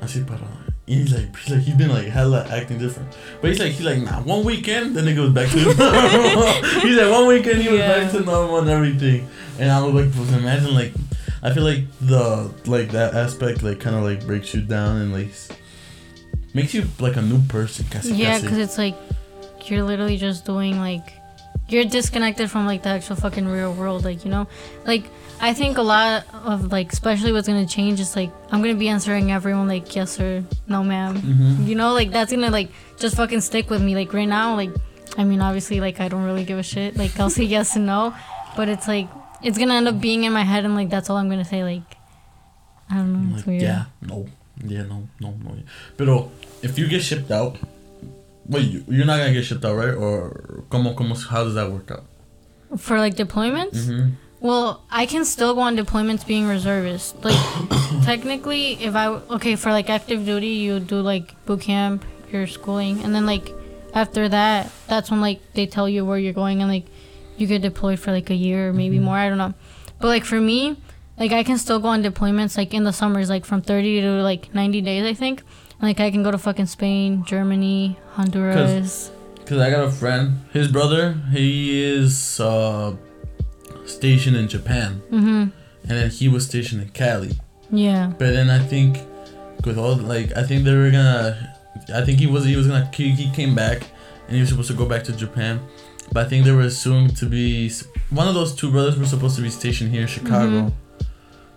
[0.01, 0.49] Así parado.
[0.89, 3.09] And he's like, he's like, he's been like hella acting different.
[3.41, 6.53] But he's like, he's like, nah, one weekend, then it goes back to normal.
[6.83, 8.01] he's like, one weekend, he was Yeah.
[8.01, 9.29] back to normal and everything.
[9.61, 10.93] And I was like, was imagine like,
[11.43, 15.13] I feel like the, like that aspect, like, kind of like breaks you down and
[15.13, 15.31] like,
[16.55, 17.87] makes you like a new person.
[17.91, 18.97] Casi, Yeah, because it's like
[19.71, 21.13] you're literally just doing like
[21.69, 24.05] you're disconnected from like the actual fucking real world.
[24.05, 24.47] Like you know,
[24.87, 25.05] like
[25.41, 28.89] I think a lot of like especially what's gonna change is like I'm gonna be
[28.89, 31.17] answering everyone like yes or no, ma'am.
[31.17, 31.67] Mhm.
[31.67, 33.95] You know, like that's gonna like just fucking stick with me.
[33.95, 34.71] Like right now, like
[35.19, 36.97] I mean, obviously, like I don't really give a shit.
[36.97, 38.15] Like I'll say yes and no,
[38.57, 39.09] but it's like
[39.43, 41.65] it's gonna end up being in my head, and like that's all I'm gonna say.
[41.65, 41.83] Like
[42.91, 43.37] I don't know.
[43.37, 44.27] Like, yeah, no,
[44.65, 45.57] yeah, no, no, no.
[45.97, 46.31] Pero
[46.63, 47.57] if you get shipped out,
[48.49, 49.95] wait, you, you're not gonna get shipped out, right?
[49.95, 52.05] Or como, como, how does that work out?
[52.79, 53.75] For like deployments.
[53.77, 54.15] Mm-hmm.
[54.41, 57.23] Well, I can still go on deployments being reservist.
[57.25, 57.37] Like,
[58.05, 63.03] technically, if I okay for like active duty, you do like boot camp, your schooling,
[63.05, 63.53] and then like
[63.95, 66.87] after that, that's when like they tell you where you're going and like
[67.37, 69.03] you get deployed for like a year or maybe Mhm.
[69.03, 69.17] more.
[69.17, 69.55] I don't know.
[70.01, 70.77] But like for me,
[71.19, 74.11] like I can still go on deployments like in the summers, like from 30 to
[74.23, 75.43] like 90 days, I think.
[75.83, 79.11] Like I can go to fucking Spain, Germany, Honduras.
[79.45, 82.95] Cause I got a friend, his brother, he is uh,
[83.85, 85.51] stationed in Japan, Mhm.
[85.83, 87.33] and then he was stationed in Cali.
[87.71, 88.13] Yeah.
[88.19, 88.99] But then I think
[89.65, 91.57] with all like I think they were gonna
[91.93, 93.79] I think he was he was gonna he, he came back
[94.29, 95.61] and he was supposed to go back to Japan.
[96.13, 97.71] But I think they were assumed to be
[98.11, 100.71] one of those two brothers were supposed to be stationed here in Chicago.
[100.71, 100.73] Mhm.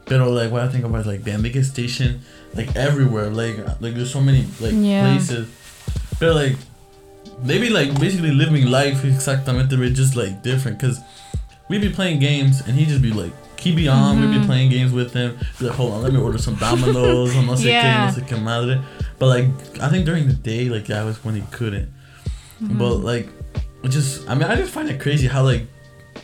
[0.08, 2.22] But like what I think about is like damn they get stationed
[2.54, 3.30] like everywhere.
[3.30, 5.04] Like like there's so many like Yeah.
[5.16, 5.48] places.
[6.20, 6.56] But like
[7.44, 11.00] they be like basically living life exactamente but just like different because
[11.70, 14.46] we be playing games and he just be like he be on we be Mhm.
[14.46, 17.54] playing games with him be like hold on let me order some Domino's or no
[17.54, 18.06] sé qué Yeah.
[18.06, 18.80] no sé qué madre
[19.20, 19.48] but like
[19.82, 21.90] I think during the day like that was when he couldn't
[22.64, 22.78] Mhm.
[22.78, 23.28] but like
[23.90, 25.66] just I mean I just find it crazy how like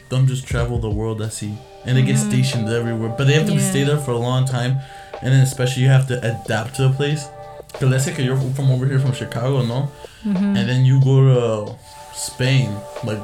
[0.09, 1.53] them just travel the world I see
[1.85, 2.27] and they get Mhm.
[2.29, 3.69] stationed everywhere but they have to Yeah.
[3.69, 4.79] stay there for a long time
[5.21, 7.27] and then especially you have to adapt to the place
[7.71, 9.89] because let's say you're from over here from Chicago no
[10.25, 10.55] Mhm.
[10.57, 11.75] and then you go to
[12.13, 12.69] Spain,
[13.03, 13.19] like,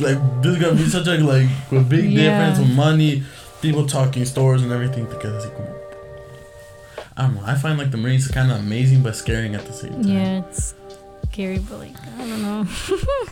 [0.00, 2.22] like this is gonna be such a like a big Yeah.
[2.22, 3.22] difference with money,
[3.60, 5.04] people talking stores and everything.
[5.06, 5.68] Quedas así como.
[7.16, 7.42] I don't know.
[7.44, 10.08] I find like the Marines kind of amazing but scaring at the same time.
[10.08, 10.74] Yeah, it's
[11.30, 12.66] scary, but like I don't know.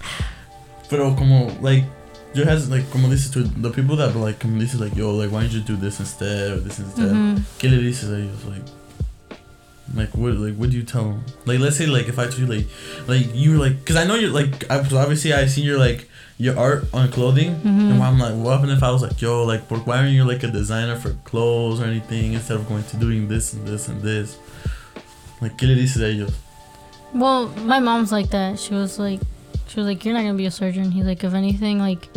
[0.91, 1.85] Pero como like
[2.35, 5.31] there has like como dices to the people that like como dices like yo like
[5.33, 7.13] why don't you do this instead or this instead.
[7.13, 7.43] Mhm.
[7.59, 8.63] ¿Qué le dices a ellos like?
[9.95, 11.25] Like what like what do you tell them?
[11.47, 12.67] Like let's say like if I told you like
[13.07, 16.07] like you were like because I know you're like I, obviously I seen your like
[16.37, 17.93] your art on clothing Mhm.
[17.93, 20.43] and I'm like what happened if I was like yo like why aren't you like
[20.45, 24.03] a designer for clothes or anything instead of going to doing this and this and
[24.03, 24.37] this?
[25.41, 26.33] Like ¿qué le dices a ellos?
[27.15, 28.59] Well, my mom's like that.
[28.59, 29.21] She was like,
[29.69, 30.91] she was like, you're not gonna be a surgeon.
[30.91, 32.09] He's like, if anything, like,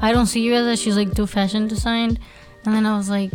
[0.00, 0.78] I don't see you as that.
[0.78, 2.18] She's like, do fashion design,
[2.64, 3.32] and then I was like,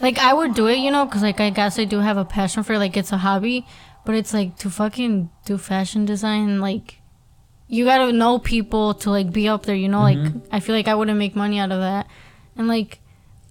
[0.00, 2.24] like I would do it, you know, cause like I guess I do have a
[2.24, 2.78] passion for it.
[2.78, 3.66] Like it's a hobby,
[4.04, 6.98] but it's like to fucking do fashion design, like.
[7.68, 10.02] You gotta know people to like be up there, you know.
[10.02, 10.42] Like Mhm.
[10.52, 12.06] I feel like I wouldn't make money out of that,
[12.54, 13.00] and like,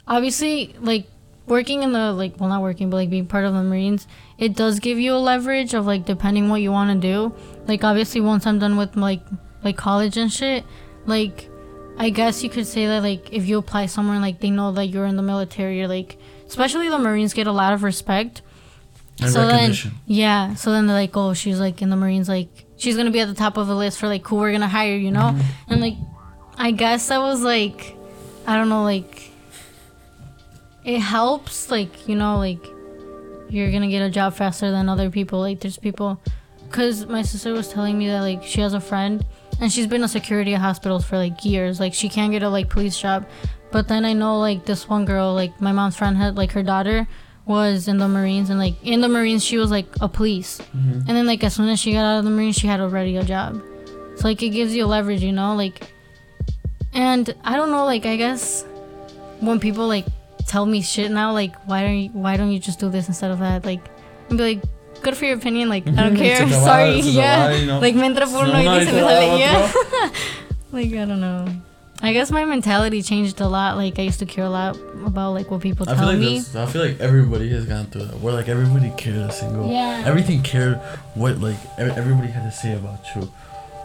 [0.07, 1.07] obviously, like
[1.47, 4.07] working in the like well not working but like being part of the marines
[4.38, 7.33] it does give you a leverage of like depending what you want to do
[7.67, 9.21] like obviously once i'm done with like
[9.63, 10.63] like college and shit
[11.05, 11.49] like
[11.97, 14.85] i guess you could say that like if you apply somewhere like they know that
[14.88, 16.17] you're in the military or like
[16.47, 18.41] especially the marines get a lot of respect.
[19.21, 19.73] And So then-
[20.07, 23.19] yeah so then they're like oh she's like in the marines like she's gonna be
[23.19, 25.31] at the top of the list for like who we're gonna hire you know?
[25.35, 25.71] Mm-hmm.
[25.73, 25.95] And like
[26.57, 27.95] i guess that was like
[28.47, 29.29] i don't know like
[30.83, 32.65] it helps like you know like
[33.49, 35.39] you're gonna get a job faster than other people.
[35.41, 36.19] Like there's people
[36.67, 39.25] because my sister was telling me that like she has a friend
[39.61, 41.79] and she's been a security at hospitals for like years.
[41.79, 43.25] Like she can't get a like police job.
[43.71, 46.63] But then i know like this one girl like my mom's friend had like her
[46.63, 47.07] daughter
[47.45, 48.49] was in the marines.
[48.49, 50.59] And like in the marines she was like a police.
[50.75, 51.07] Mhm.
[51.07, 53.15] and then like as soon as she got out of the marines she had already
[53.15, 53.61] a job.
[54.17, 55.55] So like it gives you leverage you know?
[55.55, 55.93] Like
[56.93, 58.65] and i don't know like i guess
[59.39, 60.05] when people like
[60.47, 63.31] tell me shit now like why don't you why don't you just do this instead
[63.31, 63.63] of that?
[63.65, 63.79] Like
[64.29, 64.63] and be like
[65.02, 67.80] good for your opinion like i don't care va- sorry yeah va, you know.
[67.80, 69.72] like me entra por uno No, y no, ni y se me sale yeah
[70.72, 71.45] like i don't know
[72.02, 75.34] i guess my mentality changed a lot like i used to care a lot about
[75.34, 77.86] like what people I tell feel like me that's, I feel like everybody has gone
[77.88, 78.19] through that.
[78.22, 79.68] Where like everybody cared a single.
[79.72, 80.03] Yeah.
[80.06, 80.76] Everything cared
[81.15, 83.28] what like everybody had to say about you.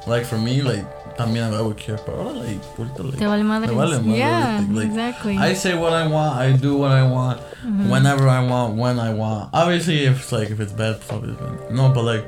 [0.07, 0.85] Like for me, like
[1.17, 3.75] también I would care, but ahora like ahorita, like Te vale madre.
[3.75, 5.37] vale madre yeah, like, exactly.
[5.39, 7.89] I say what I want, I do what I want, Mhm.
[7.89, 9.51] whenever I want, when I want.
[9.53, 11.71] Obviously, if it's like if it's bad, probably bad.
[11.73, 11.91] no.
[11.91, 12.25] But like,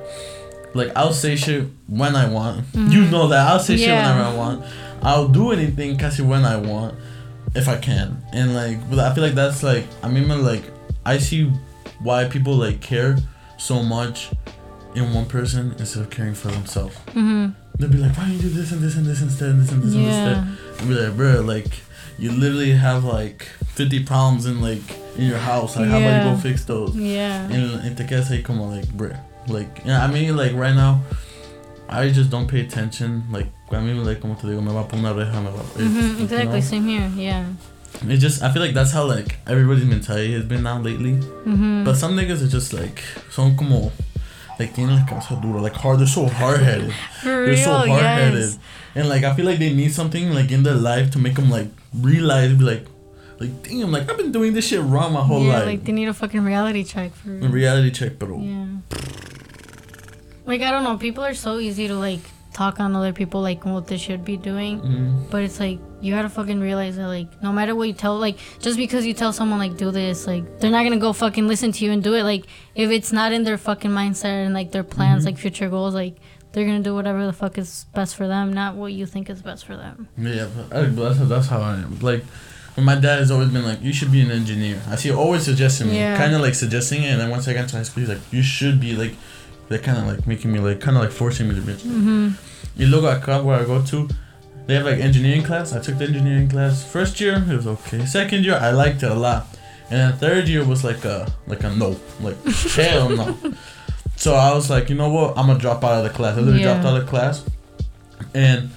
[0.74, 2.64] like I'll say shit when I want.
[2.74, 3.10] You Mhm.
[3.10, 4.64] know that I'll say shit whenever I want.
[5.02, 6.94] I'll do anything, casi when I want,
[7.54, 8.16] if I can.
[8.32, 10.64] And like, but I feel like that's like I mean, like
[11.06, 11.52] I see
[12.02, 13.16] why people like care
[13.58, 14.30] so much
[14.94, 16.96] in one person instead of caring for themselves.
[17.14, 17.54] Mm Mhm.
[17.78, 19.70] They'll be like, why don't you do this and this and this instead and this
[19.72, 20.36] and this and this instead?
[20.36, 20.80] Yeah.
[20.80, 21.66] And be like, bro, like
[22.18, 23.42] you literally have like
[23.74, 24.82] 50 problems in like
[25.16, 25.76] in your house.
[25.76, 26.94] Like, how about you go fix those?
[26.96, 27.44] Yeah.
[27.44, 29.12] And, and te quedas ahí como like, bro,
[29.48, 31.02] like, yeah, I mean, like right now,
[31.88, 33.24] I just don't pay attention.
[33.30, 35.60] Like, I mean, like, como te digo, me va por una oreja, me va.
[35.76, 36.18] it's- Mhm.
[36.18, 36.46] you Exactly.
[36.52, 36.60] know?
[36.60, 37.10] Same here.
[37.16, 37.44] Yeah.
[38.08, 41.14] It just, I feel like that's how like everybody's mentality has been now lately.
[41.46, 41.84] Mhm.
[41.84, 43.90] But some niggas are just like, son como,
[44.58, 45.98] like tienen la cabeza dura, like hard.
[46.00, 46.92] They're so hard headed.
[47.22, 47.56] For They're real.
[47.64, 48.40] so hard headed.
[48.40, 48.58] yes.
[48.94, 51.50] And like I feel like they need something like in their life to make them
[51.50, 52.84] like realize, be like,
[53.38, 55.66] like damn, like I've been doing this shit wrong my whole yeah, life.
[55.66, 57.30] like they need a fucking reality check for.
[57.38, 58.66] A reality check, pero Yeah.
[60.46, 62.20] Like I don't know, people are so easy to like
[62.52, 66.14] talk on other people like what they should be doing, mm, but it's like you
[66.14, 69.32] gotta fucking realize that like no matter what you tell, like just because you tell
[69.32, 72.14] someone like do this, like they're not gonna go fucking listen to you and do
[72.14, 72.22] it.
[72.22, 72.44] Like
[72.74, 75.26] if it's not in their fucking mindset and like their plans, Mhm.
[75.26, 76.16] like future goals, like
[76.52, 79.42] they're gonna do whatever the fuck is best for them, not what you think is
[79.42, 80.08] best for them.
[80.16, 81.98] yeah, but, I, that's, that's how I am.
[82.00, 82.24] Like.
[82.80, 84.80] My dad has always been like, you should be an engineer.
[84.88, 86.16] I see, always suggesting me, Yeah.
[86.16, 87.08] kind of like suggesting it.
[87.08, 89.16] And then once I got to high school, he's like, you should be like,
[89.68, 91.72] they're kind of like making me like, kind of like forcing me to be.
[91.72, 92.28] Mm-hmm.
[92.76, 94.08] You look at club where I go to,
[94.68, 95.72] they have like engineering class.
[95.72, 96.84] I took the engineering class.
[96.84, 98.06] First year it was okay.
[98.06, 99.46] Second year I liked it a lot,
[99.90, 102.36] and then third year was like a like a no, like
[102.76, 103.36] hell no.
[104.16, 105.36] So I was like, you know what?
[105.38, 106.36] I'm gonna drop out of the class.
[106.36, 106.74] I literally Yeah.
[106.74, 107.44] dropped out of class,
[108.34, 108.70] and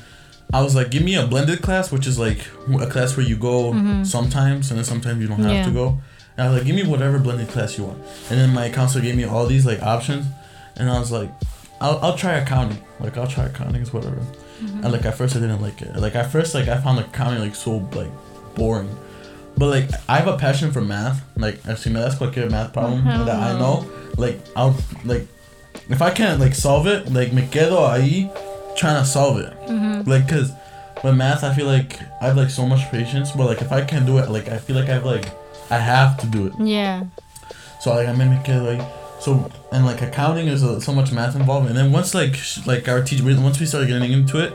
[0.54, 2.40] I was like, give me a blended class, which is like
[2.82, 4.06] a class where you go Mhm.
[4.06, 5.66] sometimes and then sometimes you don't have Yeah.
[5.66, 6.02] to go.
[6.38, 8.00] And I was like, give me whatever blended class you want.
[8.30, 10.26] And then my counselor gave me all these like options,
[10.78, 11.30] and I was like,
[11.80, 12.80] I'll, I'll try accounting.
[13.00, 14.22] Like I'll try accounting, it's whatever.
[14.62, 14.84] Mm-hmm.
[14.84, 15.96] And like at first I didn't like it.
[15.96, 18.12] Like at first like I found like accounting like so like
[18.56, 18.96] boring.
[19.58, 21.24] But like I have a passion for math.
[21.36, 23.90] Like I see that's cualquier math problem Hell that I know.
[24.18, 25.28] Like I'll like
[25.90, 28.30] if I can't like solve it, like me quedo ahí
[28.78, 29.54] trying to solve it.
[29.68, 30.10] Mm-hmm.
[30.10, 30.52] Like cause
[31.04, 33.32] with math, I feel like I have like so much patience.
[33.32, 35.26] But like if I can't do it, like I feel like I have like
[35.70, 36.54] I have to do it.
[36.60, 37.06] Yeah.
[37.80, 38.82] So like I mimic it like
[39.22, 41.68] so and like accounting is uh, so much math involved.
[41.70, 44.52] And then once like sh- like our teacher once we started getting into it,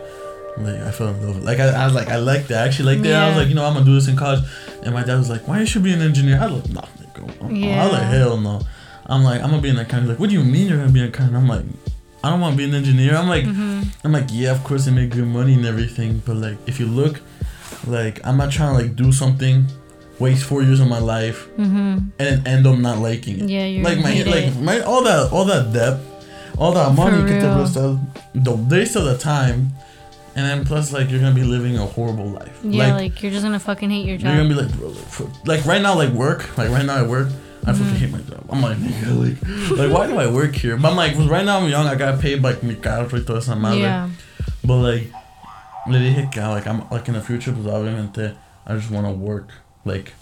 [0.58, 1.36] like I fell in love.
[1.36, 1.44] with.
[1.44, 3.12] Like I, I was like I liked that I actually liked it.
[3.14, 4.44] I was like you know I'm gonna do this in college.
[4.82, 6.38] And my dad was like, why you should be an engineer?
[6.40, 7.22] I was like, nah, nigga.
[7.78, 8.60] I was like hell no.
[9.06, 10.02] I'm like I'm gonna be an accountant.
[10.02, 11.36] He's like what do you mean you're gonna be an accountant?
[11.36, 11.64] I'm like
[12.24, 13.14] I don't want to be an engineer.
[13.14, 16.36] I'm like hmm I'm like, yeah, of course they make good money and everything, but
[16.36, 17.20] like if you look,
[17.86, 19.66] like I'm not trying to like do something,
[20.18, 23.48] waste four years of my life, hmm and end up not liking it.
[23.50, 24.56] Yeah, you're like my like it.
[24.60, 25.98] my all that all that debt,
[26.58, 27.60] all that money could real.
[27.62, 29.72] us the waste of the time,
[30.34, 32.58] and then plus like you're gonna be living a horrible life.
[32.62, 34.34] Yeah, like, like, you're just gonna fucking hate your job.
[34.34, 37.08] you're gonna be like, bro, like, like right now like work, like right now at
[37.08, 37.28] work.
[37.68, 37.96] I fucking Mhm.
[37.98, 38.44] hate my job.
[38.48, 40.76] I'm like, nigga, like, like, why do I work here?
[40.76, 41.88] But I'm like, right now I'm young.
[41.88, 43.80] I got paid like mi carro y toda esa madre.
[43.80, 44.08] Yeah.
[44.64, 45.12] But like,
[45.88, 48.36] le dije que like I'm like in the future, pues obviamente
[48.68, 49.50] I just want to work
[49.86, 50.12] like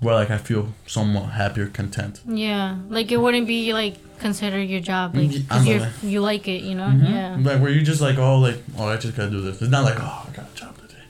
[0.00, 2.20] where like I feel somewhat happy or content.
[2.26, 2.78] Yeah.
[2.88, 5.90] Like it wouldn't be like considered your job, like you're, ándale.
[6.02, 6.86] you like it, you know?
[6.86, 7.08] Mhm.
[7.08, 7.36] Yeah.
[7.40, 9.60] Like where you just like oh like oh I just gotta do this.
[9.62, 11.02] It's not like oh I got a job today.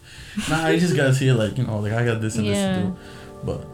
[0.50, 2.59] nah, you just gotta see it like you know like I got this and this
[2.59, 2.96] to do.
[3.44, 3.66] But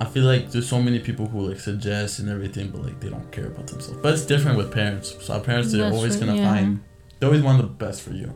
[0.00, 3.10] I feel like there's so many people who like suggest and everything, but like they
[3.10, 4.00] don't care about themselves.
[4.02, 5.14] But it's different with parents.
[5.20, 6.54] So our parents they're That's always true, gonna yeah.
[6.54, 6.80] find.
[7.18, 8.32] They always want the best for you.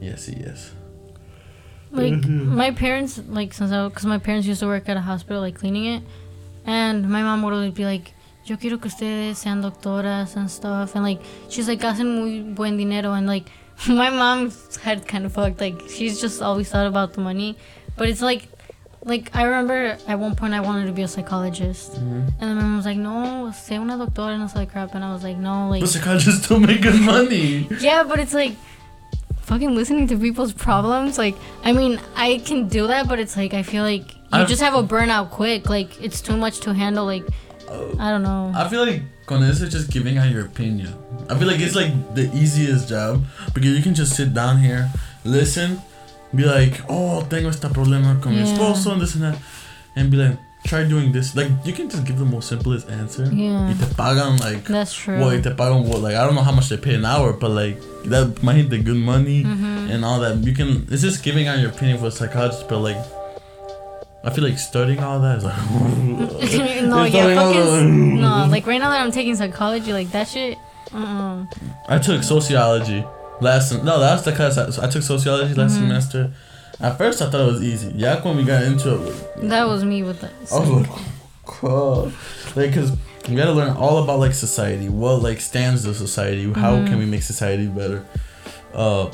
[0.00, 0.72] Yes, yes.
[1.96, 2.46] Like Mhm.
[2.62, 5.54] my parents, like since I, cause my parents used to work at a hospital, like
[5.56, 6.02] cleaning it,
[6.66, 8.12] and my mom would always be like,
[8.44, 12.76] "Yo quiero que ustedes sean doctoras and stuff," and like she's like hacen muy buen
[12.76, 13.46] dinero, and like
[13.88, 15.60] my mom's head kind of fucked.
[15.60, 17.56] Like she's just always thought about the money,
[17.96, 18.48] but it's like,
[19.04, 22.28] like I remember at one point I wanted to be a psychologist, Mm-hmm.
[22.40, 25.04] and then my mom was like, "No, sé una doctora," and was like, "Crap," and
[25.04, 27.68] I was like, "No, like." But psychologists still make good money.
[27.80, 28.54] Yeah, but it's like
[29.46, 31.18] fucking listening to people's problems.
[31.18, 34.48] Like, I mean, I can do that, but it's like I feel like you I've-
[34.48, 35.70] just have a burnout quick.
[35.70, 37.06] Like, it's too much to handle.
[37.06, 37.24] Like,
[37.70, 38.52] uh, I don't know.
[38.54, 40.92] I feel like con eso is just giving out your opinion.
[41.30, 43.24] I feel like it's like the easiest job
[43.54, 44.90] because you can just sit down here,
[45.24, 45.80] listen,
[46.34, 48.52] be like, oh, tengo este problema con mi Yeah.
[48.54, 49.36] esposo and this and that,
[49.96, 50.36] and be like,
[50.66, 51.34] try doing this.
[51.36, 53.24] Like you can just give the most simplest answer.
[53.32, 53.68] Yeah.
[53.68, 55.18] Y te pagan like, That's true.
[55.18, 56.00] well, y te pagan what?
[56.00, 58.78] Like I don't know how much they pay an hour, but like that might the
[58.78, 59.90] good money Mhm.
[59.90, 60.38] and all that.
[60.44, 60.86] You can.
[60.90, 62.98] It's just giving out your opinion for a psychologist, but like.
[64.24, 68.46] I feel like studying all that is like no, yeah, like, oh, fucking no.
[68.50, 70.58] Like right now that I'm taking psychology, like that shit.
[70.92, 71.44] Uh-uh.
[71.88, 73.04] I took sociology
[73.40, 75.80] last no that's the class I, I took sociology last Mhm.
[75.80, 76.32] semester.
[76.80, 77.92] At first I thought it was easy.
[77.96, 79.14] Yeah, when we got into it,
[79.48, 80.32] That was me with that.
[80.52, 80.90] I was like,
[81.60, 82.12] God,
[82.54, 82.92] like because
[83.28, 86.86] we gotta learn all about like society, what like stands the society, how Mhm.
[86.88, 88.04] can we make society better,
[88.74, 89.06] uh,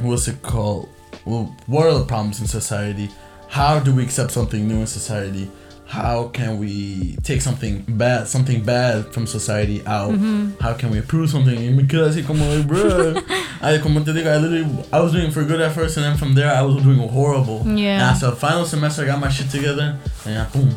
[0.00, 0.88] what's it called?
[1.24, 3.10] Well, what are the problems in society?
[3.48, 5.50] How do we accept something new in society?
[5.92, 10.12] How can we take something bad, something bad from society out?
[10.12, 10.58] Mhm.
[10.58, 11.54] How can we improve something?
[11.54, 13.22] Y me quedé así como, like, bruh.
[13.60, 16.16] I, como te digo, I literally, I was doing for good at first, and then
[16.16, 17.60] from there, I was doing horrible.
[17.60, 18.10] And Yeah.
[18.10, 20.74] after the final semester, I got my shit together, and yeah, boom,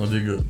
[0.00, 0.46] I did good.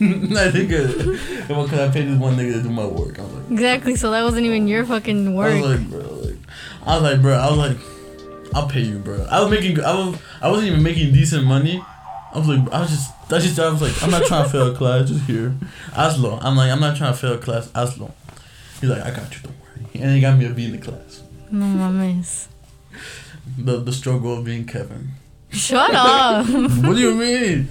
[0.36, 1.20] I did good.
[1.46, 3.20] Cause I paid this one nigga to do my work.
[3.20, 3.94] I was like, Exactly.
[3.94, 5.54] So that wasn't even your fucking work.
[5.54, 6.36] I was like, bro, like,
[6.84, 7.76] I was like, bro, I was like,
[8.56, 9.24] I'll pay you, bro.
[9.30, 11.80] I was making, I was, I wasn't even making decent money.
[12.34, 14.50] I was like, I was just, I just, I was like, I'm not trying to
[14.50, 15.54] fail a class, just here,
[15.90, 16.38] Aslo.
[16.42, 18.10] I'm like, I'm not trying to fail a class, Aslo.
[18.80, 20.02] He's like, I got you, don't worry.
[20.02, 21.22] And he got me a B in the class.
[21.50, 22.46] no mames.
[23.58, 25.10] The the struggle of being Kevin.
[25.50, 26.46] Shut up.
[26.48, 27.68] what do you mean?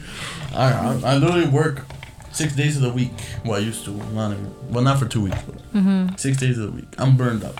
[0.53, 1.85] I, I, I literally work
[2.31, 3.11] six days of the week.
[3.43, 3.91] Well, I used to.
[3.91, 6.19] Not even, well, not for two weeks, but mhm.
[6.19, 6.93] six days of the week.
[6.99, 7.57] I'm burned out.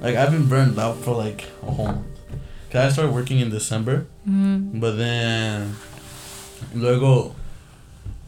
[0.00, 2.06] Like I've been burned out for like a whole month.
[2.70, 4.78] Cause I started working in December, Mhm.
[4.80, 5.74] but then
[6.74, 7.34] luego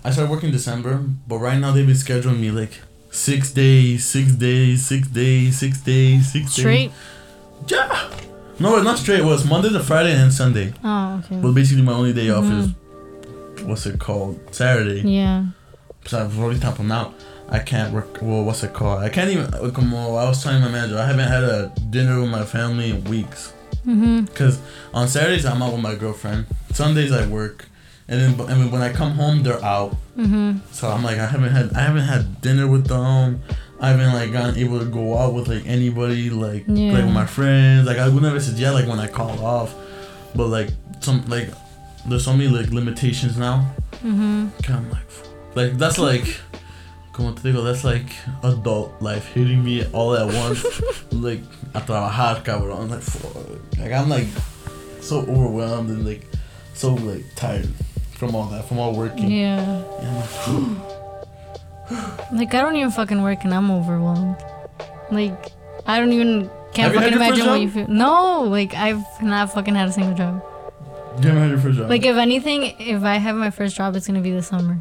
[0.04, 2.80] I started working in December, but right now they've been scheduling me like
[3.10, 6.88] six days, six days, six days, six days, six Straight.
[6.88, 7.70] days.
[7.70, 8.10] Yeah.
[8.58, 9.20] No, it's not straight.
[9.20, 10.72] It was Monday to Friday and Sunday.
[10.84, 11.36] Oh, okay.
[11.40, 12.60] But basically, my only day off Mhm.
[13.58, 15.00] is what's it called Saturday.
[15.08, 15.46] Yeah.
[16.06, 17.14] So I've already talked out.
[17.48, 18.18] I can't work.
[18.22, 19.02] Well, what's it called?
[19.02, 19.50] I can't even.
[19.72, 22.90] Come on, I was telling my manager I haven't had a dinner with my family
[22.90, 23.52] in weeks.
[23.86, 24.32] Mhm.
[24.34, 24.58] Cause
[24.94, 26.46] on Saturdays I'm out with my girlfriend.
[26.72, 27.66] Sundays I work,
[28.10, 29.96] and then and then when I come home they're out.
[30.18, 30.60] Mhm.
[30.72, 33.40] So I'm like I haven't had I haven't had dinner with them.
[33.80, 36.92] I haven't like gotten able to go out with like anybody like Yeah.
[36.92, 37.86] like with my friends.
[37.86, 39.74] Like I would never said yeah like when I call off,
[40.34, 40.70] but like
[41.00, 41.48] some like
[42.08, 43.64] there's so many like limitations now.
[44.04, 44.50] Mhm.
[44.62, 45.08] Kind of like
[45.54, 46.26] like that's like
[47.12, 48.10] como te digo, that's like
[48.42, 50.64] adult life hitting me all at once.
[51.12, 51.40] like,
[51.74, 52.88] a trabajar, cabrón.
[52.88, 53.34] Like, fuck.
[53.78, 54.26] like, I'm like
[55.00, 56.24] so overwhelmed and like
[56.74, 57.68] so like tired
[58.20, 59.30] from all that, from all working.
[59.30, 59.82] Yeah.
[60.46, 64.36] I'm like, Like I don't even fucking work and I'm overwhelmed.
[65.10, 65.50] Like
[65.86, 67.62] I don't even can't Have you had fucking imagine what job?
[67.62, 67.88] you feel.
[67.88, 70.44] No, like I've not fucking had a single job.
[71.20, 71.88] you haven't had your first job.
[71.90, 74.78] Like if anything, if I have my first job, it's gonna be this summer.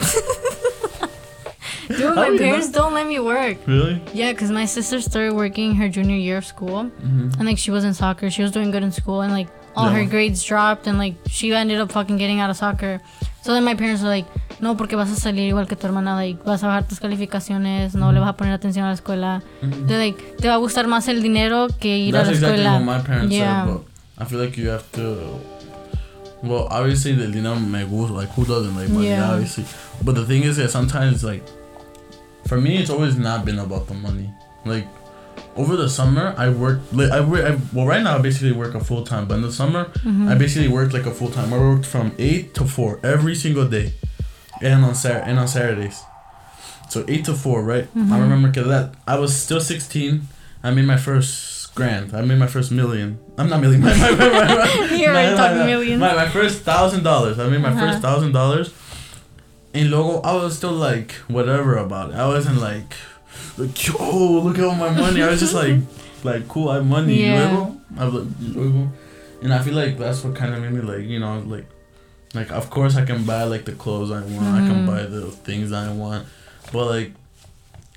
[1.88, 2.72] Dude, my parents know?
[2.84, 3.58] don't let me work.
[3.66, 4.00] really?
[4.14, 7.30] Yeah, because my sister started working her junior year of school, Mm-hmm.
[7.38, 8.30] and like she was in soccer.
[8.30, 11.52] She was doing good in school, and like all her grades dropped, and like she
[11.52, 13.00] ended up fucking getting out of soccer.
[13.42, 14.26] So then my parents were like,
[14.60, 17.94] no, porque vas a salir igual que tu hermana, like vas a bajar tus calificaciones,
[17.94, 19.42] no le vas a poner atención a la escuela.
[19.62, 19.86] Mm-hmm.
[19.88, 22.62] They're like, te va a gustar más el dinero que ir That's a la exactly
[22.64, 22.72] escuela.
[22.74, 23.64] what my parents Yeah.
[23.66, 23.84] said, but
[24.18, 25.40] I feel like you have to.
[26.44, 28.12] Well, obviously, the dinero me gusta.
[28.14, 29.08] Like, who doesn't like money?
[29.08, 29.32] Yeah.
[29.32, 29.64] Obviously,
[30.04, 31.42] but the thing is that sometimes, like,
[32.46, 34.30] for me, it's always not been about the money.
[34.64, 34.86] Like,
[35.56, 36.94] over the summer, I worked.
[36.94, 37.18] I.
[37.18, 39.26] I, well, right now, I basically work a full time.
[39.28, 40.28] But in the summer, Mm-hmm.
[40.28, 41.52] I basically worked like a full time.
[41.52, 43.92] I worked from eight to four every single day,
[44.60, 46.00] and on Sat and on Saturdays.
[46.88, 47.84] So eight to four, right?
[47.94, 48.12] Mm-hmm.
[48.12, 50.28] I remember 'cause that I was still sixteen.
[50.62, 52.14] I made my first grand.
[52.14, 53.18] I made my first million.
[53.38, 53.80] I'm not million.
[53.84, 54.44] My, my, my, my,
[54.90, 56.00] my, You're my, talking millions.
[56.00, 57.38] My, my first thousand dollars.
[57.38, 57.80] I made my Uh-huh.
[57.90, 58.72] first thousand dollars.
[59.74, 62.16] And logo, I was still like whatever about it.
[62.16, 62.94] I wasn't like,
[63.58, 65.22] like yo, look at all my money.
[65.22, 65.76] I was just like,
[66.24, 67.22] like cool, I have money.
[67.22, 67.50] Yeah.
[67.50, 68.92] Luego, I like, luego.
[69.42, 71.66] And I feel like that's what kind of made me like, you know, like,
[72.34, 74.46] like of course I can buy like the clothes I want.
[74.46, 74.86] I can Mhm.
[74.86, 76.26] buy the things I want,
[76.72, 77.12] but like,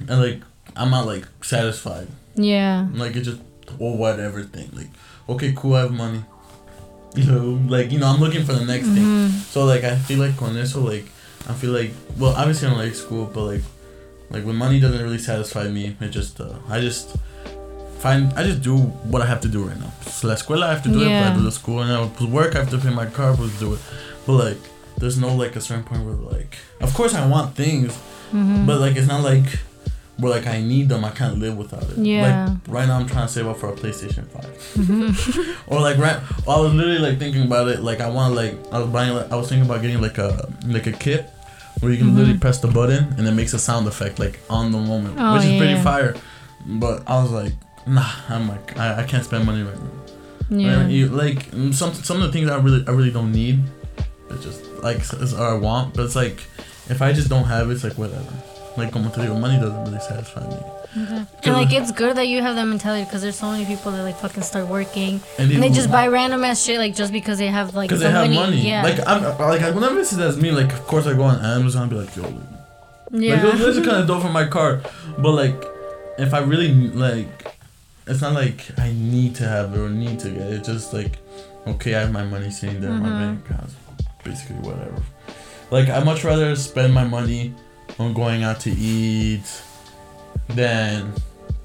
[0.07, 0.41] and like
[0.75, 2.07] I'm not like satisfied.
[2.35, 2.87] Yeah.
[2.93, 3.41] Like it's just
[3.79, 4.69] or whatever thing.
[4.73, 4.89] Like
[5.29, 6.23] okay, cool, I have money.
[7.15, 9.03] You know, like you know, I'm looking for the next thing.
[9.05, 9.29] Mhm.
[9.51, 11.05] So like I feel like con eso, like
[11.47, 13.61] I feel like well, obviously I don't like school, but like
[14.35, 17.15] like when money doesn't really satisfy me, it just uh, I just
[18.03, 18.75] find I just do
[19.11, 19.91] what I have to do right now.
[20.01, 22.25] So la escuela I have to do it, but I do the school and I
[22.25, 23.79] work I have to pay my car, but do it.
[24.25, 24.57] But like
[24.97, 27.91] there's no like a certain point where like of course I want things,
[28.33, 28.65] Mhm.
[28.67, 29.47] but like it's not like
[30.17, 31.97] where like I need them, I can't live without it.
[31.97, 32.21] Yeah.
[32.25, 34.45] Like right now I'm trying to save up for a PlayStation 5.
[34.75, 35.07] Mhm.
[35.71, 37.79] Or like right, I was literally like thinking about it.
[37.89, 40.29] Like I want like I was buying like I was thinking about getting like a
[40.75, 41.21] like a kit
[41.79, 42.15] where you can Mhm.
[42.17, 45.33] literally press the button and it makes a sound effect like on the moment, Oh,
[45.35, 46.15] which is pretty fire.
[46.65, 47.53] But I was like,
[47.85, 50.57] nah, I'm like I, I can't spend money right now.
[50.57, 50.81] yeah.
[50.81, 50.89] Right?
[50.89, 53.63] You- Like some some of the things I really I really don't need.
[54.31, 55.01] It's just like
[55.39, 56.41] or I want, but it's like
[56.89, 58.33] if I just don't have it, it's like whatever.
[58.77, 60.57] Like digo, money doesn't really satisfy me.
[61.43, 64.03] And like it's good that you have that mentality because there's so many people that
[64.03, 67.37] like fucking start working And, and they just buy random ass shit like just because
[67.37, 68.67] they have like because they have money.
[68.67, 68.83] Yeah.
[68.83, 71.83] Like I'm like whenever this is as me, like of course I go on Amazon
[71.83, 72.33] and be like, yo, like,
[73.11, 73.43] yeah.
[73.43, 74.81] Like, this is kind of dope for my car,
[75.17, 75.63] but like,
[76.17, 77.55] if I really like,
[78.07, 80.53] it's not like I need to have it or need to get it.
[80.59, 81.17] It's just like,
[81.67, 83.19] okay, I have my money sitting there in my Mhm.
[83.19, 83.71] bank account,
[84.23, 85.01] basically whatever.
[85.71, 87.53] Like I much rather spend my money
[87.99, 89.43] on going out to eat
[90.49, 91.13] than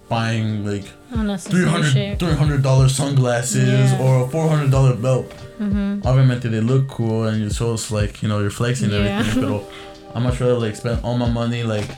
[0.09, 2.19] buying like Unnecessary 300 shit.
[2.19, 4.01] 300 dollar sunglasses Yeah.
[4.03, 5.31] or a 400 dollar belt.
[5.61, 6.03] Mm-hmm.
[6.07, 9.21] Obviamente they look cool and you show us like you know you're flexing Yeah.
[9.21, 9.65] everything, but
[10.15, 11.89] I much rather like spend all my money like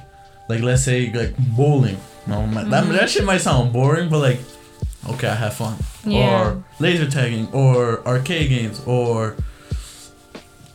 [0.48, 1.96] like let's say like bowling.
[2.26, 2.92] No, my, that, Mhm.
[2.98, 4.40] that shit might sound boring, but like
[5.10, 5.76] okay, I have fun.
[6.04, 6.28] Yeah.
[6.52, 9.36] Or laser tagging, or arcade games, or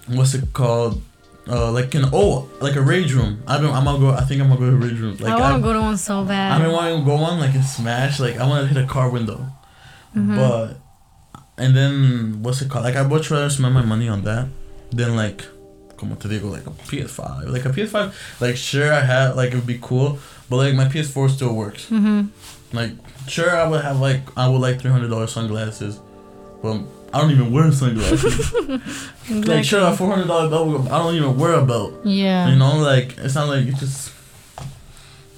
[0.07, 1.01] what's it called?
[1.49, 3.41] Uh, like an oh, like a rage room.
[3.47, 4.09] I've been I'm gonna go.
[4.11, 5.15] I think I'm gonna go to rage room.
[5.17, 6.51] Like I want to go to one so bad.
[6.53, 8.19] I've been wanting to go on like a smash.
[8.19, 9.45] Like I want to hit a car window.
[10.15, 10.35] Mhm.
[10.35, 10.77] But
[11.57, 12.83] and then what's it called?
[12.85, 14.47] Like I much rather spend my money on that
[14.91, 15.45] than like
[15.95, 17.47] como te digo like a PS5.
[17.49, 20.19] Like a PS5, like sure I have like it would be cool,
[20.49, 21.87] but like my PS4 still works.
[21.89, 22.29] Mhm.
[22.73, 22.91] Like
[23.27, 25.99] sure I would have like I would like three hundred dollars sunglasses,
[26.61, 26.81] but
[27.17, 28.53] I don't even wear sunglasses.
[29.29, 29.55] Exactly.
[29.55, 31.93] like sure a four hundred dollar belt, I don't even wear a belt.
[32.05, 32.47] Yeah.
[32.49, 34.13] You know, like it's not like it's just.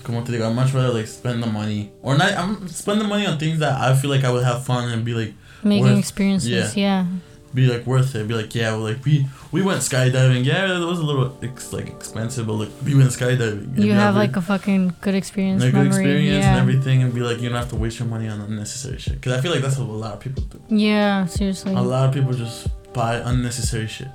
[0.03, 2.33] Come on, digo, I'd much rather like spend the money or not.
[2.33, 5.03] I'm spend the money on things that I feel like I would have fun and
[5.05, 5.33] be like
[5.63, 6.75] Making worth- experiences.
[6.75, 7.05] Yeah.
[7.53, 8.27] Be like worth it.
[8.27, 10.45] Be like yeah, well, like we we went skydiving.
[10.45, 13.77] Yeah, it was a little ex- like expensive, but like we went skydiving.
[13.83, 15.63] You have like a fucking good experience.
[15.63, 16.51] like good experience yeah.
[16.51, 19.21] and everything, and be like you don't have to waste your money on unnecessary shit.
[19.21, 20.61] Cause I feel like that's what a lot of people do.
[20.69, 21.25] Yeah.
[21.25, 21.73] Seriously.
[21.73, 24.09] A lot of people just buy unnecessary shit.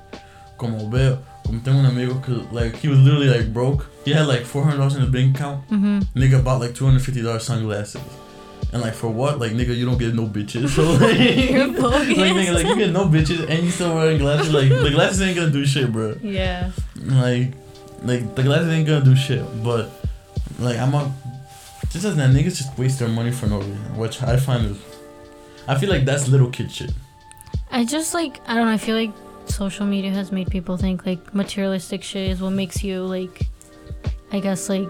[0.57, 3.89] Como veo, como tengo un amigo que like he was literally like broke.
[4.05, 5.67] He had like four hundred dollars in his bank account.
[5.69, 6.17] Mm-hmm.
[6.17, 8.01] Nigga bought like two hundred fifty dollars sunglasses.
[8.75, 9.39] And like for what?
[9.39, 10.67] Like nigga, you don't get no bitches.
[10.75, 11.17] So like,
[11.49, 12.07] You're like bogus.
[12.09, 14.53] nigga, like you get no bitches and you still wearing glasses.
[14.53, 16.17] Like the glasses ain't gonna do shit, bro.
[16.21, 16.71] Yeah.
[16.97, 17.53] Like
[18.03, 19.45] like the glasses ain't gonna do shit.
[19.63, 19.89] But
[20.59, 21.09] like I'm a
[21.89, 24.77] just as that niggas just waste their money for no reason, which I find is
[25.69, 26.91] I feel like that's little kid shit.
[27.71, 28.73] I just like I don't know.
[28.73, 29.11] I feel like
[29.45, 33.47] social media has made people think like materialistic shit is what makes you like,
[34.33, 34.89] I guess like.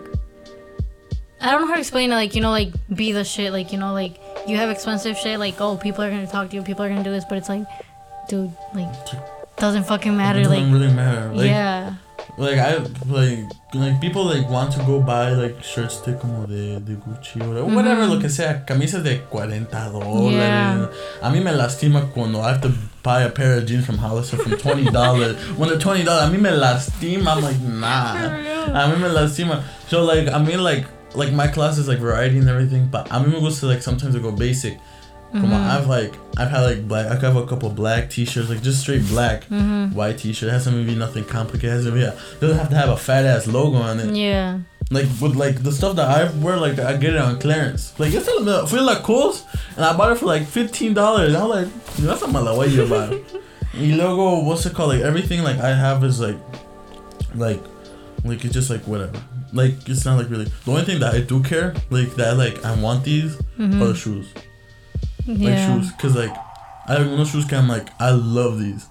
[1.46, 2.16] I don't know how to explain it.
[2.16, 3.52] Like you know, like be the shit.
[3.54, 5.38] Like you know, like you have expensive shit.
[5.40, 6.64] Like oh, people are gonna talk to you.
[6.64, 7.24] People are gonna do this.
[7.30, 7.66] But it's like,
[8.28, 8.90] dude, like
[9.58, 10.40] doesn't fucking matter.
[10.40, 11.32] Like it doesn't Like really matter.
[11.34, 11.94] Like, yeah,
[12.38, 13.40] Like I like
[13.76, 17.48] like people like want to go buy like shirts de como de, de Gucci or
[17.50, 20.34] whatever, whatever lo que sea, camisas de 40 dólares.
[20.34, 20.90] Yeah.
[21.22, 22.74] A mí me lastima cuando I have to
[23.04, 25.38] buy a pair of jeans from Hollister from twenty dollars.
[25.58, 27.36] when they're twenty dollars, a mí me lastima.
[27.36, 28.16] I'm like nah.
[28.16, 29.64] A mí me lastima.
[29.88, 33.16] So like I mean like like my class is like variety and everything, but a
[33.16, 34.80] mí me to like sometimes I go basic.
[35.32, 35.72] Come on, mm-hmm.
[35.72, 37.08] I've like I've had like black.
[37.08, 39.94] I have a couple black t-shirts, like just straight black, mm-hmm.
[39.94, 40.48] white t-shirt.
[40.48, 41.72] It has to be nothing complicated.
[41.72, 44.16] It has to be, yeah, doesn't have to have a fat ass logo on it.
[44.16, 44.60] yeah.
[44.92, 48.00] Like with like the stuff that I wear, like I get it on clearance.
[48.00, 49.36] Like it's a uh, feel like cool,
[49.76, 51.36] and I bought it for like fifteen dollars.
[51.36, 51.68] I'm like,
[51.98, 53.20] that's a mala way you buy.
[53.74, 54.90] Logo, what's it called?
[54.90, 56.38] Like everything like I have is like,
[57.34, 57.62] like,
[58.26, 59.18] like it's just like whatever.
[59.54, 60.46] Like it's not like really.
[60.66, 63.94] The only thing that I do care, like that, like I want these are the
[63.96, 64.28] shoes
[65.28, 66.36] like shoes because like
[66.88, 67.46] I have no shoes.
[67.46, 68.86] 'cause I'm like I love these.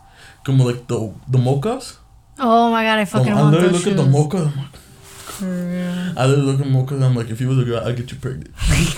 [0.45, 1.97] Como like the the mochas.
[2.39, 4.01] Oh my god, I fucking I want literally those look shoes.
[4.01, 4.37] at the mocha.
[4.39, 6.19] I'm like, For real.
[6.19, 7.03] I literally look at mochas.
[7.03, 8.51] I'm like, if you was a girl, I'd get you pregnant.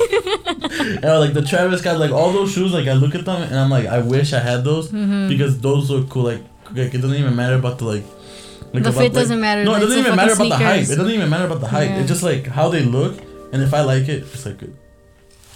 [1.02, 3.54] and like the Travis Scott, like all those shoes, like I look at them and
[3.58, 5.28] I'm like, I wish I had those Mm-hmm.
[5.28, 6.24] because those look cool.
[6.24, 6.42] Like,
[6.72, 8.04] like it doesn't even matter about the like.
[8.72, 10.64] Like The about, fit like- doesn't matter, No, it doesn't even matter about fucking the
[10.64, 10.82] hype.
[10.84, 11.88] It doesn't even matter about the hype.
[11.90, 11.98] Yeah.
[12.00, 13.18] It's just like how they look,
[13.52, 14.76] and if I like it, it's like good.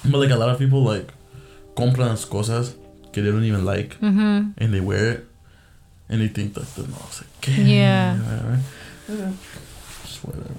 [0.04, 1.08] But like a lot of people like
[1.76, 2.74] compran las cosas
[3.12, 4.50] que they don't even like Mm-hmm.
[4.58, 5.26] and they wear it
[6.08, 8.16] and they think that the no, it's like Yeah.
[8.18, 8.58] whatever.
[9.08, 9.32] Yeah.
[10.04, 10.54] Just whatever.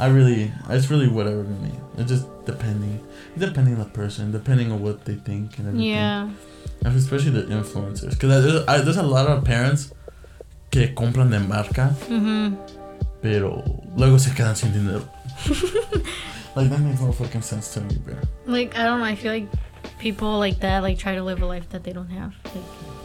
[0.00, 1.72] I really, it's really whatever to me.
[1.98, 3.00] It's just depending,
[3.36, 5.90] depending on the person, depending on what they think and everything.
[5.90, 6.30] Yeah.
[6.84, 9.92] And especially the influencers, because there's, there's a lot of parents
[10.70, 12.56] que compran de marca, Mm-hmm.
[13.22, 13.64] pero
[13.96, 15.02] luego se quedan sin dinero.
[16.56, 18.14] like that makes no fucking sense to me, bro.
[18.46, 19.04] Like I don't know.
[19.04, 19.48] I feel like
[19.98, 22.34] people like that like try to live a life that they don't have.
[22.54, 22.64] Like,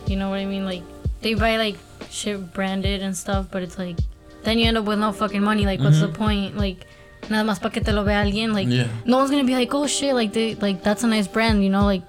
[0.10, 0.65] you know what I mean?
[0.65, 0.84] Like
[1.22, 1.77] they buy like
[2.10, 3.98] shit branded and stuff, but it's like
[4.44, 5.65] then you end up with no fucking money.
[5.65, 6.14] Like what's the Mhm.
[6.15, 6.57] point?
[6.57, 6.85] Like
[7.30, 8.53] nada más pa que te lo vea alguien.
[8.53, 11.27] Like yeah, no one's gonna be like, oh shit, like they like that's a nice
[11.27, 11.64] brand.
[11.64, 12.03] You know, like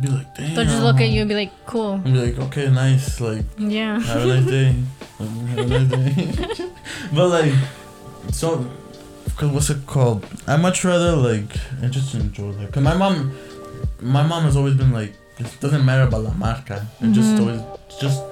[0.00, 0.54] be like, damn.
[0.54, 1.94] they'll just look at you and be like, cool.
[1.94, 3.44] And be like, okay, nice, like.
[3.58, 3.98] Yeah.
[4.00, 4.74] Have a nice day.
[5.18, 6.70] Have a nice day.
[7.14, 7.52] but like,
[8.32, 8.66] so,
[9.36, 10.26] cause what's it called?
[10.46, 11.50] I much rather like
[11.82, 12.72] I just enjoy like.
[12.72, 13.36] Cause my mom,
[14.00, 16.86] my mom has always been like, it doesn't matter about la marca.
[17.00, 17.40] It just Mhm.
[17.40, 18.22] always it's just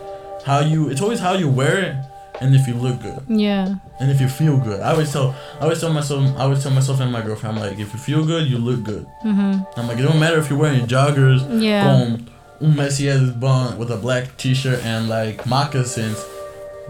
[0.45, 0.89] how you.
[0.91, 1.97] It's always how you wear it
[2.41, 3.75] and if you look good Yeah.
[4.01, 4.81] and if you feel good.
[4.81, 7.63] I always tell, I always tell myself, I always tell myself and my girlfriend, I'm
[7.63, 9.07] like, if you feel good, you look good.
[9.25, 9.79] Mm-hmm.
[9.79, 11.83] I'm like, it don't matter if you're wearing joggers Yeah.
[11.85, 12.29] con
[12.61, 16.19] un Messi as bun with a black t-shirt and like moccasins.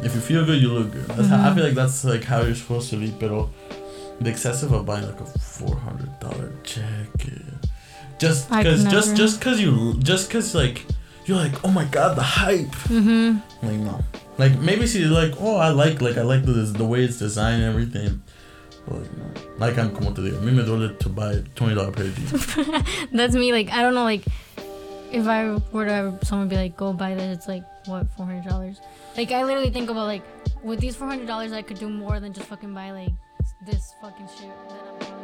[0.03, 1.07] If you feel good, you look good.
[1.09, 1.55] That's how, I Mhm.
[1.55, 3.11] feel like that's like how you're supposed to be.
[3.19, 3.49] Pero
[4.21, 7.43] the excessive of buying like a four hundred dollar jacket,
[8.19, 10.85] just cause just just cause you just cause like
[11.27, 12.75] you're like oh my god the hype.
[12.89, 13.39] Mm-hmm.
[13.67, 14.01] Like no,
[14.39, 17.63] like maybe she's like oh I like like I like the the way it's designed
[17.63, 18.23] and everything.
[18.89, 19.03] But
[19.59, 23.09] like I'm como te digo, mí me duele to buy twenty dollar pair of jeans.
[23.13, 23.53] That's me.
[23.53, 24.05] Like I don't know.
[24.05, 24.25] Like
[25.11, 28.27] if I were to have someone be like, "Go buy this," it's like what four
[28.27, 28.81] hundred dollars.
[29.17, 30.23] Like I literally think about like
[30.63, 33.13] with these four hundred dollars, I could do more than just fucking buy like
[33.67, 35.16] this fucking shit.